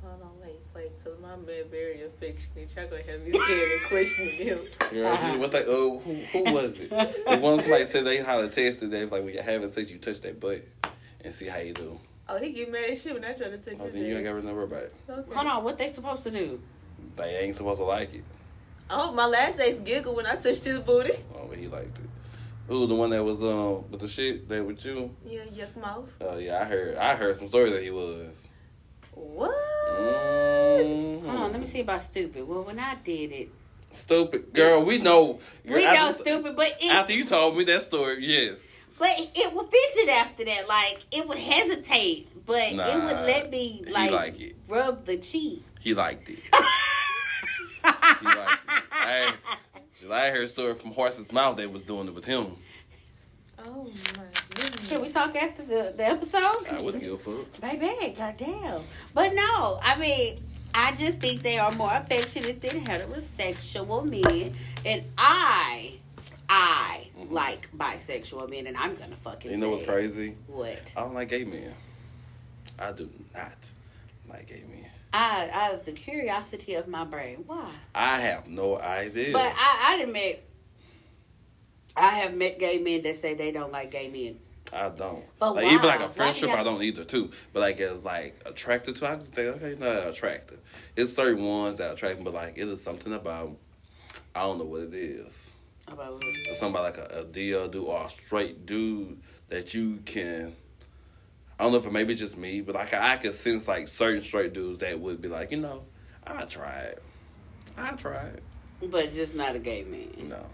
Hold 0.02 0.22
on, 0.22 0.30
wait, 0.42 0.58
wait, 0.74 0.90
cause 1.04 1.14
my 1.22 1.36
man 1.36 1.64
very 1.70 2.02
affectionate. 2.02 2.68
Y'all 2.76 2.86
gonna 2.88 3.02
have 3.02 3.22
me 3.22 3.32
scared 3.32 3.72
and 3.80 3.88
questioning 3.88 4.34
him. 4.34 4.58
Girl, 4.90 5.16
just 5.16 5.38
what 5.38 5.52
they, 5.52 5.60
uh, 5.62 5.64
who, 5.64 5.98
who 6.00 6.42
was 6.52 6.80
it? 6.80 6.90
The 6.90 7.38
one 7.38 7.60
somebody 7.62 7.86
said 7.86 8.04
they 8.04 8.22
how 8.22 8.42
to 8.42 8.48
test 8.48 8.82
it. 8.82 8.90
They 8.90 9.02
was 9.02 9.12
like, 9.12 9.24
when 9.24 9.32
you're 9.32 9.42
having 9.42 9.70
sex, 9.70 9.90
you 9.90 9.98
touch 9.98 10.20
that 10.20 10.38
butt. 10.38 10.62
and 11.24 11.32
see 11.32 11.46
how 11.46 11.60
you 11.60 11.72
do. 11.72 11.98
Oh, 12.32 12.38
he 12.38 12.52
get 12.52 12.70
mad 12.70 12.90
as 12.90 13.02
shit 13.02 13.12
when 13.12 13.24
I 13.24 13.32
try 13.32 13.48
to 13.48 13.58
text 13.58 13.80
Oh, 13.80 13.84
his 13.86 13.94
then 13.94 14.04
you 14.04 14.16
ain't 14.16 14.26
ass. 14.26 14.30
got 14.30 14.36
his 14.36 14.44
number 14.44 14.66
back. 14.66 14.84
Okay. 15.08 15.34
Hold 15.34 15.46
on, 15.48 15.64
what 15.64 15.78
they 15.78 15.92
supposed 15.92 16.22
to 16.24 16.30
do? 16.30 16.60
They 17.16 17.38
ain't 17.38 17.56
supposed 17.56 17.78
to 17.80 17.84
like 17.84 18.14
it. 18.14 18.24
Oh, 18.88 19.12
my 19.12 19.26
last 19.26 19.58
ex 19.58 19.78
giggled 19.80 20.16
when 20.16 20.26
I 20.26 20.36
touched 20.36 20.64
his 20.64 20.78
booty. 20.78 21.12
Oh, 21.34 21.46
but 21.48 21.58
he 21.58 21.66
liked 21.66 21.98
it. 21.98 22.04
Who 22.68 22.86
the 22.86 22.94
one 22.94 23.10
that 23.10 23.24
was 23.24 23.42
um 23.42 23.90
with 23.90 24.00
the 24.00 24.06
shit 24.08 24.48
that 24.48 24.64
with 24.64 24.84
you? 24.84 25.14
Yeah, 25.26 25.40
yuck 25.52 25.76
mouth. 25.80 26.08
Oh 26.20 26.38
yeah, 26.38 26.60
I 26.60 26.64
heard 26.66 26.96
I 26.96 27.16
heard 27.16 27.36
some 27.36 27.48
stories 27.48 27.72
that 27.72 27.82
he 27.82 27.90
was. 27.90 28.46
What? 29.12 29.50
Mm. 29.98 31.22
Hold 31.26 31.36
on, 31.36 31.50
let 31.52 31.60
me 31.60 31.66
see 31.66 31.80
about 31.80 32.00
stupid. 32.02 32.46
Well, 32.46 32.62
when 32.62 32.78
I 32.78 32.94
did 33.04 33.32
it, 33.32 33.48
Stupid 33.92 34.52
girl, 34.52 34.84
we 34.84 34.98
know. 34.98 35.40
we 35.64 35.70
Girl, 35.72 35.82
know 35.82 35.88
after- 36.10 36.22
stupid, 36.22 36.54
but 36.56 36.76
it 36.80 36.92
After 36.94 37.12
you 37.12 37.24
told 37.24 37.56
me 37.56 37.64
that 37.64 37.82
story, 37.82 38.24
yes. 38.24 38.69
But 39.00 39.30
it 39.34 39.52
would 39.54 39.66
fidget 39.68 40.10
after 40.10 40.44
that. 40.44 40.68
Like 40.68 41.04
it 41.10 41.26
would 41.26 41.38
hesitate, 41.38 42.28
but 42.46 42.72
it 42.72 42.76
would 42.76 43.26
let 43.26 43.50
me 43.50 43.82
like, 43.90 44.10
like 44.10 44.40
it. 44.40 44.56
rub 44.68 45.06
the 45.06 45.16
cheek. 45.16 45.64
He 45.80 45.94
liked 45.94 46.28
it. 46.28 46.38
He 47.82 48.26
liked 48.26 48.60
it. 48.68 48.82
I, 48.92 49.32
I 50.10 50.30
heard 50.30 50.44
a 50.44 50.48
story 50.48 50.74
from 50.74 50.92
horse's 50.92 51.32
mouth. 51.32 51.56
They 51.56 51.66
was 51.66 51.82
doing 51.82 52.08
it 52.08 52.14
with 52.14 52.26
him. 52.26 52.56
Oh 53.66 53.90
my 54.16 54.24
goodness. 54.54 54.88
Can 54.88 55.00
we 55.00 55.08
talk 55.08 55.34
after 55.34 55.62
the, 55.62 55.94
the 55.96 56.06
episode? 56.06 56.66
I 56.70 56.82
wouldn't 56.82 57.02
give 57.02 57.14
a 57.14 57.16
fuck. 57.16 57.60
Baby, 57.60 58.14
goddamn. 58.16 58.82
But 59.14 59.34
no, 59.34 59.80
I 59.82 59.98
mean, 59.98 60.42
I 60.74 60.92
just 60.92 61.20
think 61.20 61.42
they 61.42 61.58
are 61.58 61.72
more 61.72 61.92
affectionate 61.92 62.60
than 62.60 62.80
heterosexual 62.80 64.04
men, 64.04 64.52
and 64.84 65.04
I, 65.16 65.94
I 66.52 67.06
Mhm. 67.16 67.30
like 67.30 67.68
bisexual 67.76 68.50
men, 68.50 68.66
and 68.66 68.76
I'm 68.76 68.96
gonna 68.96 69.14
fucking. 69.14 69.52
You 69.52 69.56
know 69.56 69.70
what's 69.70 69.84
crazy? 69.84 70.36
What? 70.48 70.92
I 70.96 71.00
don't 71.02 71.14
like 71.14 71.28
gay 71.28 71.44
men. 71.44 71.72
I 72.76 72.90
do 72.90 73.08
not 73.32 73.70
like 74.28 74.48
gay 74.48 74.64
men. 74.68 74.90
I, 75.12 75.48
I 75.52 75.76
the 75.76 75.92
curiosity 75.92 76.74
of 76.74 76.88
my 76.88 77.04
brain. 77.04 77.44
Why? 77.46 77.70
I 77.94 78.18
have 78.20 78.48
no 78.48 78.76
idea. 78.78 79.32
But 79.32 79.52
I, 79.56 79.96
I 79.98 80.02
admit, 80.02 80.44
I 81.96 82.08
have 82.16 82.36
met 82.36 82.58
gay 82.58 82.78
men 82.78 83.02
that 83.02 83.16
say 83.20 83.34
they 83.34 83.52
don't 83.52 83.70
like 83.70 83.92
gay 83.92 84.08
men. 84.08 84.40
I 84.72 84.88
don't. 84.88 85.24
But 85.38 85.54
like, 85.54 85.66
even 85.66 85.86
like 85.86 86.00
a 86.00 86.08
friendship, 86.08 86.42
do 86.42 86.48
y'all- 86.48 86.58
I 86.58 86.64
don't 86.64 86.82
either 86.82 87.04
too. 87.04 87.30
But 87.52 87.60
like 87.60 87.80
as 87.80 88.04
like 88.04 88.40
attracted 88.44 88.96
to, 88.96 89.08
I 89.08 89.16
just 89.16 89.32
think 89.32 89.56
okay, 89.56 89.76
not 89.78 90.08
attractive. 90.08 90.58
It's 90.96 91.12
certain 91.12 91.44
ones 91.44 91.76
that 91.76 91.92
attract 91.92 92.18
me, 92.18 92.24
but 92.24 92.34
like 92.34 92.54
it 92.58 92.66
is 92.68 92.82
something 92.82 93.12
about 93.12 93.56
I 94.34 94.40
don't 94.40 94.58
know 94.58 94.64
what 94.64 94.82
it 94.82 94.94
is. 94.94 95.49
About 95.90 96.14
what? 96.14 96.56
Something 96.56 96.82
like 96.82 96.98
a, 96.98 97.20
a 97.20 97.24
deal 97.24 97.68
dude 97.68 97.84
or 97.84 98.06
a 98.06 98.10
straight 98.10 98.64
dude 98.66 99.18
that 99.48 99.74
you 99.74 99.98
can. 100.04 100.54
I 101.58 101.64
don't 101.64 101.72
know 101.72 101.78
if 101.78 101.86
it 101.86 101.92
maybe 101.92 102.14
just 102.14 102.38
me, 102.38 102.60
but 102.60 102.74
like 102.74 102.94
I 102.94 103.16
can 103.16 103.32
sense 103.32 103.68
like 103.68 103.88
certain 103.88 104.22
straight 104.22 104.52
dudes 104.52 104.78
that 104.78 104.98
would 104.98 105.20
be 105.20 105.28
like, 105.28 105.50
you 105.50 105.58
know, 105.58 105.84
I 106.26 106.44
tried, 106.44 106.94
I 107.76 107.90
tried. 107.92 108.40
But 108.82 109.12
just 109.12 109.34
not 109.34 109.54
a 109.56 109.58
gay 109.58 109.84
man. 109.84 110.28
No, 110.28 110.46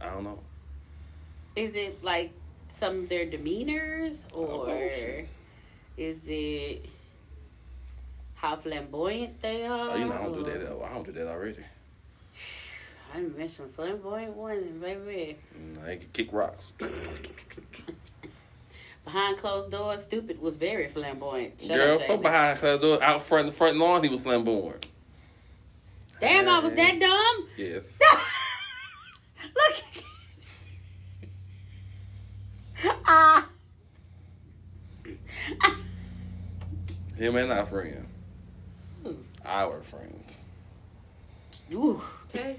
I 0.00 0.10
don't 0.10 0.24
know. 0.24 0.38
Is 1.54 1.74
it 1.74 2.02
like 2.02 2.32
some 2.78 3.00
of 3.00 3.08
their 3.08 3.26
demeanors, 3.26 4.22
oh, 4.34 4.44
or 4.44 4.66
bullshit. 4.66 5.28
is 5.96 6.16
it 6.26 6.86
how 8.34 8.56
flamboyant 8.56 9.42
they 9.42 9.66
are? 9.66 9.90
Oh, 9.90 9.96
you 9.96 10.06
know, 10.06 10.12
I 10.12 10.22
don't 10.22 10.32
do 10.32 10.40
or- 10.40 10.44
that. 10.44 10.82
I 10.82 10.94
don't 10.94 11.04
do 11.04 11.12
that 11.12 11.28
already. 11.28 11.62
I 13.12 13.16
done 13.16 13.36
met 13.36 13.50
some 13.50 13.68
flamboyant 13.68 14.34
ones, 14.34 14.80
baby. 14.80 15.36
I 15.84 15.96
can 15.96 16.08
kick 16.12 16.32
rocks. 16.32 16.72
Behind 19.04 19.36
closed 19.36 19.70
doors, 19.70 20.02
stupid 20.02 20.40
was 20.40 20.56
very 20.56 20.88
flamboyant. 20.88 21.60
Shut 21.60 21.76
Girl, 21.76 21.96
up, 21.96 22.02
from 22.02 22.22
behind 22.22 22.58
closed 22.58 22.80
doors, 22.80 23.00
out 23.02 23.22
front, 23.22 23.46
the 23.46 23.52
front 23.52 23.76
lawn, 23.76 24.02
he 24.02 24.08
was 24.08 24.22
flamboyant. 24.22 24.86
Damn, 26.20 26.48
I 26.48 26.60
was 26.60 26.72
that 26.72 27.00
dumb. 27.00 27.48
Yes. 27.56 28.00
Look. 29.44 29.82
Ah. 33.04 33.48
Him 37.16 37.36
and 37.36 37.52
our 37.52 37.66
friend. 37.66 38.06
Hmm. 39.02 39.12
Our 39.44 39.82
friend. 39.82 40.36
Ooh. 41.72 42.00
Okay. 42.30 42.56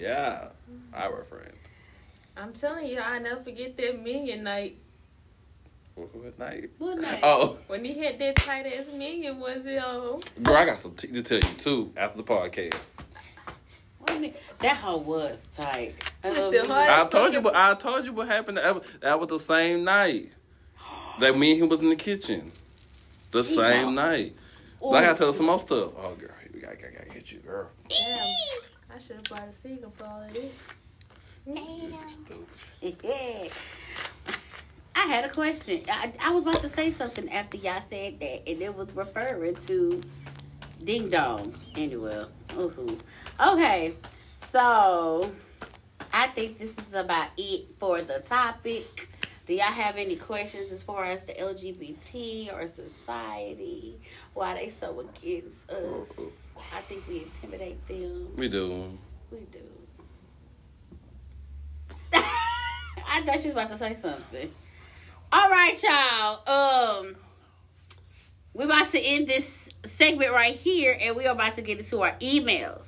Yeah, 0.00 0.48
our 0.94 1.24
friend. 1.24 1.52
I'm 2.36 2.52
telling 2.52 2.86
you, 2.86 2.98
I 3.00 3.18
never 3.18 3.42
forget 3.42 3.76
that 3.76 4.02
minion 4.02 4.44
night 4.44 4.78
What, 5.94 6.14
what 6.16 6.38
night? 6.38 6.70
What 6.78 6.98
night? 7.02 7.20
Oh, 7.22 7.58
when 7.66 7.84
he 7.84 7.98
had 7.98 8.18
that 8.18 8.36
tight 8.36 8.66
ass 8.66 8.86
minion. 8.94 9.38
Was 9.38 9.66
it 9.66 9.76
um? 9.78 10.00
on? 10.00 10.20
girl, 10.42 10.56
I 10.56 10.64
got 10.64 10.78
some 10.78 10.94
tea 10.94 11.08
to 11.08 11.22
tell 11.22 11.38
you 11.38 11.54
too 11.58 11.92
after 11.96 12.16
the 12.16 12.24
podcast. 12.24 13.02
Wait 14.00 14.10
a 14.16 14.20
minute. 14.20 14.42
That 14.60 14.76
hoe 14.76 14.96
was 14.96 15.46
tight. 15.52 15.94
I 16.24 16.30
Twisted 16.30 16.66
heart. 16.66 16.88
I 16.90 17.06
told 17.06 17.34
you, 17.34 17.42
but 17.42 17.54
I 17.54 17.74
told 17.74 18.06
you 18.06 18.12
what 18.14 18.28
happened. 18.28 18.56
That 18.56 19.20
was, 19.20 19.28
the 19.28 19.38
same 19.38 19.84
night 19.84 20.32
that 21.18 21.36
me 21.36 21.52
and 21.52 21.62
him 21.62 21.68
was 21.68 21.82
in 21.82 21.90
the 21.90 21.96
kitchen. 21.96 22.50
The 23.32 23.42
She 23.42 23.54
same 23.56 23.94
know. 23.94 24.02
night. 24.02 24.34
Ooh. 24.82 24.90
But 24.90 25.04
I 25.04 25.06
gotta 25.08 25.18
tell 25.18 25.32
some 25.34 25.46
more 25.46 25.58
stuff. 25.58 25.92
Oh, 25.98 26.14
girl, 26.18 26.30
we 26.54 26.60
gotta, 26.60 26.76
gotta, 26.76 26.92
gotta 26.94 27.10
get 27.10 27.30
you, 27.30 27.40
girl. 27.40 27.68
Damn. 27.88 28.69
I 29.10 29.12
should 29.12 29.16
have 29.16 29.38
brought 29.38 29.48
a 29.48 29.52
seagull 29.52 29.92
for 29.96 30.04
all 30.04 30.20
of 30.20 30.32
this. 30.32 30.68
Yeah. 33.02 33.48
I 34.94 35.00
had 35.00 35.24
a 35.24 35.30
question. 35.30 35.82
I, 35.90 36.12
I 36.22 36.32
was 36.32 36.42
about 36.42 36.60
to 36.60 36.68
say 36.68 36.92
something 36.92 37.28
after 37.32 37.56
y'all 37.56 37.82
said 37.90 38.20
that, 38.20 38.48
and 38.48 38.62
it 38.62 38.72
was 38.76 38.92
referring 38.94 39.56
to 39.66 40.00
Ding 40.84 41.08
Dong. 41.08 41.52
Anyway, 41.74 42.24
ooh. 42.56 42.98
Okay, 43.40 43.94
so 44.52 45.32
I 46.12 46.28
think 46.28 46.58
this 46.58 46.70
is 46.70 46.94
about 46.94 47.30
it 47.36 47.66
for 47.78 48.02
the 48.02 48.20
topic. 48.20 49.08
Do 49.46 49.54
y'all 49.54 49.64
have 49.64 49.96
any 49.96 50.14
questions 50.14 50.70
as 50.70 50.84
far 50.84 51.04
as 51.06 51.24
the 51.24 51.32
LGBT 51.32 52.54
or 52.54 52.68
society? 52.68 53.98
Why 54.34 54.54
they 54.54 54.68
so 54.68 55.00
against 55.00 55.68
us? 55.68 56.10
Uh-huh. 56.16 56.49
I 56.74 56.80
think 56.80 57.06
we 57.08 57.22
intimidate 57.22 57.86
them. 57.88 58.28
We 58.36 58.48
do. 58.48 58.98
We 59.30 59.38
do. 59.52 59.58
I 62.14 63.22
thought 63.24 63.40
she 63.40 63.48
was 63.48 63.52
about 63.52 63.68
to 63.70 63.78
say 63.78 63.96
something. 64.00 64.52
All 65.32 65.48
right, 65.48 65.80
y'all. 65.82 67.00
Um, 67.06 67.16
we're 68.52 68.64
about 68.64 68.90
to 68.90 68.98
end 69.00 69.28
this 69.28 69.68
segment 69.86 70.32
right 70.32 70.54
here, 70.54 70.96
and 71.00 71.16
we 71.16 71.26
are 71.26 71.32
about 71.32 71.56
to 71.56 71.62
get 71.62 71.78
into 71.78 72.02
our 72.02 72.12
emails. 72.20 72.86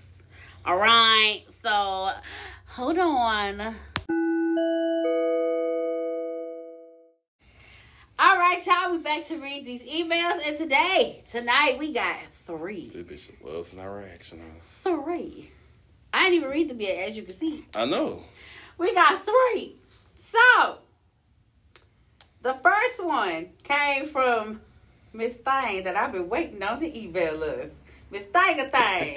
All 0.64 0.76
right. 0.76 1.42
So, 1.62 2.10
hold 2.66 2.98
on. 2.98 3.76
All 8.24 8.38
right, 8.38 8.64
y'all. 8.64 8.92
We're 8.92 9.00
back 9.00 9.26
to 9.26 9.36
read 9.36 9.66
these 9.66 9.82
emails, 9.82 10.46
and 10.46 10.56
today, 10.56 11.24
tonight, 11.32 11.76
we 11.76 11.92
got 11.92 12.16
three. 12.46 12.88
This 12.94 13.28
bitch 13.28 13.44
loves 13.44 13.72
an 13.72 13.80
reaction. 13.84 14.38
Huh? 14.38 14.94
Three. 14.94 15.50
I 16.14 16.26
didn't 16.26 16.34
even 16.36 16.50
read 16.50 16.70
them 16.70 16.80
yet, 16.80 17.08
as 17.08 17.16
you 17.16 17.24
can 17.24 17.34
see. 17.34 17.66
I 17.74 17.84
know. 17.84 18.22
We 18.78 18.94
got 18.94 19.24
three. 19.24 19.74
So, 20.14 20.78
the 22.42 22.54
first 22.62 23.04
one 23.04 23.48
came 23.64 24.06
from 24.06 24.60
Miss 25.12 25.34
Thing 25.38 25.82
that 25.82 25.96
I've 25.96 26.12
been 26.12 26.28
waiting 26.28 26.62
on 26.62 26.78
to 26.78 26.96
email 26.96 27.42
us. 27.42 27.70
Miss 28.12 28.22
Thing 28.22 28.60
a 28.60 28.68
Thing. 28.68 29.14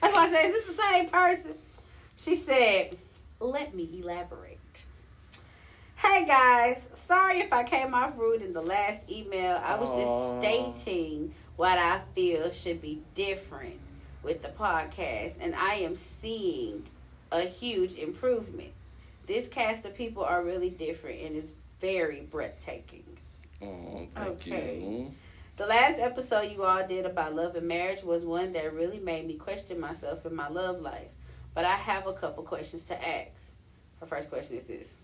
That's 0.00 0.14
why 0.14 0.26
I 0.26 0.30
said, 0.30 0.48
is 0.48 0.54
this 0.54 0.76
the 0.76 0.82
same 0.82 1.08
person? 1.08 1.54
She 2.14 2.36
said, 2.36 2.94
let 3.40 3.74
me 3.74 3.90
elaborate. 4.00 4.51
Hey 6.02 6.26
guys, 6.26 6.82
sorry 6.94 7.38
if 7.38 7.52
I 7.52 7.62
came 7.62 7.94
off 7.94 8.18
rude 8.18 8.42
in 8.42 8.52
the 8.52 8.60
last 8.60 9.08
email. 9.08 9.60
I 9.62 9.76
was 9.76 9.88
just 9.94 10.40
stating 10.40 11.32
what 11.56 11.78
I 11.78 12.00
feel 12.14 12.50
should 12.50 12.82
be 12.82 13.00
different 13.14 13.78
with 14.24 14.42
the 14.42 14.48
podcast, 14.48 15.34
and 15.40 15.54
I 15.54 15.74
am 15.74 15.94
seeing 15.94 16.84
a 17.30 17.42
huge 17.42 17.94
improvement. 17.94 18.72
This 19.26 19.46
cast 19.46 19.84
of 19.86 19.94
people 19.94 20.24
are 20.24 20.42
really 20.42 20.70
different 20.70 21.20
and 21.20 21.36
it's 21.36 21.52
very 21.80 22.20
breathtaking. 22.22 23.04
oh, 23.62 24.06
thank 24.14 24.28
Okay. 24.28 24.80
you. 24.80 25.14
The 25.56 25.66
last 25.66 26.00
episode 26.00 26.50
you 26.50 26.64
all 26.64 26.84
did 26.86 27.06
about 27.06 27.34
love 27.34 27.54
and 27.54 27.68
marriage 27.68 28.02
was 28.02 28.24
one 28.24 28.52
that 28.54 28.74
really 28.74 28.98
made 28.98 29.26
me 29.26 29.34
question 29.34 29.78
myself 29.78 30.26
in 30.26 30.34
my 30.34 30.48
love 30.48 30.80
life. 30.80 31.08
But 31.54 31.64
I 31.64 31.76
have 31.76 32.06
a 32.08 32.12
couple 32.12 32.42
questions 32.42 32.82
to 32.84 32.94
ask. 33.08 33.52
Her 34.00 34.06
first 34.06 34.28
question 34.28 34.56
is 34.56 34.64
this: 34.64 34.94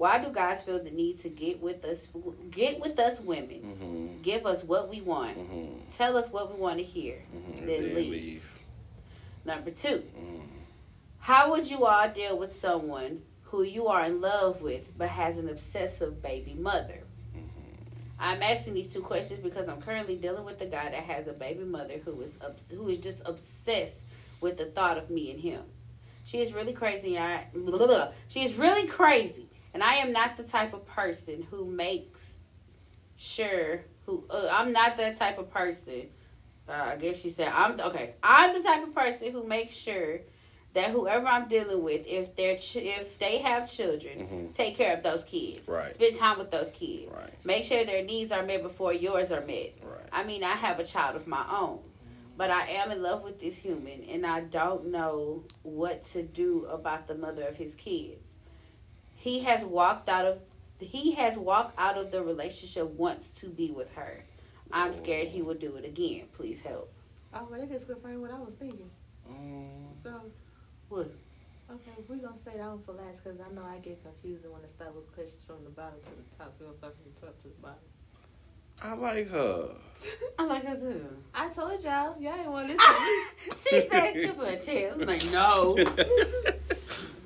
Why 0.00 0.16
do 0.16 0.32
guys 0.32 0.62
feel 0.62 0.82
the 0.82 0.90
need 0.90 1.18
to 1.18 1.28
get 1.28 1.60
with 1.60 1.84
us? 1.84 2.08
Get 2.50 2.80
with 2.80 2.98
us 2.98 3.20
women. 3.20 3.60
Mm-hmm. 3.60 4.22
Give 4.22 4.46
us 4.46 4.64
what 4.64 4.88
we 4.88 5.02
want. 5.02 5.36
Mm-hmm. 5.36 5.90
Tell 5.90 6.16
us 6.16 6.26
what 6.30 6.50
we 6.50 6.58
want 6.58 6.78
to 6.78 6.82
hear. 6.82 7.22
Mm-hmm. 7.36 7.66
Then 7.66 7.94
leave. 7.94 8.50
Number 9.44 9.70
two: 9.70 10.02
Mm. 10.18 10.40
How 11.18 11.50
would 11.50 11.70
you 11.70 11.84
all 11.84 12.08
deal 12.08 12.38
with 12.38 12.50
someone 12.50 13.20
who 13.42 13.62
you 13.62 13.88
are 13.88 14.06
in 14.06 14.22
love 14.22 14.62
with 14.62 14.90
but 14.96 15.10
has 15.10 15.38
an 15.38 15.50
obsessive 15.50 16.22
baby 16.22 16.54
mother? 16.54 17.00
I'm 18.18 18.42
asking 18.42 18.74
these 18.74 18.90
two 18.90 19.02
questions 19.02 19.40
because 19.40 19.68
I'm 19.68 19.82
currently 19.82 20.16
dealing 20.16 20.46
with 20.46 20.62
a 20.62 20.66
guy 20.66 20.84
that 20.84 20.94
has 20.94 21.28
a 21.28 21.34
baby 21.34 21.64
mother 21.64 22.00
who 22.02 22.22
is 22.22 22.32
who 22.70 22.88
is 22.88 22.96
just 22.98 23.20
obsessed 23.26 24.00
with 24.40 24.56
the 24.56 24.64
thought 24.64 24.96
of 24.96 25.10
me 25.10 25.30
and 25.30 25.38
him. 25.38 25.60
She 26.24 26.38
is 26.38 26.54
really 26.54 26.72
crazy. 26.72 27.18
I 27.18 27.48
blah, 27.52 27.76
blah, 27.76 27.86
blah. 27.86 28.08
she 28.28 28.44
is 28.44 28.54
really 28.54 28.86
crazy, 28.86 29.49
and 29.74 29.82
I 29.82 29.94
am 29.96 30.12
not 30.12 30.36
the 30.36 30.42
type 30.44 30.72
of 30.74 30.86
person 30.86 31.46
who 31.50 31.64
makes 31.64 32.34
sure 33.16 33.84
who 34.06 34.24
uh, 34.30 34.48
I'm 34.52 34.72
not 34.72 34.96
that 34.96 35.16
type 35.18 35.38
of 35.38 35.50
person. 35.50 36.08
Uh, 36.68 36.90
I 36.92 36.96
guess 36.96 37.20
she 37.20 37.30
said 37.30 37.48
I'm 37.54 37.80
okay. 37.80 38.14
I'm 38.22 38.54
the 38.54 38.62
type 38.62 38.82
of 38.86 38.94
person 38.94 39.32
who 39.32 39.44
makes 39.46 39.74
sure 39.74 40.20
that 40.72 40.90
whoever 40.90 41.26
I'm 41.26 41.48
dealing 41.48 41.82
with, 41.82 42.06
if 42.06 42.36
they're 42.36 42.56
ch- 42.56 42.76
if 42.76 43.18
they 43.18 43.38
have 43.38 43.68
children, 43.70 44.18
Mhm. 44.50 44.54
take 44.54 44.76
care 44.76 44.96
of 44.96 45.02
those 45.02 45.24
kids. 45.24 45.68
Right. 45.68 45.92
Spend 45.92 46.14
time 46.16 46.38
with 46.38 46.50
those 46.52 46.70
kids. 46.70 47.10
Right. 47.12 47.32
Make 47.44 47.64
sure 47.64 47.84
their 47.84 48.04
needs 48.04 48.30
are 48.30 48.44
met 48.44 48.62
before 48.62 48.92
yours 48.92 49.32
are 49.32 49.40
met. 49.44 49.72
Right. 49.82 50.06
I 50.12 50.22
mean, 50.24 50.44
I 50.44 50.52
have 50.54 50.78
a 50.78 50.84
child 50.84 51.16
of 51.16 51.26
my 51.26 51.44
own, 51.50 51.80
but 52.36 52.50
I 52.50 52.66
am 52.68 52.92
in 52.92 53.02
love 53.02 53.24
with 53.24 53.40
this 53.40 53.56
human, 53.56 54.04
and 54.04 54.24
I 54.24 54.42
don't 54.42 54.86
know 54.92 55.42
what 55.64 56.04
to 56.12 56.22
do 56.22 56.66
about 56.66 57.08
the 57.08 57.16
mother 57.16 57.42
of 57.42 57.56
his 57.56 57.74
kids. 57.74 58.19
He 59.20 59.40
has 59.44 59.62
walked 59.64 60.08
out 60.08 60.24
of 60.24 60.38
he 60.80 61.12
has 61.12 61.36
walked 61.36 61.78
out 61.78 61.98
of 61.98 62.10
the 62.10 62.22
relationship 62.24 62.86
once 62.92 63.28
to 63.40 63.46
be 63.48 63.70
with 63.70 63.94
her. 63.94 64.24
I'm 64.72 64.94
scared 64.94 65.28
he 65.28 65.42
will 65.42 65.54
do 65.54 65.76
it 65.76 65.84
again. 65.84 66.22
Please 66.32 66.62
help. 66.62 66.90
Oh, 67.34 67.46
well, 67.50 67.60
that 67.60 67.70
just 67.70 67.86
confirmed 67.86 68.22
what 68.22 68.30
I 68.30 68.38
was 68.38 68.54
thinking. 68.54 68.88
Mm, 69.30 69.92
So, 70.02 70.10
What? 70.88 71.10
okay, 71.70 71.90
we're 72.08 72.16
going 72.16 72.32
to 72.32 72.42
say 72.42 72.52
that 72.56 72.66
one 72.66 72.80
for 72.86 72.92
last 72.92 73.22
because 73.22 73.38
I 73.40 73.52
know 73.54 73.62
I 73.62 73.76
get 73.80 74.02
confused 74.02 74.44
when 74.50 74.62
it 74.62 74.70
start 74.70 74.94
with 74.96 75.12
questions 75.14 75.42
from 75.46 75.62
the 75.64 75.70
bottom 75.70 75.98
to 76.02 76.08
the 76.08 76.36
top. 76.38 76.54
So, 76.58 76.64
we're 76.64 76.72
going 76.72 76.72
to 76.72 76.78
start 76.78 76.94
from 77.02 77.12
the 77.14 77.20
top 77.20 77.42
to 77.42 77.48
the 77.48 77.60
bottom. 77.60 77.84
I 78.82 78.94
like 78.94 79.28
her. 79.28 79.68
I 80.38 80.44
like 80.46 80.64
her 80.64 80.76
too. 80.76 81.06
I 81.34 81.48
told 81.50 81.82
y'all. 81.84 82.16
Y'all 82.18 82.36
didn't 82.38 82.52
want 82.52 82.68
to 82.68 82.72
listen 82.74 82.94
to 82.94 83.00
me. 83.02 83.56
she 83.56 83.88
said, 83.90 84.14
"Give 84.14 84.36
her 84.36 84.46
a 84.46 84.58
chill." 84.58 84.94
I'm 84.94 85.00
like, 85.06 85.30
no. 85.30 85.76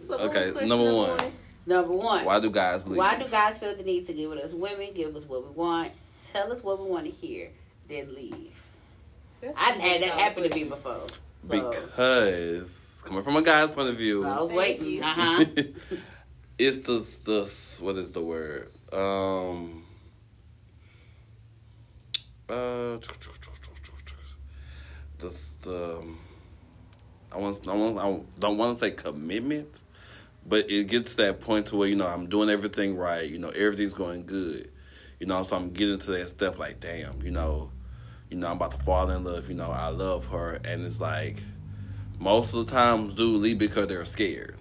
So, 0.06 0.18
Okay, 0.18 0.44
was 0.46 0.52
question 0.52 0.68
number 0.68 0.92
one. 0.92 1.32
Number 1.66 1.92
one. 1.92 2.24
Why 2.24 2.40
do 2.40 2.50
guys 2.50 2.86
leave? 2.86 2.98
Why 2.98 3.16
do 3.16 3.26
guys 3.28 3.58
feel 3.58 3.74
the 3.74 3.82
need 3.82 4.06
to 4.06 4.12
give 4.12 4.32
it 4.32 4.38
us 4.38 4.52
women, 4.52 4.90
give 4.94 5.16
us 5.16 5.24
what 5.24 5.44
we 5.44 5.50
want, 5.50 5.92
tell 6.32 6.52
us 6.52 6.62
what 6.62 6.78
we 6.80 6.88
want 6.88 7.06
to 7.06 7.10
hear, 7.10 7.50
then 7.88 8.14
leave? 8.14 8.52
That's 9.40 9.58
I 9.58 9.70
done 9.72 9.80
had 9.80 10.02
that 10.02 10.10
happen 10.10 10.42
to 10.48 10.54
me 10.54 10.64
before. 10.64 11.00
So 11.42 11.70
Because 11.70 13.02
coming 13.04 13.22
from 13.22 13.36
a 13.36 13.42
guy's 13.42 13.70
point 13.70 13.88
of 13.90 13.96
view, 13.96 14.24
I 14.24 14.40
was 14.40 14.50
waiting. 14.50 15.02
Uh 15.02 15.14
huh. 15.14 15.44
it's 16.58 16.78
the 16.78 17.06
the 17.24 17.84
what 17.84 17.96
is 17.98 18.10
the 18.12 18.22
word? 18.22 18.70
Um. 18.92 19.84
Uh. 22.48 22.98
The 25.18 25.34
the. 25.62 25.98
um, 25.98 26.18
I 27.32 27.38
want. 27.38 27.68
I 27.68 27.74
want. 27.74 27.98
I 27.98 28.20
don't 28.38 28.56
want 28.56 28.78
to 28.78 28.80
say 28.80 28.90
commitment, 28.92 29.68
but 30.46 30.70
it 30.70 30.88
gets 30.88 31.14
that 31.14 31.40
point 31.40 31.66
to 31.66 31.76
where 31.76 31.88
you 31.88 31.96
know 31.96 32.06
I'm 32.06 32.28
doing 32.28 32.50
everything 32.50 32.96
right. 32.96 33.28
You 33.28 33.38
know 33.38 33.50
everything's 33.50 33.94
going 33.94 34.26
good. 34.26 34.70
You 35.20 35.26
know, 35.26 35.42
so 35.42 35.56
I'm 35.56 35.70
getting 35.70 35.98
to 36.00 36.10
that 36.12 36.28
step 36.28 36.58
like, 36.58 36.80
damn. 36.80 37.22
You 37.22 37.30
know, 37.30 37.70
you 38.30 38.36
know 38.36 38.48
I'm 38.48 38.56
about 38.56 38.72
to 38.72 38.78
fall 38.78 39.10
in 39.10 39.24
love. 39.24 39.48
You 39.48 39.54
know, 39.54 39.70
I 39.70 39.88
love 39.88 40.26
her, 40.28 40.60
and 40.64 40.84
it's 40.84 41.00
like 41.00 41.42
most 42.18 42.54
of 42.54 42.66
the 42.66 42.72
times 42.72 43.14
dudes 43.14 43.42
leave 43.42 43.58
because 43.58 43.86
they're 43.86 44.04
scared. 44.04 44.56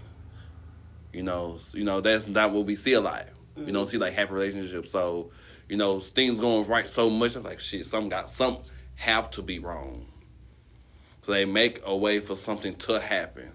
You 1.11 1.23
know, 1.23 1.59
you 1.73 1.84
know 1.84 2.01
that's 2.01 2.27
not 2.27 2.51
what 2.51 2.65
we 2.65 2.75
see 2.75 2.93
a 2.93 3.01
lot. 3.01 3.27
We 3.55 3.71
don't 3.71 3.86
see 3.86 3.97
like 3.97 4.13
happy 4.13 4.34
relationships. 4.34 4.91
So, 4.91 5.31
you 5.69 5.77
know, 5.77 5.99
things 5.99 6.39
going 6.39 6.67
right 6.67 6.88
so 6.89 7.09
much. 7.09 7.36
I'm 7.36 7.43
like, 7.43 7.59
shit, 7.59 7.86
some 7.86 8.09
got 8.09 8.31
some 8.31 8.57
have 8.95 9.29
to 9.31 9.41
be 9.41 9.59
wrong. 9.59 10.07
So 11.23 11.31
they 11.31 11.45
make 11.45 11.81
a 11.86 11.95
way 11.95 12.19
for 12.19 12.36
something 12.36 12.75
to 12.75 12.99
happen, 12.99 13.51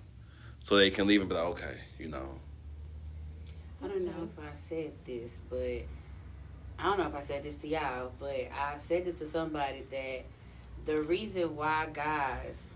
so 0.69 0.77
they 0.77 0.91
can 0.91 1.07
leave 1.07 1.23
and 1.23 1.31
be 1.31 1.35
like, 1.35 1.47
okay, 1.47 1.79
you 1.99 2.09
know, 2.09 2.39
I 3.83 3.89
don't 3.89 4.05
know 4.05 4.29
if 4.31 4.45
I 4.45 4.55
said 4.55 4.93
this, 5.07 5.39
but 5.49 5.81
I 6.79 6.83
don't 6.83 6.99
know 6.99 7.07
if 7.07 7.15
I 7.15 7.23
said 7.23 7.43
this 7.43 7.55
to 7.57 7.69
y'all, 7.69 8.13
but 8.21 8.51
I 8.53 8.77
said 8.77 9.07
this 9.07 9.19
to 9.21 9.27
somebody 9.27 9.81
that 9.91 10.25
the 10.85 11.01
reason 11.01 11.57
why 11.57 11.89
guys 11.91 12.67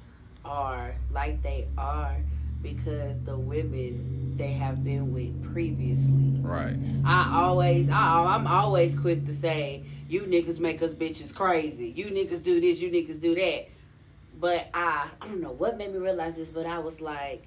are 0.43 0.95
like 1.13 1.43
they 1.43 1.67
are 1.77 2.17
because 2.63 3.23
the 3.25 3.37
women 3.37 4.39
they 4.39 4.53
have 4.53 4.83
been 4.83 5.13
with 5.13 5.53
previously. 5.53 6.41
right, 6.41 6.75
I 7.05 7.43
always, 7.43 7.91
I, 7.91 8.25
I'm 8.25 8.47
always 8.47 8.95
quick 8.95 9.27
to 9.27 9.35
say, 9.35 9.85
you 10.09 10.23
niggas 10.23 10.59
make 10.59 10.81
us 10.81 10.95
bitches 10.95 11.35
crazy. 11.35 11.93
You 11.95 12.07
niggas 12.07 12.43
do 12.43 12.59
this, 12.59 12.81
you 12.81 12.91
niggas 12.91 13.21
do 13.21 13.35
that. 13.35 13.69
But 14.41 14.71
I, 14.73 15.11
I 15.21 15.29
don't 15.29 15.43
know 15.43 15.53
what 15.53 15.77
made 15.77 15.93
me 15.93 15.99
realize 15.99 16.37
this, 16.37 16.49
but 16.49 16.65
I 16.65 16.79
was 16.79 17.03
like, 17.03 17.45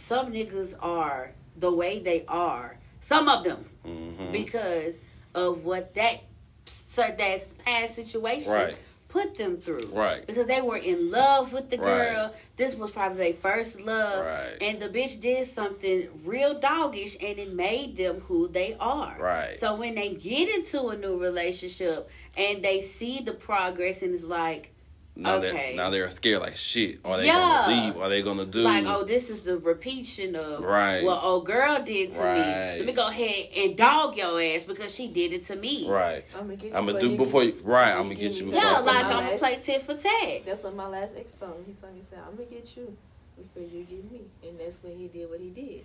some 0.00 0.32
niggas 0.32 0.74
are 0.80 1.32
the 1.56 1.72
way 1.72 1.98
they 2.00 2.24
are. 2.26 2.76
Some 3.00 3.28
of 3.28 3.44
them 3.44 3.64
hmm 3.84 4.32
because 4.32 4.98
of 5.34 5.64
what 5.64 5.94
that 5.94 6.20
so 6.66 7.02
that 7.02 7.58
past 7.64 7.94
situation 7.94 8.52
Right. 8.52 8.76
put 9.08 9.36
them 9.36 9.56
through. 9.56 9.88
Right. 9.92 10.24
Because 10.24 10.46
they 10.46 10.60
were 10.60 10.76
in 10.76 11.10
love 11.10 11.52
with 11.52 11.68
the 11.70 11.78
Right. 11.78 11.84
girl. 12.12 12.34
This 12.56 12.76
was 12.76 12.90
probably 12.92 13.32
their 13.32 13.40
first 13.40 13.80
love. 13.80 14.24
Right. 14.24 14.56
And 14.60 14.78
the 14.80 14.88
bitch 14.88 15.20
did 15.20 15.46
something 15.48 16.08
real 16.24 16.60
doggish 16.60 17.16
and 17.20 17.38
it 17.38 17.52
made 17.52 17.96
them 17.96 18.20
who 18.28 18.46
they 18.48 18.76
are. 18.78 19.16
Right. 19.18 19.58
So 19.58 19.74
when 19.74 19.94
they 19.96 20.14
get 20.14 20.48
into 20.54 20.88
a 20.88 20.96
new 20.96 21.16
relationship 21.20 22.08
and 22.36 22.62
they 22.62 22.80
see 22.80 23.20
the 23.20 23.32
progress 23.32 24.02
and 24.02 24.14
it's 24.14 24.24
like 24.24 24.72
now 25.20 25.34
Okay. 25.36 25.52
they 25.70 25.76
now 25.76 25.90
they're 25.90 26.08
scared 26.10 26.40
like 26.40 26.56
shit. 26.56 26.98
Are 27.04 27.16
they 27.18 27.26
Yeah. 27.26 27.34
gonna 27.66 27.82
leave? 27.86 27.96
Are 27.98 28.08
they 28.08 28.22
gonna 28.22 28.46
do? 28.46 28.62
like, 28.62 28.84
oh, 28.86 29.04
this 29.04 29.30
is 29.30 29.42
the 29.42 29.58
repetition 29.58 30.34
of 30.34 30.60
Right. 30.60 31.02
what 31.04 31.22
old 31.22 31.46
girl 31.46 31.78
did 31.82 32.12
to 32.14 32.18
me. 32.22 32.40
Let 32.40 32.84
me 32.86 32.92
go 32.92 33.08
ahead 33.08 33.48
and 33.56 33.76
dog 33.76 34.16
your 34.16 34.40
ass 34.40 34.64
because 34.66 34.94
she 34.94 35.08
did 35.08 35.32
it 35.32 35.44
to 35.46 35.56
me. 35.56 35.88
right. 35.88 36.24
I'm 36.34 36.40
gonna 36.46 36.56
get 36.56 36.74
I'm 36.74 36.86
gonna 36.86 37.00
do 37.00 37.16
before 37.16 37.44
you. 37.44 37.56
Right. 37.62 37.92
I'm 37.92 38.04
gonna 38.04 38.14
get 38.14 38.32
you 38.32 38.38
give 38.38 38.46
me- 38.46 38.52
before. 38.52 38.70
Yeah, 38.70 38.78
like 38.80 39.04
I'm 39.04 39.24
gonna 39.26 39.38
play 39.38 39.58
tit 39.62 39.82
for 39.82 39.94
tat. 39.94 40.46
That's 40.46 40.64
what 40.64 40.74
my 40.74 40.86
last 40.88 41.12
ex 41.16 41.32
told 41.32 41.58
me. 41.58 41.64
He 41.74 41.80
told 41.80 41.92
me, 41.94 42.00
he 42.00 42.06
said, 42.08 42.18
I'm 42.26 42.34
gonna 42.36 42.48
get 42.48 42.76
you 42.76 42.96
before 43.36 43.62
you 43.62 43.84
get 43.84 44.10
me. 44.10 44.20
And 44.46 44.58
that's 44.58 44.76
when 44.82 44.98
he 44.98 45.08
did 45.08 45.28
what 45.30 45.40
he 45.40 45.50
did. 45.50 45.84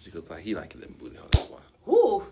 She 0.00 0.10
goes 0.10 0.24
like 0.30 0.40
he 0.40 0.54
like 0.54 0.74
it 0.74 0.98
booty 0.98 1.16
hole. 1.16 1.28
That's 1.32 1.48
why. 1.50 1.58
Whoo, 1.86 2.24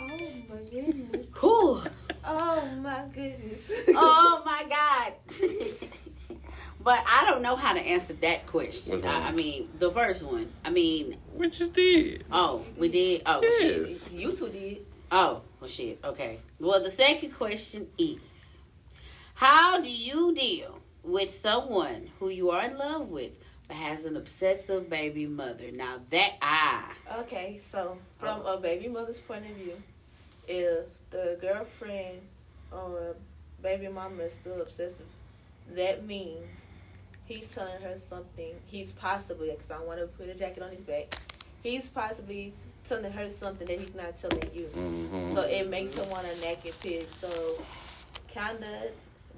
Oh 0.00 0.06
my 0.48 0.56
goodness. 0.70 1.26
whoo. 1.42 1.82
Oh 2.24 2.68
my 2.82 3.04
goodness. 3.14 3.72
oh 3.88 4.42
my 4.44 4.64
god. 4.68 5.12
but 6.82 7.02
I 7.06 7.26
don't 7.28 7.42
know 7.42 7.56
how 7.56 7.74
to 7.74 7.80
answer 7.80 8.14
that 8.14 8.46
question. 8.46 9.04
I, 9.04 9.28
I 9.28 9.32
mean, 9.32 9.68
the 9.78 9.90
first 9.90 10.22
one. 10.22 10.50
I 10.64 10.70
mean, 10.70 11.16
We 11.34 11.50
just 11.50 11.72
did. 11.72 12.24
oh, 12.32 12.64
we 12.76 12.88
did. 12.88 13.22
Oh 13.26 13.40
shit. 13.58 13.88
Yes. 13.88 14.10
you 14.12 14.34
two 14.34 14.48
did. 14.48 14.86
Oh, 15.12 15.42
well, 15.60 15.68
shit. 15.68 16.00
Okay. 16.02 16.38
Well, 16.58 16.82
the 16.82 16.90
second 16.90 17.32
question 17.32 17.88
is 17.98 18.18
How 19.34 19.80
do 19.80 19.90
you 19.90 20.34
deal 20.34 20.80
with 21.02 21.40
someone 21.40 22.10
who 22.18 22.30
you 22.30 22.50
are 22.50 22.64
in 22.64 22.76
love 22.78 23.08
with 23.10 23.38
but 23.38 23.43
has 23.74 24.04
an 24.04 24.16
obsessive 24.16 24.88
baby 24.88 25.26
mother? 25.26 25.70
Now, 25.72 26.00
that 26.10 26.34
I. 26.40 26.92
Okay, 27.20 27.60
so 27.70 27.98
from 28.18 28.44
a 28.46 28.56
baby 28.56 28.88
mother's 28.88 29.20
point 29.20 29.44
of 29.44 29.52
view, 29.56 29.80
if 30.48 30.86
the 31.10 31.36
girlfriend 31.40 32.20
or 32.72 33.16
baby 33.62 33.88
mama 33.88 34.22
is 34.24 34.32
still 34.32 34.60
obsessive, 34.60 35.06
that 35.74 36.06
means 36.06 36.46
he's 37.26 37.52
telling 37.54 37.80
her 37.82 37.96
something. 37.96 38.54
He's 38.66 38.92
possibly, 38.92 39.50
because 39.50 39.70
I 39.70 39.80
want 39.82 40.00
to 40.00 40.06
put 40.06 40.28
a 40.28 40.34
jacket 40.34 40.62
on 40.62 40.70
his 40.70 40.80
back, 40.80 41.14
he's 41.62 41.88
possibly 41.88 42.52
telling 42.86 43.12
her 43.12 43.30
something 43.30 43.66
that 43.66 43.78
he's 43.78 43.94
not 43.94 44.18
telling 44.18 44.50
you. 44.54 44.68
Mm-hmm. 44.76 45.34
So 45.34 45.42
it 45.42 45.68
makes 45.68 45.96
him 45.96 46.08
want 46.10 46.26
a 46.26 46.40
naked 46.40 46.74
pig. 46.80 47.06
So 47.18 47.28
kind 48.32 48.58
of 48.62 48.90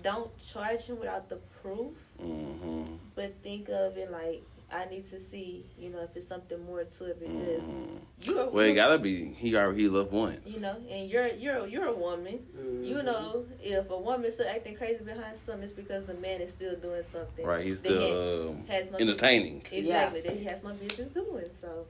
don't 0.03 0.30
charge 0.39 0.82
him 0.82 0.99
without 0.99 1.28
the 1.28 1.37
proof, 1.62 1.93
mm-hmm. 2.21 2.83
but 3.14 3.35
think 3.43 3.69
of 3.69 3.97
it 3.97 4.11
like 4.11 4.43
I 4.73 4.85
need 4.87 5.09
to 5.11 5.21
see, 5.21 5.64
you 5.79 5.91
know, 5.91 6.01
if 6.01 6.17
it's 6.17 6.27
something 6.27 6.64
more 6.67 6.83
to 6.83 7.05
it 7.05 7.21
because 7.21 7.62
Mm-hmm. 7.62 7.97
you're 8.23 8.51
Well, 8.51 8.64
it 8.67 8.75
gotta 8.75 8.99
be. 8.99 9.27
He 9.33 9.55
already 9.55 9.83
he 9.83 9.89
loved 9.89 10.11
once. 10.11 10.41
you 10.57 10.61
know, 10.61 10.77
and 10.91 11.09
you're 11.09 11.29
you're 11.29 11.67
you're 11.69 11.87
a 11.87 11.95
woman. 11.95 12.41
You 12.83 13.03
know, 13.05 13.45
if 13.62 13.89
a 13.91 13.97
woman's 13.99 14.35
still 14.35 14.49
acting 14.49 14.75
crazy 14.75 15.05
behind 15.05 15.37
something, 15.37 15.62
it's 15.62 15.73
because 15.73 16.07
the 16.07 16.14
man 16.14 16.41
is 16.41 16.51
still 16.51 16.75
doing 16.77 17.03
something. 17.05 17.47
Right. 17.47 17.64
He's 17.64 17.81
that 17.83 17.89
still 17.93 18.49
um, 18.51 18.67
has 18.67 18.91
no 18.91 18.99
entertaining. 18.99 19.62
Exactly, 19.71 20.21
that 20.23 20.37
he 20.37 20.45
has 20.45 20.64
no 20.64 20.71
business 20.71 21.11
doing. 21.11 21.45
So 21.61 21.87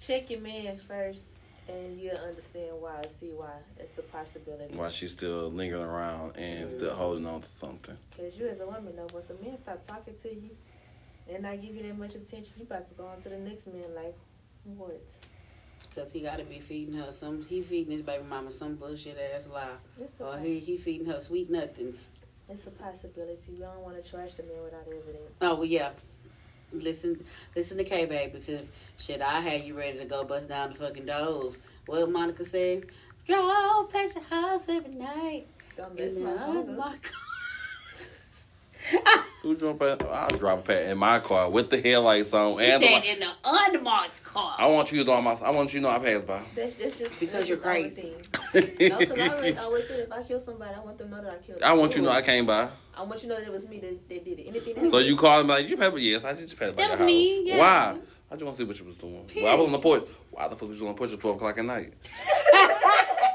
check 0.00 0.28
your 0.28 0.40
man 0.40 0.76
first, 0.76 1.24
and 1.68 1.98
you'll 1.98 2.16
understand 2.16 2.72
why. 2.80 3.02
See 3.20 3.30
why 3.34 3.52
it's 3.78 3.98
a 3.98 4.02
possibility. 4.02 4.76
Why 4.76 4.90
she's 4.90 5.12
still 5.12 5.50
lingering 5.50 5.82
around 5.82 6.36
and 6.36 6.70
still 6.70 6.90
mm-hmm. 6.90 6.98
holding 6.98 7.26
on 7.26 7.40
to 7.40 7.48
something. 7.48 7.96
Because 8.10 8.36
you 8.36 8.46
as 8.48 8.60
a 8.60 8.66
woman 8.66 8.94
know, 8.96 9.06
once 9.12 9.30
a 9.30 9.44
man 9.44 9.56
stop 9.58 9.86
talking 9.86 10.14
to 10.22 10.28
you 10.28 10.50
and 11.32 11.42
not 11.42 11.60
give 11.60 11.74
you 11.74 11.82
that 11.84 11.98
much 11.98 12.14
attention, 12.14 12.52
you 12.58 12.64
about 12.64 12.86
to 12.88 12.94
go 12.94 13.06
on 13.06 13.20
to 13.22 13.28
the 13.28 13.38
next 13.38 13.66
man 13.66 13.84
like, 13.94 14.14
what? 14.64 15.00
Cause 15.94 16.12
he 16.12 16.20
gotta 16.20 16.42
be 16.42 16.58
feeding 16.58 16.94
her 16.94 17.12
some. 17.12 17.44
He 17.48 17.62
feeding 17.62 17.92
his 17.92 18.02
baby 18.02 18.24
mama 18.28 18.50
some 18.50 18.74
bullshit 18.74 19.16
ass 19.16 19.46
lie, 19.46 19.68
It's 20.00 20.20
or 20.20 20.38
he 20.38 20.58
he 20.58 20.76
feeding 20.76 21.06
her 21.06 21.20
sweet 21.20 21.50
nothings. 21.50 22.06
it's 22.48 22.66
a 22.66 22.70
possibility. 22.72 23.52
We 23.52 23.58
don't 23.58 23.78
want 23.78 24.02
to 24.02 24.10
trash 24.10 24.32
the 24.32 24.42
man 24.42 24.64
without 24.64 24.88
evidence. 24.88 25.38
Oh 25.40 25.54
well, 25.54 25.64
yeah. 25.64 25.90
Listen, 26.82 27.24
listen 27.54 27.78
to 27.78 27.84
K 27.84 28.06
Bay 28.06 28.30
because 28.32 28.62
shit, 28.96 29.22
I 29.22 29.40
had 29.40 29.62
you 29.62 29.76
ready 29.76 29.98
to 29.98 30.04
go 30.04 30.24
bust 30.24 30.48
down 30.48 30.70
the 30.70 30.74
fucking 30.76 31.06
doors. 31.06 31.58
What 31.86 32.10
Monica 32.10 32.44
said? 32.44 32.86
Drove 33.26 33.90
past 33.90 34.16
your 34.16 34.24
house 34.24 34.68
every 34.68 34.94
night. 34.94 35.46
Don't 35.76 35.94
miss 35.94 36.16
my 36.16 36.32
my 36.32 36.96
car. 37.02 37.33
Who 39.42 39.54
drove 39.56 39.78
past? 39.78 40.02
I'll 40.04 40.28
drive 40.38 40.64
past 40.64 40.86
in 40.88 40.96
my 40.98 41.20
car 41.20 41.50
with 41.50 41.68
the 41.70 41.78
headlights 41.80 42.32
on 42.32 42.54
She 42.58 42.64
and 42.70 42.82
the 42.82 42.86
said 42.86 42.92
light. 42.94 43.12
in 43.12 43.20
the 43.20 43.30
unmarked 43.44 44.24
car. 44.24 44.54
I 44.58 44.66
want 44.68 44.90
you 44.90 44.98
to 45.00 45.04
know 45.04 45.20
my. 45.20 45.32
I 45.32 45.50
want 45.50 45.74
you 45.74 45.80
to 45.80 45.84
know 45.84 45.90
I 45.90 45.98
passed 45.98 46.26
by. 46.26 46.42
That's, 46.54 46.74
that's 46.76 46.98
just 46.98 47.20
Because 47.20 47.46
that's 47.46 47.48
you're 47.48 47.58
just 47.58 47.66
crazy. 47.66 48.12
No, 48.88 48.98
because 48.98 49.18
I 49.18 49.28
always, 49.36 49.58
always 49.58 49.88
said 49.88 50.00
if 50.00 50.12
I 50.12 50.22
kill 50.22 50.40
somebody, 50.40 50.74
I 50.74 50.80
want 50.80 50.96
them 50.96 51.10
to 51.10 51.16
know 51.16 51.22
that 51.24 51.32
I 51.32 51.36
killed. 51.38 51.62
I 51.62 51.72
want 51.74 51.94
you 51.94 52.02
to 52.02 52.06
know 52.06 52.12
I 52.12 52.22
came 52.22 52.46
by. 52.46 52.68
I 52.96 53.02
want 53.02 53.22
you 53.22 53.28
to 53.28 53.34
know 53.34 53.40
that 53.40 53.46
it 53.48 53.52
was 53.52 53.66
me 53.68 53.80
that, 53.80 54.08
that 54.08 54.24
did 54.24 54.38
it. 54.38 54.46
Anything 54.46 54.78
else? 54.78 54.90
So 54.92 54.98
you 54.98 55.16
called 55.16 55.46
me 55.46 55.52
like 55.52 55.68
you 55.68 55.76
passed 55.76 55.92
by? 55.92 55.98
Yes, 55.98 56.24
I 56.24 56.32
just 56.34 56.58
passed 56.58 56.76
by 56.76 56.82
That 56.82 56.90
was 56.92 56.98
house. 57.00 57.06
me, 57.06 57.48
yeah. 57.48 57.58
Why? 57.58 57.98
I 58.30 58.34
just 58.34 58.44
want 58.44 58.56
to 58.56 58.62
see 58.62 58.66
what 58.66 58.78
you 58.78 58.84
was 58.86 58.96
doing. 58.96 59.28
Well, 59.36 59.46
I 59.48 59.54
was 59.56 59.66
on 59.66 59.72
the 59.72 59.78
porch. 59.78 60.04
Why 60.30 60.48
the 60.48 60.56
fuck 60.56 60.68
was 60.68 60.80
you 60.80 60.86
on 60.86 60.94
the 60.94 60.98
porch 60.98 61.12
at 61.12 61.20
twelve 61.20 61.36
o'clock 61.36 61.58
at 61.58 61.64
night? 61.64 61.92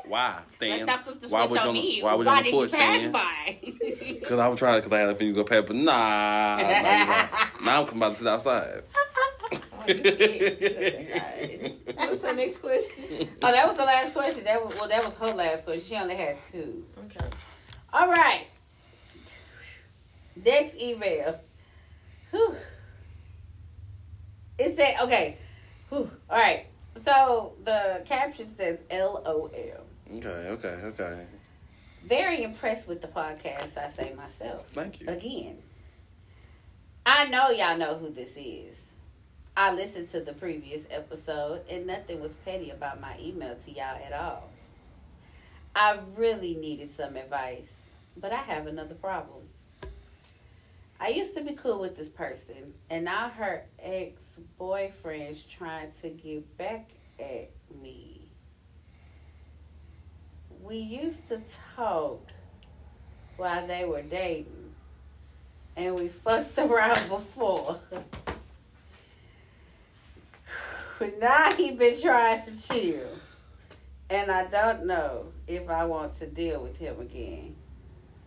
Why, 0.09 0.41
Stan? 0.55 0.69
Let's 0.71 0.85
not 0.85 1.03
flip 1.05 1.19
the 1.19 1.27
Why 1.29 1.41
switch 1.47 1.51
was 1.51 1.59
on 1.61 1.67
on 1.69 1.73
me. 1.75 2.01
why 2.01 2.13
was 2.15 2.25
you 2.25 2.31
Why 2.31 2.37
on 2.37 2.43
the 2.43 2.43
did 2.43 2.51
you 2.51 2.57
porch, 2.59 2.71
pass 2.71 2.99
Stan? 2.99 3.11
by? 3.11 4.19
Cause 4.27 4.39
I 4.39 4.47
was 4.47 4.57
trying. 4.59 4.75
To, 4.75 4.81
Cause 4.81 4.91
I 4.91 4.99
had 4.99 5.09
a 5.09 5.15
feeling 5.15 5.35
you 5.35 5.35
go 5.35 5.43
pay, 5.43 5.61
but 5.61 5.75
nah. 5.75 6.57
nah, 6.57 6.63
now 7.63 7.81
I'm 7.81 7.85
coming 7.85 7.97
about 8.01 8.09
to 8.13 8.15
sit 8.15 8.27
outside. 8.27 8.83
What's 9.85 10.01
the 12.21 12.33
next 12.35 12.57
question? 12.59 13.29
oh, 13.41 13.51
that 13.51 13.67
was 13.67 13.77
the 13.77 13.85
last 13.85 14.13
question. 14.13 14.43
That 14.45 14.63
was, 14.65 14.75
well, 14.75 14.87
that 14.87 15.05
was 15.05 15.15
her 15.17 15.33
last 15.35 15.63
question. 15.65 15.83
She 15.83 15.95
only 15.95 16.15
had 16.15 16.37
two. 16.43 16.83
Okay. 17.05 17.27
All 17.93 18.07
right. 18.07 18.45
Next 20.43 20.75
email. 20.75 21.39
Whew. 22.31 22.55
It 24.57 24.75
said, 24.75 24.95
okay. 25.03 25.37
Whew. 25.89 26.09
All 26.29 26.37
right. 26.37 26.65
So 27.05 27.53
the 27.63 28.01
caption 28.05 28.53
says 28.55 28.79
LOL. 28.91 29.51
Okay, 30.17 30.47
okay, 30.49 30.75
okay. 30.85 31.27
Very 32.03 32.43
impressed 32.43 32.87
with 32.87 33.01
the 33.01 33.07
podcast, 33.07 33.77
I 33.77 33.87
say 33.87 34.13
myself. 34.15 34.67
Thank 34.69 35.01
you. 35.01 35.07
Again. 35.07 35.57
I 37.05 37.27
know 37.27 37.49
y'all 37.49 37.77
know 37.77 37.97
who 37.97 38.09
this 38.09 38.35
is. 38.37 38.81
I 39.55 39.73
listened 39.73 40.09
to 40.11 40.21
the 40.21 40.33
previous 40.33 40.83
episode 40.89 41.61
and 41.69 41.85
nothing 41.85 42.21
was 42.21 42.35
petty 42.45 42.69
about 42.69 43.01
my 43.01 43.17
email 43.19 43.55
to 43.55 43.71
y'all 43.71 43.97
at 44.03 44.13
all. 44.13 44.49
I 45.75 45.99
really 46.15 46.55
needed 46.55 46.91
some 46.91 47.15
advice, 47.15 47.73
but 48.17 48.31
I 48.31 48.37
have 48.37 48.67
another 48.67 48.95
problem. 48.95 49.47
I 50.99 51.09
used 51.09 51.35
to 51.35 51.43
be 51.43 51.53
cool 51.53 51.79
with 51.79 51.95
this 51.95 52.09
person, 52.09 52.73
and 52.89 53.05
now 53.05 53.29
her 53.29 53.63
ex 53.81 54.37
boyfriend's 54.57 55.43
trying 55.43 55.91
to 56.01 56.09
get 56.09 56.57
back 56.57 56.91
at 57.19 57.51
me. 57.81 58.28
We 60.63 60.77
used 60.77 61.27
to 61.29 61.41
talk 61.75 62.21
while 63.37 63.65
they 63.65 63.85
were 63.85 64.01
dating, 64.01 64.73
and 65.75 65.95
we 65.95 66.09
fucked 66.09 66.57
around 66.57 67.09
before. 67.09 67.79
But 70.99 71.19
now 71.19 71.53
he 71.55 71.71
been 71.71 71.99
trying 71.99 72.45
to 72.45 72.61
chill, 72.61 73.07
and 74.09 74.29
I 74.29 74.45
don't 74.45 74.85
know 74.85 75.25
if 75.47 75.69
I 75.69 75.85
want 75.85 76.17
to 76.19 76.27
deal 76.27 76.61
with 76.61 76.77
him 76.77 76.99
again. 76.99 77.55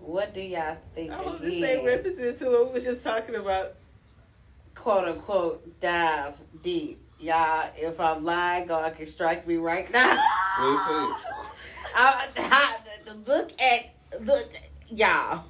What 0.01 0.35
do 0.35 0.41
y'all 0.41 0.79
think 0.95 1.13
I 1.13 1.17
hope 1.17 1.39
again? 1.41 1.61
this 1.61 1.71
ain't 1.71 1.85
referencing 1.85 2.39
to 2.39 2.51
what 2.51 2.67
we 2.69 2.73
was 2.75 2.85
just 2.85 3.05
talking 3.05 3.37
about. 3.37 3.75
quote 4.75 5.07
unquote 5.07 5.81
dive 5.81 6.37
deep. 6.63 6.99
Y'all, 7.21 7.71
if 7.77 8.01
I'm 8.01 8.25
lying, 8.25 8.67
God 8.67 8.97
can 8.97 9.07
strike 9.07 9.47
me 9.47 9.57
right 9.57 9.89
now. 9.93 10.19
What 11.93 12.31
I, 12.39 12.79
I, 13.07 13.15
look 13.27 13.53
at 13.61 13.95
look, 14.23 14.49
y'all. 14.91 15.45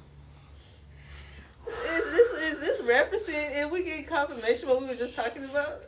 Is 1.67 2.11
this 2.11 2.33
is 2.33 2.59
this 2.59 2.81
referencing? 2.81 3.63
If 3.63 3.71
we 3.71 3.83
get 3.83 4.07
confirmation 4.07 4.67
what 4.67 4.81
we 4.81 4.87
were 4.87 4.95
just 4.95 5.15
talking 5.15 5.45
about? 5.45 5.81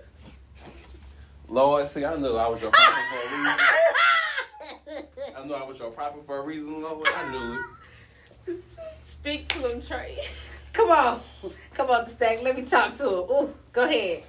Lord, 1.49 1.89
see, 1.89 2.05
I 2.05 2.15
knew 2.15 2.35
I 2.35 2.47
was 2.47 2.61
your 2.61 2.71
prophet 2.71 3.03
for 3.09 3.17
a 3.17 3.37
reason. 3.37 3.59
I 5.37 5.45
knew 5.45 5.53
I 5.53 5.63
was 5.63 5.79
your 5.79 5.91
prophet 5.91 6.25
for 6.25 6.37
a 6.37 6.41
reason, 6.41 6.81
Lord. 6.81 7.07
I 7.13 7.31
knew 7.31 7.59
it. 8.55 8.59
Speak 9.03 9.49
to 9.49 9.69
him, 9.69 9.81
Trey. 9.81 10.17
Come 10.71 10.89
on, 10.89 11.21
come 11.73 11.89
on, 11.89 12.05
the 12.05 12.11
Snack. 12.11 12.41
Let 12.43 12.55
me 12.55 12.63
talk 12.63 12.95
to 12.97 13.03
him. 13.03 13.29
Ooh, 13.29 13.53
go 13.73 13.83
ahead, 13.83 14.23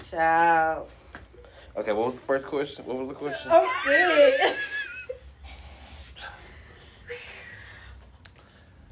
child. 0.00 0.88
Okay, 1.74 1.92
what 1.92 2.06
was 2.06 2.14
the 2.14 2.20
first 2.20 2.46
question? 2.46 2.84
What 2.84 2.98
was 2.98 3.08
the 3.08 3.14
question? 3.14 3.50
I'm 3.50 3.68
scared. 3.82 4.56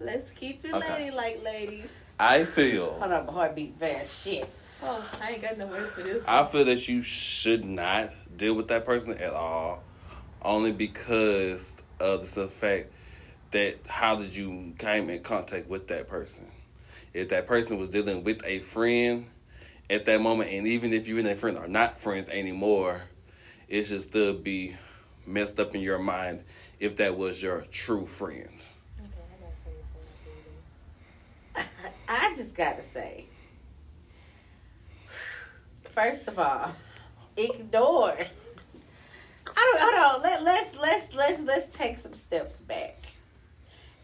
Let's 0.00 0.30
keep 0.30 0.64
it 0.64 0.72
Okay. 0.74 0.88
ladylike, 1.10 1.42
ladies. 1.44 2.00
I 2.18 2.44
feel, 2.44 2.94
Hold 2.94 3.12
on, 3.12 3.26
my 3.26 3.32
heartbeat 3.32 3.74
fast. 3.78 4.24
Shit. 4.24 4.48
Oh, 4.82 5.06
I 5.20 5.32
ain't 5.32 5.42
got 5.42 5.58
no 5.58 5.66
words 5.66 5.90
for 5.92 6.00
this. 6.00 6.24
I 6.26 6.44
feel 6.46 6.64
that 6.64 6.88
you 6.88 7.02
should 7.02 7.66
not 7.66 8.16
deal 8.34 8.54
with 8.54 8.68
that 8.68 8.86
person 8.86 9.12
at 9.18 9.32
all, 9.34 9.82
only 10.40 10.72
because 10.72 11.74
of 11.98 12.32
the 12.34 12.48
fact 12.48 12.86
that 13.50 13.76
how 13.86 14.16
did 14.16 14.34
you 14.34 14.72
came 14.78 15.10
in 15.10 15.22
contact 15.22 15.68
with 15.68 15.88
that 15.88 16.08
person? 16.08 16.50
If 17.12 17.28
that 17.28 17.46
person 17.46 17.76
was 17.78 17.90
dealing 17.90 18.24
with 18.24 18.42
a 18.46 18.60
friend 18.60 19.26
at 19.90 20.04
that 20.04 20.20
moment, 20.22 20.50
and 20.50 20.66
even 20.68 20.92
if 20.92 21.08
you 21.08 21.18
and 21.18 21.26
that 21.26 21.36
friend 21.38 21.58
are 21.58 21.66
not 21.66 21.98
friends 21.98 22.28
anymore, 22.28 23.02
it 23.68 23.84
should 23.84 24.00
still 24.00 24.32
be 24.34 24.76
messed 25.26 25.58
up 25.58 25.74
in 25.74 25.80
your 25.80 25.98
mind 25.98 26.44
if 26.78 26.96
that 26.96 27.18
was 27.18 27.42
your 27.42 27.62
true 27.72 28.06
friend. 28.06 28.48
Okay, 31.56 31.64
I. 32.08 32.30
I 32.30 32.34
just 32.36 32.54
gotta 32.54 32.82
say, 32.82 33.26
first 35.82 36.28
of 36.28 36.38
all, 36.38 36.74
ignore. 37.36 38.16
I 39.56 39.72
don't. 39.72 39.80
Hold 39.80 40.16
on. 40.16 40.22
Let 40.22 40.42
let's 40.44 40.76
let's 40.78 41.14
let's 41.14 41.42
let's 41.42 41.76
take 41.76 41.98
some 41.98 42.14
steps 42.14 42.54
back. 42.60 43.02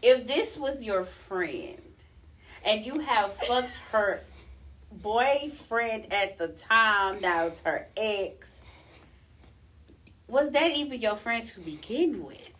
If 0.01 0.27
this 0.27 0.57
was 0.57 0.83
your 0.83 1.05
friend, 1.05 1.81
and 2.65 2.85
you 2.85 2.99
have 2.99 3.33
fucked 3.33 3.75
her 3.91 4.21
boyfriend 5.01 6.11
at 6.11 6.37
the 6.37 6.49
time, 6.49 7.21
now 7.21 7.47
it's 7.47 7.61
her 7.61 7.87
ex. 7.95 8.47
Was 10.27 10.51
that 10.51 10.75
even 10.75 10.99
your 11.01 11.15
friend 11.15 11.47
to 11.47 11.59
begin 11.61 12.23
with? 12.23 12.53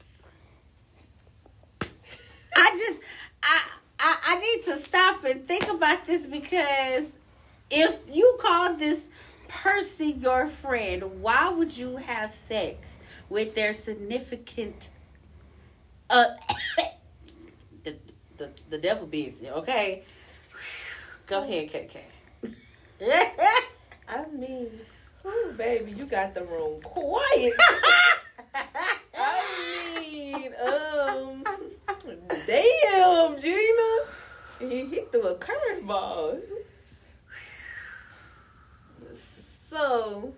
I 2.55 2.71
just 2.71 3.01
I, 3.43 3.71
I 3.99 4.17
I 4.25 4.39
need 4.39 4.63
to 4.65 4.79
stop 4.79 5.23
and 5.25 5.47
think 5.47 5.67
about 5.69 6.05
this 6.05 6.25
because 6.25 7.11
if 7.69 7.99
you 8.09 8.37
call 8.41 8.75
this 8.75 9.05
person 9.47 10.21
your 10.21 10.47
friend, 10.47 11.21
why 11.21 11.49
would 11.49 11.77
you 11.77 11.97
have 11.97 12.33
sex 12.33 12.97
with 13.29 13.55
their 13.55 13.73
significant 13.73 14.89
uh 16.09 16.25
the 17.83 17.95
the, 18.37 18.49
the 18.69 18.77
devil 18.77 19.07
busy, 19.07 19.49
okay? 19.49 20.03
Go 21.27 21.43
ahead, 21.43 21.69
KK. 21.69 21.97
I 23.01 24.25
mean, 24.33 24.69
ooh, 25.25 25.53
baby, 25.57 25.91
you 25.91 26.05
got 26.05 26.33
the 26.33 26.43
room 26.43 26.81
quiet. 26.81 27.53
I 29.15 29.99
mean, 29.99 30.53
um, 30.65 31.43
damn, 32.47 33.39
Gina, 33.39 33.99
he, 34.59 34.85
he 34.85 35.01
threw 35.11 35.21
a 35.21 35.35
curveball. 35.35 36.41
So, 39.69 40.33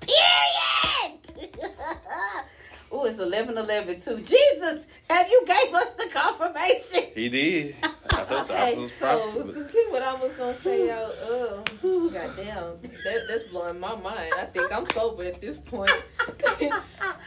Period. 0.00 1.56
oh, 2.96 3.04
it's 3.04 3.18
eleven 3.18 3.58
eleven 3.58 4.00
too. 4.00 4.20
Jesus, 4.20 4.86
have 5.08 5.28
you 5.28 5.44
gave 5.46 5.74
us 5.74 5.92
the 5.94 6.08
confirmation? 6.12 7.10
He 7.14 7.28
did. 7.28 7.74
I 7.82 7.88
thought 7.88 8.50
okay, 8.50 8.76
was 8.76 8.92
so 8.92 9.42
to 9.42 9.64
keep 9.64 9.90
what 9.90 10.02
I 10.02 10.14
was 10.14 10.32
gonna 10.32 10.54
say, 10.54 10.88
y'all, 10.88 11.12
uh, 11.22 11.62
goddamn, 12.10 12.78
that, 12.82 13.26
that's 13.28 13.44
blowing 13.50 13.78
my 13.78 13.94
mind. 13.96 14.32
I 14.38 14.44
think 14.44 14.72
I'm 14.72 14.86
sober 14.86 15.24
at 15.24 15.40
this 15.40 15.58
point. 15.58 15.92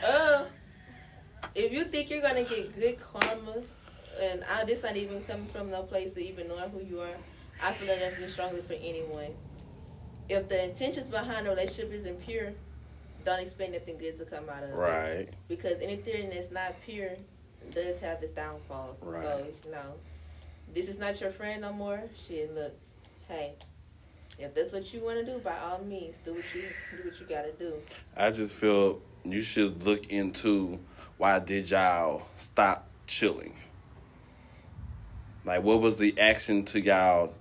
uh, 0.07 0.45
if 1.55 1.71
you 1.73 1.83
think 1.85 2.09
you're 2.09 2.21
gonna 2.21 2.43
get 2.43 2.77
good 2.79 2.99
karma, 2.99 3.55
and 4.21 4.43
I, 4.51 4.65
this 4.65 4.83
not 4.83 4.95
even 4.95 5.21
coming 5.23 5.47
from 5.47 5.69
no 5.69 5.83
place 5.83 6.13
to 6.13 6.23
even 6.23 6.47
knowing 6.47 6.69
who 6.71 6.81
you 6.81 7.01
are, 7.01 7.07
I 7.61 7.73
feel 7.73 7.87
that 7.87 7.99
definitely 7.99 8.29
strongly 8.29 8.61
for 8.61 8.73
anyone. 8.73 9.33
If 10.27 10.47
the 10.47 10.63
intentions 10.63 11.07
behind 11.07 11.45
the 11.45 11.51
relationship 11.51 11.91
isn't 11.93 12.21
pure, 12.21 12.53
don't 13.25 13.39
expect 13.39 13.73
nothing 13.73 13.97
good 13.97 14.17
to 14.17 14.25
come 14.25 14.49
out 14.49 14.63
of 14.63 14.69
it. 14.69 14.75
Right. 14.75 15.27
Because 15.47 15.79
anything 15.81 16.29
that's 16.29 16.51
not 16.51 16.75
pure 16.85 17.11
does 17.71 17.99
have 17.99 18.21
its 18.23 18.31
downfalls. 18.31 18.97
Right. 19.01 19.23
So, 19.23 19.47
you 19.65 19.71
know, 19.71 19.93
this 20.73 20.87
is 20.87 20.99
not 20.99 21.19
your 21.19 21.31
friend 21.31 21.61
no 21.61 21.73
more. 21.73 22.03
Shit, 22.27 22.53
look, 22.53 22.73
hey, 23.27 23.53
if 24.37 24.53
that's 24.53 24.71
what 24.71 24.93
you 24.93 25.01
want 25.01 25.19
to 25.19 25.25
do, 25.25 25.39
by 25.39 25.57
all 25.57 25.83
means, 25.83 26.17
do 26.23 26.33
what 26.33 26.43
you 26.55 26.63
do 26.95 27.09
what 27.09 27.19
you 27.19 27.25
gotta 27.25 27.51
do. 27.51 27.73
I 28.15 28.31
just 28.31 28.53
feel 28.53 29.01
you 29.25 29.41
should 29.41 29.83
look 29.83 30.07
into 30.07 30.79
why 31.17 31.39
did 31.39 31.69
y'all 31.69 32.23
stop 32.35 32.87
chilling? 33.05 33.53
Like, 35.43 35.63
what 35.63 35.81
was 35.81 35.97
the 35.97 36.17
action 36.19 36.63
to 36.65 36.79
y'all 36.79 37.33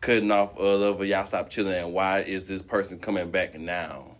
cutting 0.00 0.30
off 0.30 0.58
uh, 0.58 0.76
love 0.76 1.00
or 1.00 1.04
y'all 1.04 1.26
stop 1.26 1.50
chilling, 1.50 1.74
and 1.74 1.92
why 1.92 2.20
is 2.20 2.48
this 2.48 2.62
person 2.62 2.98
coming 2.98 3.30
back 3.30 3.58
now? 3.58 4.16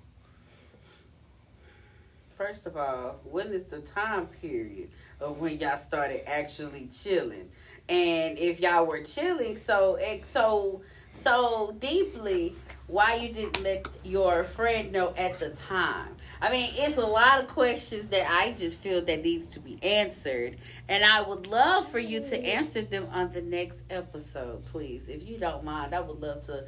First 2.45 2.67
of 2.67 2.77
all, 2.77 3.21
when 3.23 3.53
is 3.53 3.65
the 3.65 3.79
time 3.79 4.27
period 4.27 4.91
of 5.21 5.39
when 5.39 5.61
y'all 5.61 5.79
started 5.79 6.29
actually 6.29 6.89
chilling? 6.89 7.49
And 7.89 8.37
if 8.37 8.59
y'all 8.59 8.85
were 8.85 9.03
chilling 9.03 9.57
so 9.57 9.97
so 10.33 10.83
so 11.13 11.77
deeply, 11.79 12.57
why 12.89 13.15
you 13.15 13.33
didn't 13.33 13.63
let 13.63 13.87
your 14.03 14.43
friend 14.43 14.91
know 14.91 15.15
at 15.17 15.39
the 15.39 15.51
time? 15.51 16.17
I 16.41 16.51
mean, 16.51 16.69
it's 16.73 16.99
a 16.99 17.07
lot 17.07 17.45
of 17.45 17.49
questions 17.49 18.07
that 18.09 18.29
I 18.29 18.51
just 18.59 18.79
feel 18.79 19.03
that 19.03 19.23
needs 19.23 19.47
to 19.51 19.61
be 19.61 19.79
answered, 19.81 20.57
and 20.89 21.05
I 21.05 21.23
would 21.23 21.47
love 21.47 21.89
for 21.93 22.01
you 22.01 22.23
to 22.25 22.45
answer 22.45 22.83
them 22.83 23.07
on 23.13 23.33
the 23.33 23.43
next 23.43 23.79
episode, 23.89 24.65
please. 24.67 25.07
If 25.07 25.29
you 25.29 25.39
don't 25.39 25.63
mind, 25.63 25.95
I 25.95 26.01
would 26.01 26.21
love 26.21 26.43
to 26.47 26.65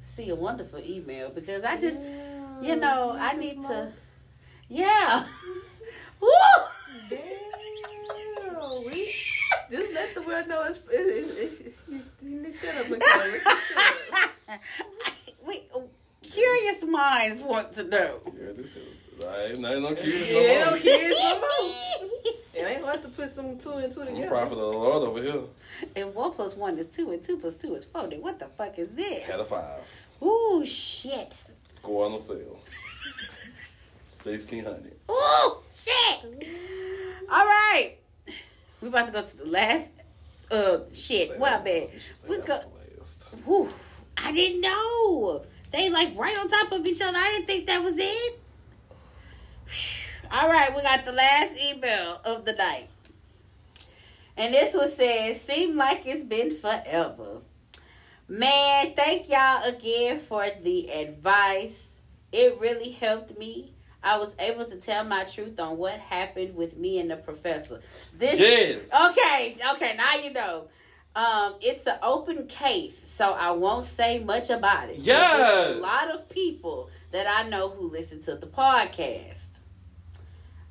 see 0.00 0.30
a 0.30 0.34
wonderful 0.34 0.80
email 0.80 1.30
because 1.30 1.62
I 1.62 1.80
just, 1.80 2.02
you 2.60 2.74
know, 2.74 3.16
I 3.16 3.34
need 3.34 3.58
to. 3.68 3.92
Yeah. 4.72 5.26
Woo! 6.20 6.28
Damn, 7.10 8.84
we 8.86 9.14
just 9.70 9.92
let 9.92 10.14
the 10.14 10.22
world 10.22 10.48
know 10.48 10.62
it's. 10.64 10.78
it's, 10.90 11.30
it's, 11.38 11.60
it's 11.60 12.04
you 12.22 12.52
shut 12.54 12.74
up, 12.76 12.88
Michaela. 12.88 13.38
Shut 13.68 14.28
up. 14.48 14.60
we, 15.46 15.60
curious 16.22 16.84
minds 16.84 17.42
want 17.42 17.72
to 17.74 17.84
know. 17.84 18.20
Yeah, 18.24 18.52
this 18.52 18.74
is 18.76 18.78
right. 19.26 19.58
No, 19.58 19.78
no 19.80 19.94
curious 19.94 20.30
Yeah, 20.30 20.64
no 20.64 20.70
more. 20.70 20.78
no 20.78 21.38
more. 21.40 22.08
It 22.54 22.64
ain't 22.66 22.84
hard 22.84 23.02
to 23.02 23.08
put 23.08 23.30
some 23.34 23.58
two 23.58 23.72
and 23.72 23.92
two 23.92 24.00
I'm 24.02 24.08
a 24.08 24.10
together. 24.12 24.28
prophet 24.28 24.52
of 24.54 24.58
the 24.58 24.66
Lord 24.78 25.02
over 25.02 25.20
here. 25.22 25.40
If 25.94 26.14
one 26.14 26.32
plus 26.32 26.54
one 26.56 26.78
is 26.78 26.86
two 26.86 27.10
and 27.10 27.22
two 27.22 27.36
plus 27.36 27.56
two 27.56 27.74
is 27.74 27.84
four, 27.84 28.06
then 28.08 28.22
what 28.22 28.38
the 28.38 28.46
fuck 28.46 28.78
is 28.78 28.88
this? 28.90 29.24
Had 29.24 29.40
a 29.40 29.44
five. 29.44 29.80
Ooh, 30.22 30.64
shit. 30.64 31.42
Score 31.64 32.06
on 32.06 32.12
the 32.12 32.18
sale. 32.20 32.58
Sixteen 34.22 34.64
hundred. 34.64 34.96
Ooh, 35.10 35.56
shit. 35.68 36.48
All 37.28 37.44
right. 37.44 37.96
We 38.80 38.88
about 38.88 39.06
to 39.06 39.12
go 39.12 39.22
to 39.22 39.36
the 39.36 39.46
last. 39.46 39.88
Uh, 40.48 40.80
shit. 40.92 41.38
Well, 41.40 41.62
man. 41.64 41.88
We 42.28 42.40
go. 42.42 42.60
Whew, 43.44 43.68
I 44.16 44.30
didn't 44.30 44.60
know. 44.60 45.44
They 45.72 45.90
like 45.90 46.16
right 46.16 46.38
on 46.38 46.48
top 46.48 46.70
of 46.72 46.86
each 46.86 47.02
other. 47.02 47.18
I 47.18 47.30
didn't 47.30 47.46
think 47.46 47.66
that 47.66 47.82
was 47.82 47.94
it. 47.96 48.38
All 50.30 50.48
right, 50.48 50.74
we 50.74 50.82
got 50.82 51.04
the 51.04 51.12
last 51.12 51.58
email 51.58 52.20
of 52.24 52.44
the 52.44 52.52
night. 52.52 52.88
And 54.36 54.54
this 54.54 54.74
one 54.74 54.90
says, 54.90 55.40
seem 55.40 55.76
like 55.76 56.06
it's 56.06 56.22
been 56.22 56.54
forever. 56.54 57.40
Man, 58.28 58.94
thank 58.94 59.28
y'all 59.28 59.64
again 59.64 60.20
for 60.20 60.46
the 60.62 60.90
advice. 60.90 61.88
It 62.30 62.58
really 62.60 62.92
helped 62.92 63.36
me. 63.38 63.74
I 64.04 64.18
was 64.18 64.34
able 64.38 64.64
to 64.64 64.76
tell 64.76 65.04
my 65.04 65.24
truth 65.24 65.58
on 65.60 65.78
what 65.78 65.94
happened 65.94 66.56
with 66.56 66.76
me 66.76 66.98
and 66.98 67.10
the 67.10 67.16
professor. 67.16 67.80
This 68.16 68.38
Yes. 68.40 69.10
Okay, 69.10 69.56
okay, 69.74 69.96
now 69.96 70.14
you 70.16 70.32
know. 70.32 70.68
Um, 71.14 71.56
it's 71.60 71.86
an 71.86 71.98
open 72.02 72.46
case, 72.46 72.96
so 73.12 73.32
I 73.34 73.50
won't 73.50 73.84
say 73.84 74.18
much 74.20 74.48
about 74.48 74.88
it. 74.88 74.96
Yes. 74.96 75.36
There's 75.66 75.76
a 75.76 75.80
lot 75.80 76.08
of 76.10 76.28
people 76.30 76.88
that 77.12 77.26
I 77.28 77.46
know 77.50 77.68
who 77.68 77.90
listen 77.90 78.22
to 78.22 78.34
the 78.34 78.46
podcast. 78.46 79.58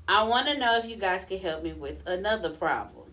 I 0.08 0.24
want 0.24 0.48
to 0.48 0.58
know 0.58 0.78
if 0.78 0.88
you 0.90 0.96
guys 0.96 1.26
can 1.26 1.40
help 1.40 1.64
me 1.64 1.74
with 1.74 2.02
another 2.08 2.50
problem. 2.50 3.12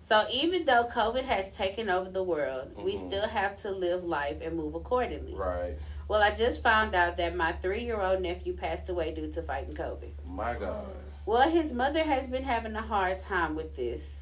So 0.00 0.26
even 0.32 0.64
though 0.64 0.84
COVID 0.92 1.22
has 1.24 1.54
taken 1.56 1.88
over 1.88 2.10
the 2.10 2.24
world, 2.24 2.72
we 2.76 2.96
Mhm. 2.96 3.08
still 3.08 3.28
have 3.28 3.60
to 3.62 3.70
live 3.70 4.04
life 4.04 4.42
and 4.42 4.56
move 4.56 4.74
accordingly. 4.74 5.34
Right. 5.34 5.76
Well, 6.08 6.22
I 6.22 6.34
just 6.34 6.62
found 6.62 6.94
out 6.94 7.16
that 7.16 7.36
my 7.36 7.52
three-year-old 7.52 8.20
nephew 8.20 8.54
passed 8.54 8.88
away 8.88 9.14
due 9.14 9.30
to 9.32 9.42
fighting 9.42 9.74
COVID. 9.74 10.10
My 10.26 10.54
God. 10.54 10.86
Well, 11.24 11.48
his 11.48 11.72
mother 11.72 12.02
has 12.02 12.26
been 12.26 12.42
having 12.44 12.74
a 12.74 12.82
hard 12.82 13.18
time 13.20 13.54
with 13.54 13.76
this, 13.76 14.16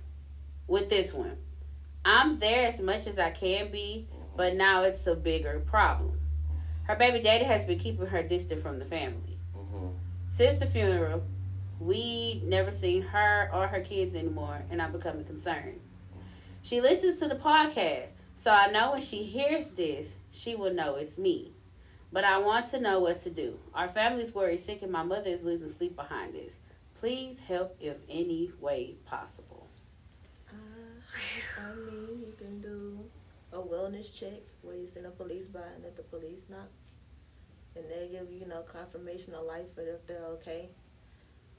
with 0.66 0.90
this 0.90 1.12
one. 1.12 1.36
I'm 2.04 2.38
there 2.38 2.66
as 2.66 2.80
much 2.80 3.06
as 3.06 3.18
I 3.18 3.30
can 3.30 3.70
be, 3.70 4.08
but 4.36 4.54
now 4.54 4.82
it's 4.84 5.06
a 5.06 5.14
bigger 5.14 5.60
problem. 5.60 6.20
Her 6.84 6.96
baby 6.96 7.20
daddy 7.20 7.44
has 7.44 7.64
been 7.64 7.78
keeping 7.78 8.06
her 8.06 8.22
distant 8.22 8.62
from 8.62 8.78
the 8.78 8.84
family. 8.84 9.38
hmm 9.54 9.88
Since 10.28 10.58
the 10.60 10.66
funeral, 10.66 11.22
we 11.78 12.42
never 12.44 12.70
seen 12.70 13.02
her 13.02 13.50
or 13.52 13.66
her 13.68 13.80
kids 13.80 14.14
anymore, 14.14 14.62
and 14.70 14.80
I'm 14.82 14.92
becoming 14.92 15.24
concerned. 15.24 15.80
She 16.62 16.80
listens 16.80 17.18
to 17.20 17.28
the 17.28 17.36
podcast, 17.36 18.12
so 18.34 18.50
I 18.50 18.66
know 18.66 18.92
when 18.92 19.00
she 19.00 19.24
hears 19.24 19.68
this, 19.68 20.14
she 20.30 20.54
will 20.54 20.72
know 20.74 20.96
it's 20.96 21.16
me. 21.16 21.52
But 22.12 22.24
I 22.24 22.38
want 22.38 22.68
to 22.70 22.80
know 22.80 22.98
what 22.98 23.20
to 23.20 23.30
do. 23.30 23.58
Our 23.72 23.88
family's 23.88 24.34
worried 24.34 24.60
sick, 24.60 24.82
and 24.82 24.90
my 24.90 25.02
mother 25.02 25.30
is 25.30 25.44
losing 25.44 25.68
sleep 25.68 25.94
behind 25.94 26.34
this. 26.34 26.56
Please 26.94 27.40
help 27.40 27.76
if 27.80 27.98
any 28.08 28.50
way 28.60 28.96
possible. 29.06 29.68
Uh, 30.48 30.52
I 31.60 31.74
mean, 31.74 32.20
you 32.20 32.34
can 32.36 32.60
do 32.60 32.98
a 33.52 33.58
wellness 33.58 34.12
check 34.12 34.42
where 34.62 34.76
you 34.76 34.88
send 34.92 35.06
a 35.06 35.10
police 35.10 35.46
by 35.46 35.60
and 35.74 35.84
let 35.84 35.96
the 35.96 36.02
police 36.02 36.40
knock. 36.48 36.68
And 37.76 37.84
they 37.88 38.08
give 38.10 38.30
you, 38.32 38.40
you 38.40 38.46
know, 38.46 38.62
confirmation 38.62 39.34
of 39.34 39.44
life 39.46 39.66
if 39.76 40.04
they're 40.06 40.26
okay. 40.26 40.70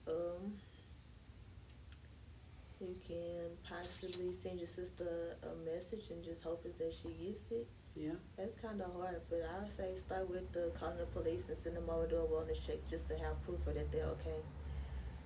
Um, 0.08 0.54
you 2.82 2.96
can 3.08 3.52
possibly 3.68 4.34
send 4.34 4.60
your 4.60 4.68
sister 4.68 5.38
a 5.44 5.72
message 5.72 6.10
and 6.10 6.24
just 6.24 6.44
hope 6.44 6.66
is 6.66 6.74
that 6.76 6.94
she 6.94 7.10
gets 7.10 7.44
it. 7.52 7.68
Yeah. 7.96 8.12
That's 8.38 8.54
kind 8.62 8.82
of 8.82 8.94
hard, 8.94 9.22
but 9.30 9.48
I 9.54 9.62
would 9.62 9.76
say 9.76 9.96
start 9.98 10.30
with 10.30 10.52
the 10.54 10.72
calling 10.80 10.98
the 10.98 11.06
police 11.06 11.50
and 11.50 11.58
send 11.58 11.76
them 11.76 11.90
over 11.90 12.08
to 12.08 12.18
a 12.20 12.24
wellness 12.24 12.66
check 12.66 12.78
just 12.90 13.08
to 13.10 13.18
have 13.18 13.44
proof 13.44 13.60
that 13.66 13.92
they're 13.92 14.06
okay. 14.06 14.40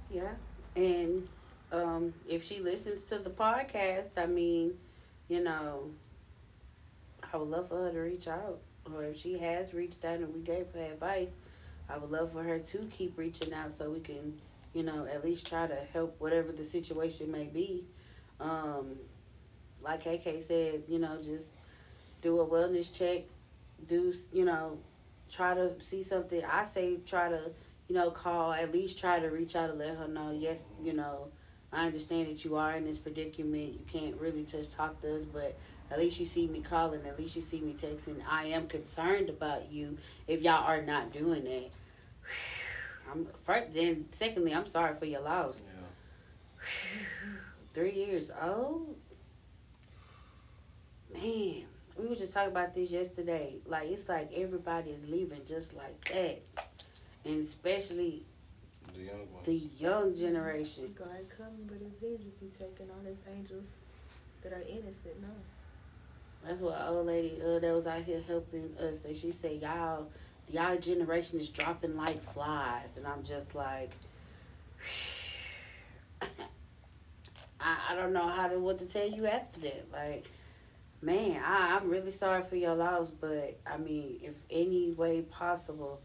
Yeah. 0.10 0.34
And 0.76 1.30
um, 1.72 2.14
if 2.28 2.44
she 2.44 2.60
listens 2.60 3.04
to 3.04 3.20
the 3.20 3.30
podcast, 3.30 4.18
I 4.18 4.26
mean, 4.26 4.74
you 5.30 5.44
know, 5.44 5.92
I 7.32 7.38
would 7.38 7.50
love 7.50 7.70
for 7.70 7.84
her 7.84 7.92
to 7.92 8.00
reach 8.00 8.28
out. 8.28 8.60
Or 8.94 9.04
if 9.04 9.18
she 9.18 9.38
has 9.40 9.74
reached 9.74 10.06
out 10.06 10.20
and 10.20 10.34
we 10.34 10.42
gave 10.42 10.68
her 10.74 10.82
advice, 10.82 11.32
I 11.90 11.98
would 11.98 12.12
love 12.12 12.32
for 12.32 12.44
her 12.44 12.60
to 12.60 12.78
keep 12.92 13.18
reaching 13.18 13.54
out 13.54 13.76
so 13.78 13.90
we 13.90 14.00
can, 14.00 14.40
you 14.74 14.84
know, 14.84 15.06
at 15.06 15.24
least 15.24 15.48
try 15.48 15.68
to 15.68 15.78
help 15.94 16.16
whatever 16.20 16.52
the 16.52 16.64
situation 16.64 17.32
may 17.32 17.46
be. 17.46 17.86
Um, 18.40 18.98
like 19.82 20.04
KK 20.04 20.44
said, 20.44 20.84
you 20.88 21.00
know, 21.00 21.18
just 21.18 21.50
do 22.26 22.40
a 22.40 22.46
wellness 22.46 22.92
check, 22.92 23.24
do, 23.88 24.12
you 24.34 24.46
know, 24.46 24.80
try 25.30 25.54
to 25.54 25.80
see 25.80 26.02
something. 26.02 26.44
I 26.44 26.64
say 26.64 26.98
try 27.06 27.30
to 27.30 27.52
you 27.88 27.96
know, 27.96 28.10
call, 28.10 28.52
at 28.54 28.74
least 28.74 28.98
try 28.98 29.20
to 29.20 29.28
reach 29.30 29.56
out 29.56 29.70
and 29.70 29.80
let 29.80 29.96
her 29.96 30.08
know, 30.08 30.32
yes, 30.32 30.64
you 30.84 30.94
know, 30.94 31.28
I 31.72 31.86
understand 31.86 32.28
that 32.30 32.44
you 32.44 32.56
are 32.56 32.74
in 32.74 32.86
this 32.86 32.98
predicament. 32.98 33.74
You 33.74 33.86
can't 33.86 34.16
really 34.20 34.44
just 34.44 34.74
talk 34.74 35.02
to 35.02 35.16
us, 35.16 35.24
but 35.24 35.58
at 35.92 36.00
least 36.00 36.20
you 36.20 36.26
see 36.26 36.48
me 36.48 36.62
calling, 36.62 37.06
at 37.06 37.20
least 37.20 37.36
you 37.36 37.42
see 37.42 37.62
me 37.62 37.74
texting. 37.74 38.22
I 38.28 38.46
am 38.46 38.68
concerned 38.68 39.30
about 39.30 39.72
you 39.72 39.98
if 40.28 40.42
y'all 40.42 40.66
are 40.66 40.82
not 40.82 41.12
doing 41.12 41.44
that. 41.44 41.70
I'm 43.12 43.28
first, 43.44 43.76
then 43.76 44.06
secondly, 44.12 44.54
I'm 44.54 44.66
sorry 44.66 44.96
for 44.96 45.06
your 45.06 45.22
loss. 45.22 45.62
Yeah. 45.68 46.64
Three 47.74 47.94
years 47.94 48.32
old? 48.42 48.96
Man, 51.14 51.66
we 51.98 52.08
were 52.08 52.16
just 52.16 52.34
talking 52.34 52.52
about 52.52 52.74
this 52.74 52.92
yesterday. 52.92 53.58
Like 53.66 53.88
it's 53.90 54.08
like 54.10 54.32
everybody 54.34 54.92
is 54.92 55.08
leaving 55.08 55.46
just 55.46 55.74
like 55.76 56.04
that. 56.06 56.40
And 57.26 57.42
especially 57.44 58.24
The 58.94 59.02
young 59.04 59.20
one. 59.32 59.44
the 59.44 59.56
young 59.80 60.16
generation. 60.16 60.94
God 60.98 61.08
coming, 61.38 61.66
but 61.68 61.78
his 61.80 61.94
vengeance 62.02 62.36
he 62.40 62.48
taking 62.48 62.90
all 62.92 63.04
his 63.06 63.18
angels 63.36 63.68
that 64.44 64.54
are 64.54 64.62
innocent. 64.68 65.22
No. 65.22 65.28
That's 66.46 66.62
what 66.62 66.80
old 66.80 67.08
lady 67.08 67.40
uh, 67.42 67.58
that 67.60 67.74
was 67.74 67.88
out 67.88 68.04
here 68.04 68.22
helping 68.28 68.76
us. 68.80 69.00
That 69.00 69.18
she 69.18 69.32
said, 69.32 69.62
"Y'all, 69.62 70.08
y'all 70.48 70.78
generation 70.78 71.40
is 71.40 71.50
dropping 71.50 71.96
like 71.98 72.22
flies," 72.22 72.98
and 72.98 73.08
I'm 73.08 73.24
just 73.24 73.56
like, 73.56 73.92
I, 77.60 77.78
I 77.90 77.96
don't 77.96 78.14
know 78.14 78.28
how 78.28 78.48
to 78.48 78.60
what 78.60 78.78
to 78.80 78.86
tell 78.86 79.10
you 79.10 79.26
after 79.26 79.62
that. 79.62 79.92
Like, 79.92 80.26
man, 81.06 81.40
I, 81.46 81.78
I'm 81.78 81.88
really 81.90 82.10
sorry 82.10 82.42
for 82.42 82.56
your 82.56 82.76
loss, 82.76 83.12
but 83.12 83.60
I 83.66 83.78
mean, 83.78 84.20
if 84.24 84.36
any 84.50 84.92
way 84.92 85.22
possible, 85.22 86.02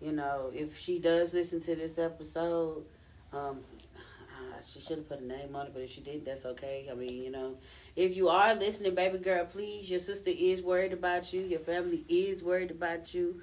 you 0.00 0.12
know, 0.12 0.52
if 0.54 0.78
she 0.78 1.00
does 1.00 1.34
listen 1.34 1.60
to 1.62 1.74
this 1.74 1.98
episode, 1.98 2.84
um, 3.32 3.58
uh, 3.98 4.62
she 4.64 4.80
should 4.80 4.98
have 4.98 5.08
put 5.08 5.20
a 5.20 5.26
name 5.26 5.56
on 5.56 5.66
it, 5.66 5.72
but 5.74 5.82
if 5.82 5.90
she 5.90 6.00
did, 6.00 6.24
that's 6.24 6.46
okay. 6.46 6.86
I 6.88 6.94
mean, 6.94 7.20
you 7.22 7.32
know, 7.32 7.56
if 7.96 8.16
you 8.16 8.28
are 8.28 8.54
listening, 8.54 8.94
baby 8.94 9.18
girl, 9.18 9.44
please, 9.44 9.90
your 9.90 9.98
sister 9.98 10.30
is 10.32 10.62
worried 10.62 10.92
about 10.92 11.32
you. 11.32 11.40
Your 11.40 11.58
family 11.58 12.04
is 12.08 12.44
worried 12.44 12.70
about 12.70 13.12
you. 13.12 13.40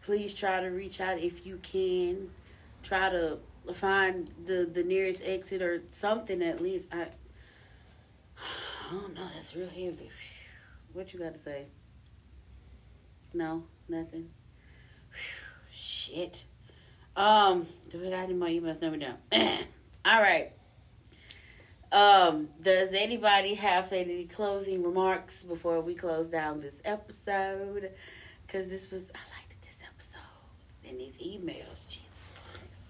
Please 0.00 0.32
try 0.32 0.60
to 0.60 0.68
reach 0.68 1.02
out 1.02 1.18
if 1.18 1.44
you 1.44 1.58
can. 1.58 2.30
Try 2.82 3.10
to 3.10 3.38
find 3.74 4.30
the 4.46 4.64
the 4.64 4.82
nearest 4.82 5.22
exit 5.22 5.60
or 5.60 5.82
something 5.90 6.42
at 6.42 6.62
least. 6.62 6.88
I, 6.90 7.08
I 8.88 8.92
don't 8.92 9.14
know. 9.14 9.28
That's 9.34 9.54
real 9.54 9.68
heavy. 9.68 10.08
What 10.92 11.12
you 11.12 11.20
got 11.20 11.34
to 11.34 11.40
say? 11.40 11.66
No, 13.32 13.64
nothing. 13.88 14.30
Shit. 15.72 16.44
Um, 17.16 17.66
do 17.90 17.98
we 17.98 18.10
got 18.10 18.24
any 18.24 18.34
more 18.34 18.48
emails? 18.48 18.82
Number 18.82 18.98
down. 18.98 19.16
All 20.04 20.20
right. 20.20 20.52
Um, 21.92 22.48
does 22.62 22.90
anybody 22.92 23.54
have 23.54 23.92
any 23.92 24.24
closing 24.24 24.82
remarks 24.82 25.42
before 25.42 25.80
we 25.80 25.94
close 25.94 26.28
down 26.28 26.60
this 26.60 26.80
episode? 26.84 27.90
Because 28.46 28.68
this 28.68 28.90
was, 28.90 29.10
I 29.14 29.18
liked 29.38 29.60
this 29.62 29.76
episode 29.84 30.88
and 30.88 31.00
these 31.00 31.18
emails. 31.18 31.86
Jesus 31.88 32.10
Christ. 32.36 32.80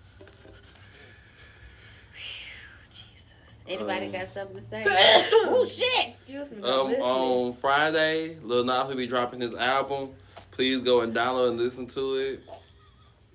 Whew, 2.15 2.91
Jesus. 2.91 3.60
Anybody 3.71 4.07
Um, 4.07 4.13
got 4.13 4.35
something 4.35 4.57
to 4.57 4.63
say? 4.63 4.83
oh, 4.89 5.65
shit. 5.65 6.09
Excuse 6.09 6.51
me. 6.51 6.63
Um, 6.63 6.89
on 7.01 7.53
Friday, 7.53 8.37
Lil 8.43 8.65
Nas 8.65 8.89
will 8.89 8.97
be 8.97 9.07
dropping 9.07 9.41
his 9.41 9.55
album. 9.55 10.11
Please 10.51 10.83
go 10.83 11.03
and 11.03 11.15
download 11.15 11.51
and 11.51 11.59
listen 11.59 11.87
to 11.89 12.17
it. 12.17 12.43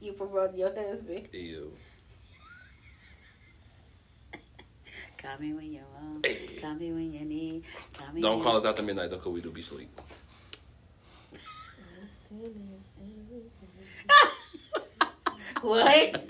You 0.02 0.12
promote 0.12 0.56
your 0.56 0.76
husband. 0.76 1.30
Ew. 1.32 1.72
Call 5.18 5.38
me 5.40 5.54
when 5.54 5.72
you 5.72 5.82
want. 5.96 6.26
Hey. 6.26 6.58
Call 6.62 6.76
me 6.76 6.92
when 6.92 7.14
you 7.14 7.22
need. 7.22 7.64
Call 7.94 8.14
me 8.14 8.22
Don't 8.22 8.44
call 8.44 8.58
us 8.58 8.66
after 8.66 8.84
midnight 8.84 9.10
though, 9.10 9.18
cause 9.18 9.34
we 9.34 9.42
do 9.42 9.52
be 9.52 9.62
sleep. 9.62 9.90
What? 15.62 16.30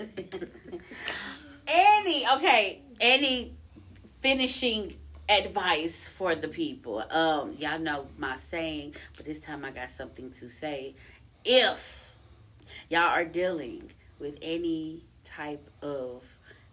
any 1.68 2.26
okay? 2.36 2.80
Any 3.00 3.55
finishing 4.26 4.92
advice 5.28 6.08
for 6.08 6.34
the 6.34 6.48
people? 6.48 6.98
Um, 7.12 7.52
y'all 7.60 7.78
know 7.78 8.08
my 8.18 8.36
saying, 8.36 8.96
but 9.16 9.24
this 9.24 9.38
time 9.38 9.64
I 9.64 9.70
got 9.70 9.88
something 9.88 10.30
to 10.30 10.48
say. 10.48 10.96
If 11.44 12.12
y'all 12.90 13.02
are 13.02 13.24
dealing 13.24 13.92
with 14.18 14.36
any 14.42 15.04
type 15.22 15.70
of 15.80 16.24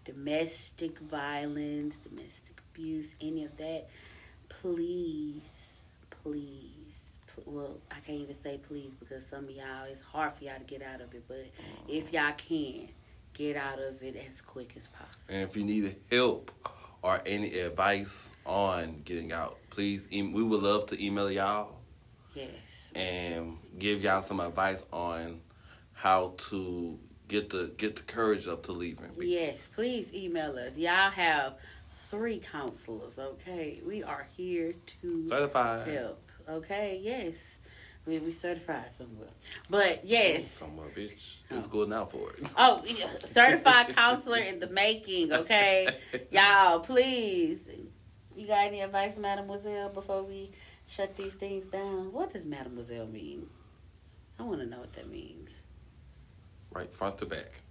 domestic 0.03 0.97
violence, 0.97 1.97
domestic 1.97 2.59
abuse, 2.71 3.09
any 3.21 3.45
of 3.45 3.55
that, 3.57 3.87
please, 4.49 5.43
please. 6.23 6.71
pl- 7.27 7.43
Well, 7.45 7.77
I 7.91 7.99
can't 7.99 8.21
even 8.21 8.41
say 8.41 8.59
please 8.67 8.93
because 8.99 9.27
some 9.27 9.43
of 9.43 9.51
y'all, 9.51 9.83
it's 9.91 10.01
hard 10.01 10.33
for 10.33 10.43
y'all 10.43 10.57
to 10.57 10.63
get 10.63 10.81
out 10.81 11.01
of 11.01 11.13
it. 11.13 11.23
But 11.27 11.45
if 11.87 12.11
y'all 12.11 12.33
can, 12.35 12.87
get 13.35 13.55
out 13.57 13.77
of 13.77 14.01
it 14.01 14.15
as 14.27 14.41
quick 14.41 14.73
as 14.75 14.87
possible. 14.87 15.25
And 15.29 15.43
if 15.43 15.55
you 15.55 15.63
need 15.63 15.95
help 16.11 16.51
or 17.03 17.21
any 17.25 17.59
advice 17.59 18.31
on 18.45 19.01
getting 19.05 19.31
out, 19.31 19.57
please, 19.69 20.07
we 20.11 20.23
would 20.41 20.63
love 20.63 20.85
to 20.87 21.05
email 21.05 21.29
y'all 21.29 21.75
Yes. 22.33 22.49
and 22.95 23.57
give 23.77 24.01
y'all 24.01 24.21
some 24.21 24.39
advice 24.39 24.83
on 24.91 25.41
how 25.91 26.33
to 26.37 26.97
get 27.27 27.49
the 27.49 27.71
get 27.77 27.95
the 27.97 28.01
courage 28.03 28.47
up 28.47 28.63
to 28.63 28.71
leaving. 28.71 29.11
Yes, 29.19 29.67
please 29.67 30.11
email 30.13 30.57
us. 30.57 30.77
Y'all 30.77 31.11
have 31.11 31.57
three 32.09 32.39
counselors, 32.39 33.19
okay? 33.19 33.81
We 33.85 34.01
are 34.03 34.25
here 34.35 34.73
to 35.01 35.27
Certified. 35.27 35.87
help. 35.87 36.19
Okay, 36.47 36.99
yes. 37.01 37.59
We 38.05 38.19
we 38.19 38.31
certified 38.31 38.93
somewhere. 38.97 39.29
But 39.69 40.01
yes. 40.03 40.51
Somewhere, 40.51 40.87
bitch. 40.95 41.43
Oh. 41.49 41.57
It's 41.57 41.67
good 41.67 41.89
now 41.89 42.05
for 42.05 42.31
it. 42.31 42.47
Oh, 42.57 42.81
certified 43.19 43.95
counselor 43.95 44.39
in 44.39 44.59
the 44.59 44.67
making, 44.67 45.31
okay? 45.31 45.87
Y'all, 46.31 46.79
please. 46.79 47.63
You 48.35 48.47
got 48.47 48.67
any 48.67 48.81
advice, 48.81 49.17
Mademoiselle, 49.17 49.89
before 49.89 50.23
we 50.23 50.51
shut 50.87 51.15
these 51.15 51.33
things 51.33 51.65
down? 51.65 52.11
What 52.11 52.33
does 52.33 52.45
Mademoiselle 52.45 53.07
mean? 53.07 53.47
I 54.39 54.43
want 54.43 54.59
to 54.59 54.65
know 54.65 54.79
what 54.79 54.93
that 54.93 55.09
means. 55.09 55.53
Right, 56.71 56.91
front 56.91 57.19
to 57.19 57.25
back. 57.25 57.61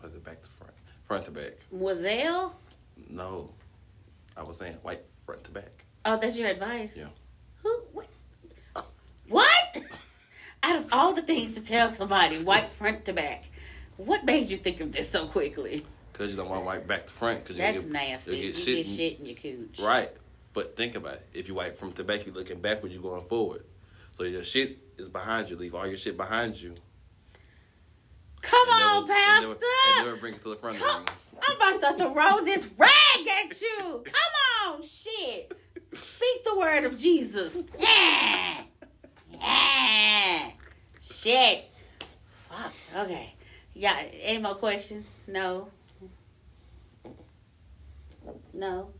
Or 0.00 0.08
is 0.08 0.14
it 0.14 0.24
back 0.24 0.40
to 0.42 0.48
front? 0.48 0.72
Front 1.02 1.24
to 1.26 1.30
back. 1.32 1.52
Moiselle? 1.74 2.52
No. 3.10 3.50
I 4.36 4.42
was 4.42 4.56
saying 4.58 4.74
white 4.82 5.02
front 5.16 5.44
to 5.44 5.50
back. 5.50 5.84
Oh, 6.04 6.16
that's 6.16 6.38
your 6.38 6.48
advice? 6.48 6.94
Yeah. 6.96 7.08
Who? 7.62 7.70
What? 7.92 8.06
What? 9.28 9.76
Out 10.62 10.76
of 10.76 10.92
all 10.92 11.12
the 11.12 11.22
things 11.22 11.54
to 11.54 11.60
tell 11.60 11.90
somebody, 11.90 12.36
white 12.42 12.64
front 12.68 13.04
to 13.06 13.12
back, 13.12 13.44
what 13.96 14.24
made 14.24 14.48
you 14.50 14.56
think 14.56 14.80
of 14.80 14.92
this 14.92 15.10
so 15.10 15.26
quickly? 15.26 15.84
Because 16.12 16.30
you 16.30 16.36
don't 16.36 16.48
want 16.48 16.64
white 16.64 16.86
back 16.86 17.06
to 17.06 17.12
front. 17.12 17.44
Cause 17.44 17.56
That's 17.56 17.84
you 17.84 17.90
nasty. 17.92 18.30
you'll 18.36 18.46
You 18.46 18.52
get 18.52 18.64
get 18.64 18.86
shit 18.86 19.20
in 19.20 19.26
your 19.26 19.34
cooch. 19.36 19.78
Right. 19.80 20.10
But 20.52 20.76
think 20.76 20.94
about 20.94 21.14
it. 21.14 21.26
If 21.34 21.48
you 21.48 21.54
white 21.54 21.76
from 21.76 21.92
to 21.92 22.04
back, 22.04 22.24
you're 22.24 22.34
looking 22.34 22.60
backward, 22.60 22.92
you're 22.92 23.02
going 23.02 23.20
forward. 23.22 23.64
So 24.16 24.22
your 24.24 24.44
shit 24.44 24.78
is 24.96 25.08
behind 25.08 25.50
you. 25.50 25.56
Leave 25.56 25.74
all 25.74 25.86
your 25.86 25.96
shit 25.96 26.16
behind 26.16 26.60
you. 26.60 26.76
Come 28.40 28.68
And 28.70 28.82
on, 28.82 29.08
never- 29.08 29.40
never- 29.40 29.54
Pastor. 29.54 29.66
and 29.98 30.06
never 30.06 30.16
bring 30.18 30.34
it 30.34 30.42
to 30.42 30.50
the 30.50 30.56
front 30.56 30.78
Come, 30.78 31.04
I'm 31.48 31.56
about 31.56 31.80
to 31.98 32.12
throw 32.12 32.44
this 32.44 32.68
rag 32.78 33.28
at 33.48 33.60
you. 33.60 34.02
Come 34.04 34.74
on, 34.74 34.82
shit. 34.82 35.52
Speak 35.92 36.44
the 36.44 36.56
word 36.58 36.84
of 36.84 36.96
Jesus. 36.98 37.56
Yeah. 37.78 38.62
Shit. 41.24 41.64
Fuck. 42.50 42.74
Okay. 42.98 43.32
Yeah. 43.72 43.98
Any 44.24 44.40
more 44.40 44.56
questions? 44.56 45.08
No. 45.26 45.68
No. 48.52 48.90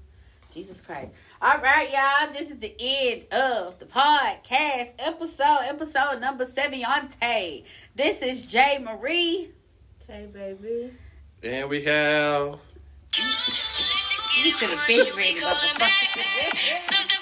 Jesus 0.51 0.81
Christ. 0.81 1.12
All 1.43 1.59
right, 1.59 1.93
y'all. 1.93 2.33
This 2.33 2.51
is 2.51 2.59
the 2.61 2.75
end 2.81 3.25
of 3.31 3.79
the 3.79 3.85
podcast 3.85 4.93
episode, 5.01 5.64
episode 5.64 6.22
number 6.22 6.47
Seviante. 6.47 7.64
This 7.95 8.22
is 8.22 8.47
Jay 8.47 8.79
Marie. 8.83 9.51
Hey, 10.09 10.27
baby. 10.33 10.93
And 11.43 11.68
we 11.68 11.83
have. 11.83 12.59
You 13.18 14.51
should 14.51 14.70
have 14.70 14.87
been 14.87 15.14
ready, 15.14 15.35
motherfucker. 15.35 17.11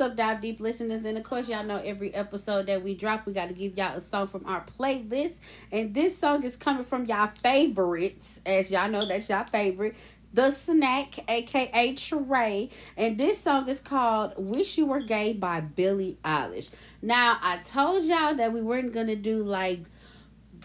Up, 0.00 0.16
Dive 0.16 0.40
Deep 0.40 0.60
listeners? 0.60 1.04
And 1.04 1.18
of 1.18 1.24
course, 1.24 1.48
y'all 1.48 1.62
know 1.62 1.76
every 1.84 2.14
episode 2.14 2.66
that 2.68 2.82
we 2.82 2.94
drop, 2.94 3.26
we 3.26 3.34
got 3.34 3.48
to 3.48 3.54
give 3.54 3.76
y'all 3.76 3.96
a 3.96 4.00
song 4.00 4.28
from 4.28 4.46
our 4.46 4.64
playlist. 4.78 5.34
And 5.70 5.94
this 5.94 6.16
song 6.16 6.42
is 6.42 6.56
coming 6.56 6.84
from 6.84 7.04
y'all 7.04 7.30
favorites. 7.42 8.40
As 8.46 8.70
y'all 8.70 8.88
know, 8.90 9.04
that's 9.04 9.28
y'all 9.28 9.44
favorite. 9.44 9.94
The 10.32 10.52
Snack, 10.52 11.18
aka 11.28 11.94
Trey. 11.94 12.70
And 12.96 13.18
this 13.18 13.40
song 13.42 13.68
is 13.68 13.80
called 13.80 14.32
Wish 14.38 14.78
You 14.78 14.86
Were 14.86 15.00
Gay 15.00 15.34
by 15.34 15.60
Billie 15.60 16.16
Eilish. 16.24 16.70
Now, 17.02 17.38
I 17.42 17.58
told 17.58 18.04
y'all 18.04 18.34
that 18.34 18.52
we 18.52 18.62
weren't 18.62 18.94
to 18.94 19.16
do 19.16 19.42
like 19.42 19.80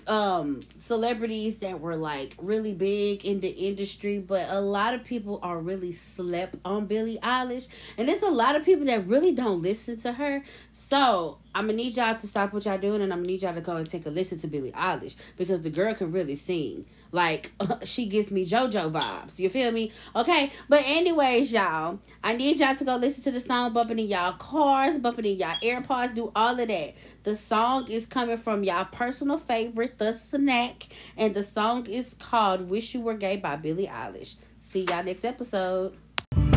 um 0.08 0.62
celebrities 0.62 1.60
that 1.60 1.80
were 1.80 1.96
like 1.96 2.36
really 2.38 2.74
big 2.74 3.26
in 3.26 3.40
the 3.40 3.50
industry 3.50 4.20
but 4.20 4.48
a 4.50 4.60
lot 4.60 4.94
of 4.94 5.04
people 5.04 5.40
are 5.42 5.60
really 5.60 5.92
slept 5.92 6.56
on 6.64 6.86
Billie 6.86 7.20
Eilish 7.24 7.68
and 7.98 8.08
there's 8.08 8.22
a 8.22 8.30
lot 8.30 8.56
of 8.56 8.64
people 8.64 8.86
that 8.86 9.08
really 9.08 9.32
don't 9.32 9.62
listen 9.62 10.00
to 10.02 10.14
her. 10.14 10.44
So 10.74 11.38
I'm 11.54 11.68
gonna 11.68 11.78
need 11.78 11.96
y'all 11.96 12.16
to 12.16 12.28
stop 12.28 12.54
what 12.54 12.66
y'all 12.66 12.78
doing 12.78 13.02
and 13.02 13.12
I'm 13.12 13.20
gonna 13.20 13.32
need 13.32 13.42
y'all 13.42 13.54
to 13.54 13.62
go 13.62 13.78
and 13.78 13.90
take 13.90 14.06
a 14.06 14.10
listen 14.10 14.40
to 14.40 14.48
Billie 14.48 14.72
Eilish 14.72 15.16
because 15.38 15.62
the 15.62 15.70
girl 15.70 15.94
can 15.94 16.12
really 16.12 16.36
sing. 16.36 16.86
Like 17.12 17.52
she 17.84 18.08
gives 18.08 18.32
me 18.32 18.46
JoJo 18.46 18.92
vibes. 18.92 19.40
You 19.40 19.50
feel 19.50 19.72
me? 19.72 19.92
Okay 20.16 20.52
but 20.70 20.84
anyways 20.86 21.52
y'all 21.52 22.00
I 22.24 22.36
need 22.36 22.58
y'all 22.58 22.76
to 22.76 22.84
go 22.84 22.96
listen 22.96 23.24
to 23.24 23.32
the 23.32 23.40
song 23.40 23.74
bumping 23.74 24.00
in 24.00 24.08
y'all 24.08 24.34
cars 24.34 24.98
bumping 24.98 25.26
in 25.26 25.38
y'all 25.38 25.58
AirPods 25.62 26.16
do 26.16 26.32
all 26.36 26.60
of 26.60 26.68
that 26.68 26.94
the 27.26 27.36
song 27.36 27.90
is 27.90 28.06
coming 28.06 28.38
from 28.38 28.64
y'all 28.64 28.86
personal 28.86 29.40
favorite, 29.40 29.98
The 29.98 30.14
Snack, 30.14 30.88
and 31.18 31.34
the 31.34 31.42
song 31.42 31.88
is 31.88 32.14
called 32.20 32.70
Wish 32.70 32.94
You 32.94 33.02
Were 33.02 33.16
Gay 33.16 33.36
by 33.38 33.56
Billie 33.56 33.88
Eilish. 33.88 34.36
See 34.70 34.84
y'all 34.84 35.04
next 35.04 35.26
episode. 35.26 35.96
How 36.32 36.52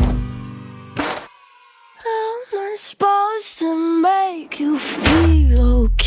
am 2.05 2.59
I 2.59 2.75
supposed 2.77 3.57
to 3.59 4.01
make 4.01 4.59
you 4.59 4.77
feel 4.77 5.85
okay? 5.85 5.98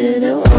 you 0.00 0.18
know 0.18 0.49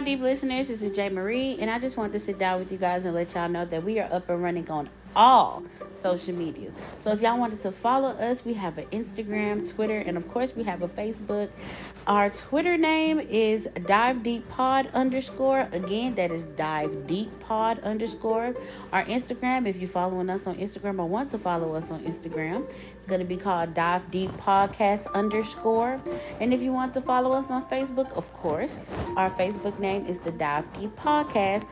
Deep 0.00 0.20
listeners, 0.20 0.66
this 0.66 0.82
is 0.82 0.90
Jay 0.90 1.08
Marie, 1.10 1.58
and 1.60 1.70
I 1.70 1.78
just 1.78 1.96
wanted 1.96 2.12
to 2.14 2.18
sit 2.18 2.36
down 2.36 2.58
with 2.58 2.72
you 2.72 2.78
guys 2.78 3.04
and 3.04 3.14
let 3.14 3.34
y'all 3.34 3.48
know 3.48 3.64
that 3.66 3.84
we 3.84 4.00
are 4.00 4.12
up 4.12 4.28
and 4.30 4.42
running 4.42 4.68
on 4.68 4.88
all 5.14 5.62
social 6.02 6.34
medias. 6.34 6.74
So 7.00 7.10
if 7.10 7.20
y'all 7.20 7.38
wanted 7.38 7.62
to 7.62 7.70
follow 7.70 8.08
us, 8.08 8.44
we 8.44 8.54
have 8.54 8.78
an 8.78 8.86
Instagram, 8.86 9.72
Twitter, 9.72 9.98
and 9.98 10.16
of 10.16 10.28
course 10.28 10.56
we 10.56 10.64
have 10.64 10.82
a 10.82 10.88
Facebook. 10.88 11.50
Our 12.04 12.30
Twitter 12.30 12.76
name 12.76 13.20
is 13.20 13.68
Dive 13.86 14.24
Deep 14.24 14.48
Pod 14.48 14.88
underscore. 14.92 15.68
Again, 15.70 16.16
that 16.16 16.32
is 16.32 16.44
Dive 16.44 17.06
Deep 17.06 17.30
Pod 17.38 17.78
underscore. 17.84 18.56
Our 18.92 19.04
Instagram, 19.04 19.68
if 19.68 19.76
you're 19.76 19.88
following 19.88 20.28
us 20.28 20.48
on 20.48 20.56
Instagram 20.56 20.98
or 20.98 21.06
want 21.06 21.30
to 21.30 21.38
follow 21.38 21.76
us 21.76 21.92
on 21.92 22.00
Instagram, 22.04 22.68
it's 22.96 23.06
going 23.06 23.20
to 23.20 23.24
be 23.24 23.36
called 23.36 23.74
Dive 23.74 24.10
Deep 24.10 24.32
Podcast 24.32 25.12
underscore. 25.14 26.00
And 26.40 26.52
if 26.52 26.60
you 26.60 26.72
want 26.72 26.92
to 26.94 27.00
follow 27.00 27.32
us 27.34 27.48
on 27.50 27.66
Facebook, 27.66 28.10
of 28.14 28.30
course, 28.32 28.80
our 29.16 29.30
Facebook 29.30 29.78
name 29.78 30.04
is 30.06 30.18
the 30.18 30.32
Dive 30.32 30.64
Deep 30.72 30.96
Podcast. 30.96 31.64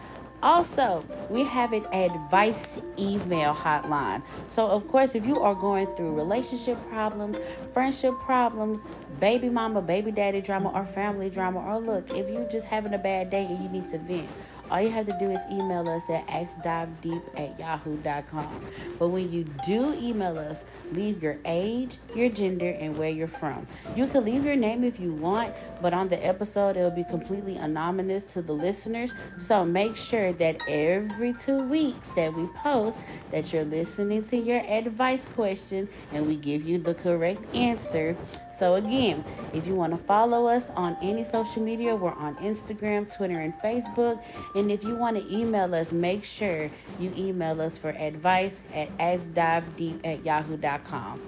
Also, 0.43 1.05
we 1.29 1.45
have 1.45 1.75
an 1.75 1.85
advice 1.93 2.81
email 2.99 3.55
hotline. 3.55 4.23
So, 4.49 4.67
of 4.67 4.89
course, 4.89 5.15
if 5.15 5.27
you 5.27 5.39
are 5.41 5.55
going 5.55 5.87
through 5.97 6.15
relationship 6.15 6.79
problems, 6.89 7.37
friendship 7.75 8.15
problems, 8.21 8.81
baby 9.21 9.51
mama, 9.51 9.83
baby 9.83 10.11
daddy 10.11 10.41
drama, 10.41 10.71
or 10.71 10.87
family 10.87 11.29
drama, 11.29 11.61
or 11.61 11.79
look, 11.79 12.11
if 12.11 12.29
you're 12.31 12.49
just 12.49 12.65
having 12.65 12.95
a 12.95 12.99
bad 12.99 13.29
day 13.29 13.45
and 13.45 13.63
you 13.63 13.69
need 13.69 13.91
to 13.91 13.99
vent, 13.99 14.29
all 14.71 14.81
you 14.81 14.91
have 14.91 15.07
to 15.07 15.19
do 15.19 15.31
is 15.31 15.41
email 15.51 15.89
us 15.89 16.09
at 16.09 16.27
askdivedeep 16.29 17.23
at 17.37 17.59
yahoo.com. 17.59 18.65
But 18.99 19.09
when 19.09 19.33
you 19.33 19.45
do 19.67 19.95
email 19.95 20.39
us, 20.39 20.65
leave 20.93 21.23
your 21.23 21.37
age, 21.45 21.99
your 22.15 22.29
gender, 22.29 22.71
and 22.71 22.97
where 22.97 23.11
you're 23.11 23.29
from. 23.29 23.67
You 23.97 24.07
can 24.07 24.25
leave 24.25 24.45
your 24.45 24.57
name 24.57 24.85
if 24.85 25.01
you 25.01 25.13
want, 25.13 25.55
but 25.81 25.93
on 25.93 26.09
the 26.09 26.25
episode, 26.25 26.77
it 26.77 26.81
will 26.81 26.91
be 26.91 27.05
completely 27.05 27.57
anonymous 27.57 28.23
to 28.35 28.43
the 28.43 28.53
listeners. 28.53 29.13
So 29.39 29.65
make 29.65 29.97
sure 29.97 30.33
that 30.35 30.59
every 30.69 31.33
two 31.35 31.63
weeks 31.63 32.09
that 32.17 32.35
we 32.35 32.47
post, 32.63 32.99
that 33.31 33.53
you're 33.53 33.65
listening 33.65 34.25
to 34.25 34.37
your 34.37 34.61
advice 34.61 35.25
question 35.35 35.89
and 36.13 36.27
we 36.27 36.37
give 36.37 36.67
you 36.67 36.79
the 36.79 36.95
correct 36.95 37.55
answer. 37.55 38.17
So 38.61 38.75
again, 38.75 39.25
if 39.55 39.67
you 39.67 39.75
want 39.75 39.97
to 39.97 40.03
follow 40.05 40.47
us 40.47 40.69
on 40.77 40.95
any 41.01 41.25
social 41.25 41.63
media, 41.63 41.97
we're 41.97 42.13
on 42.13 42.37
Instagram, 42.37 43.13
Twitter, 43.13 43.41
and 43.41 43.55
Facebook. 43.55 44.23
And 44.55 44.71
if 44.71 44.85
you 44.85 44.95
want 44.95 45.17
to 45.17 45.35
email 45.35 45.75
us, 45.75 45.93
make 45.93 46.25
sure 46.25 46.71
you 46.99 47.11
email 47.17 47.59
us 47.63 47.79
for 47.79 47.89
advice 47.89 48.57
at 48.75 48.95
askdivedeep 48.99 50.01
at 50.05 50.27
yahoo.com. 50.27 51.23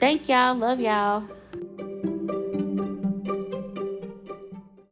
Thank 0.00 0.28
y'all. 0.28 0.56
Love 0.56 0.80
y'all. 0.80 1.22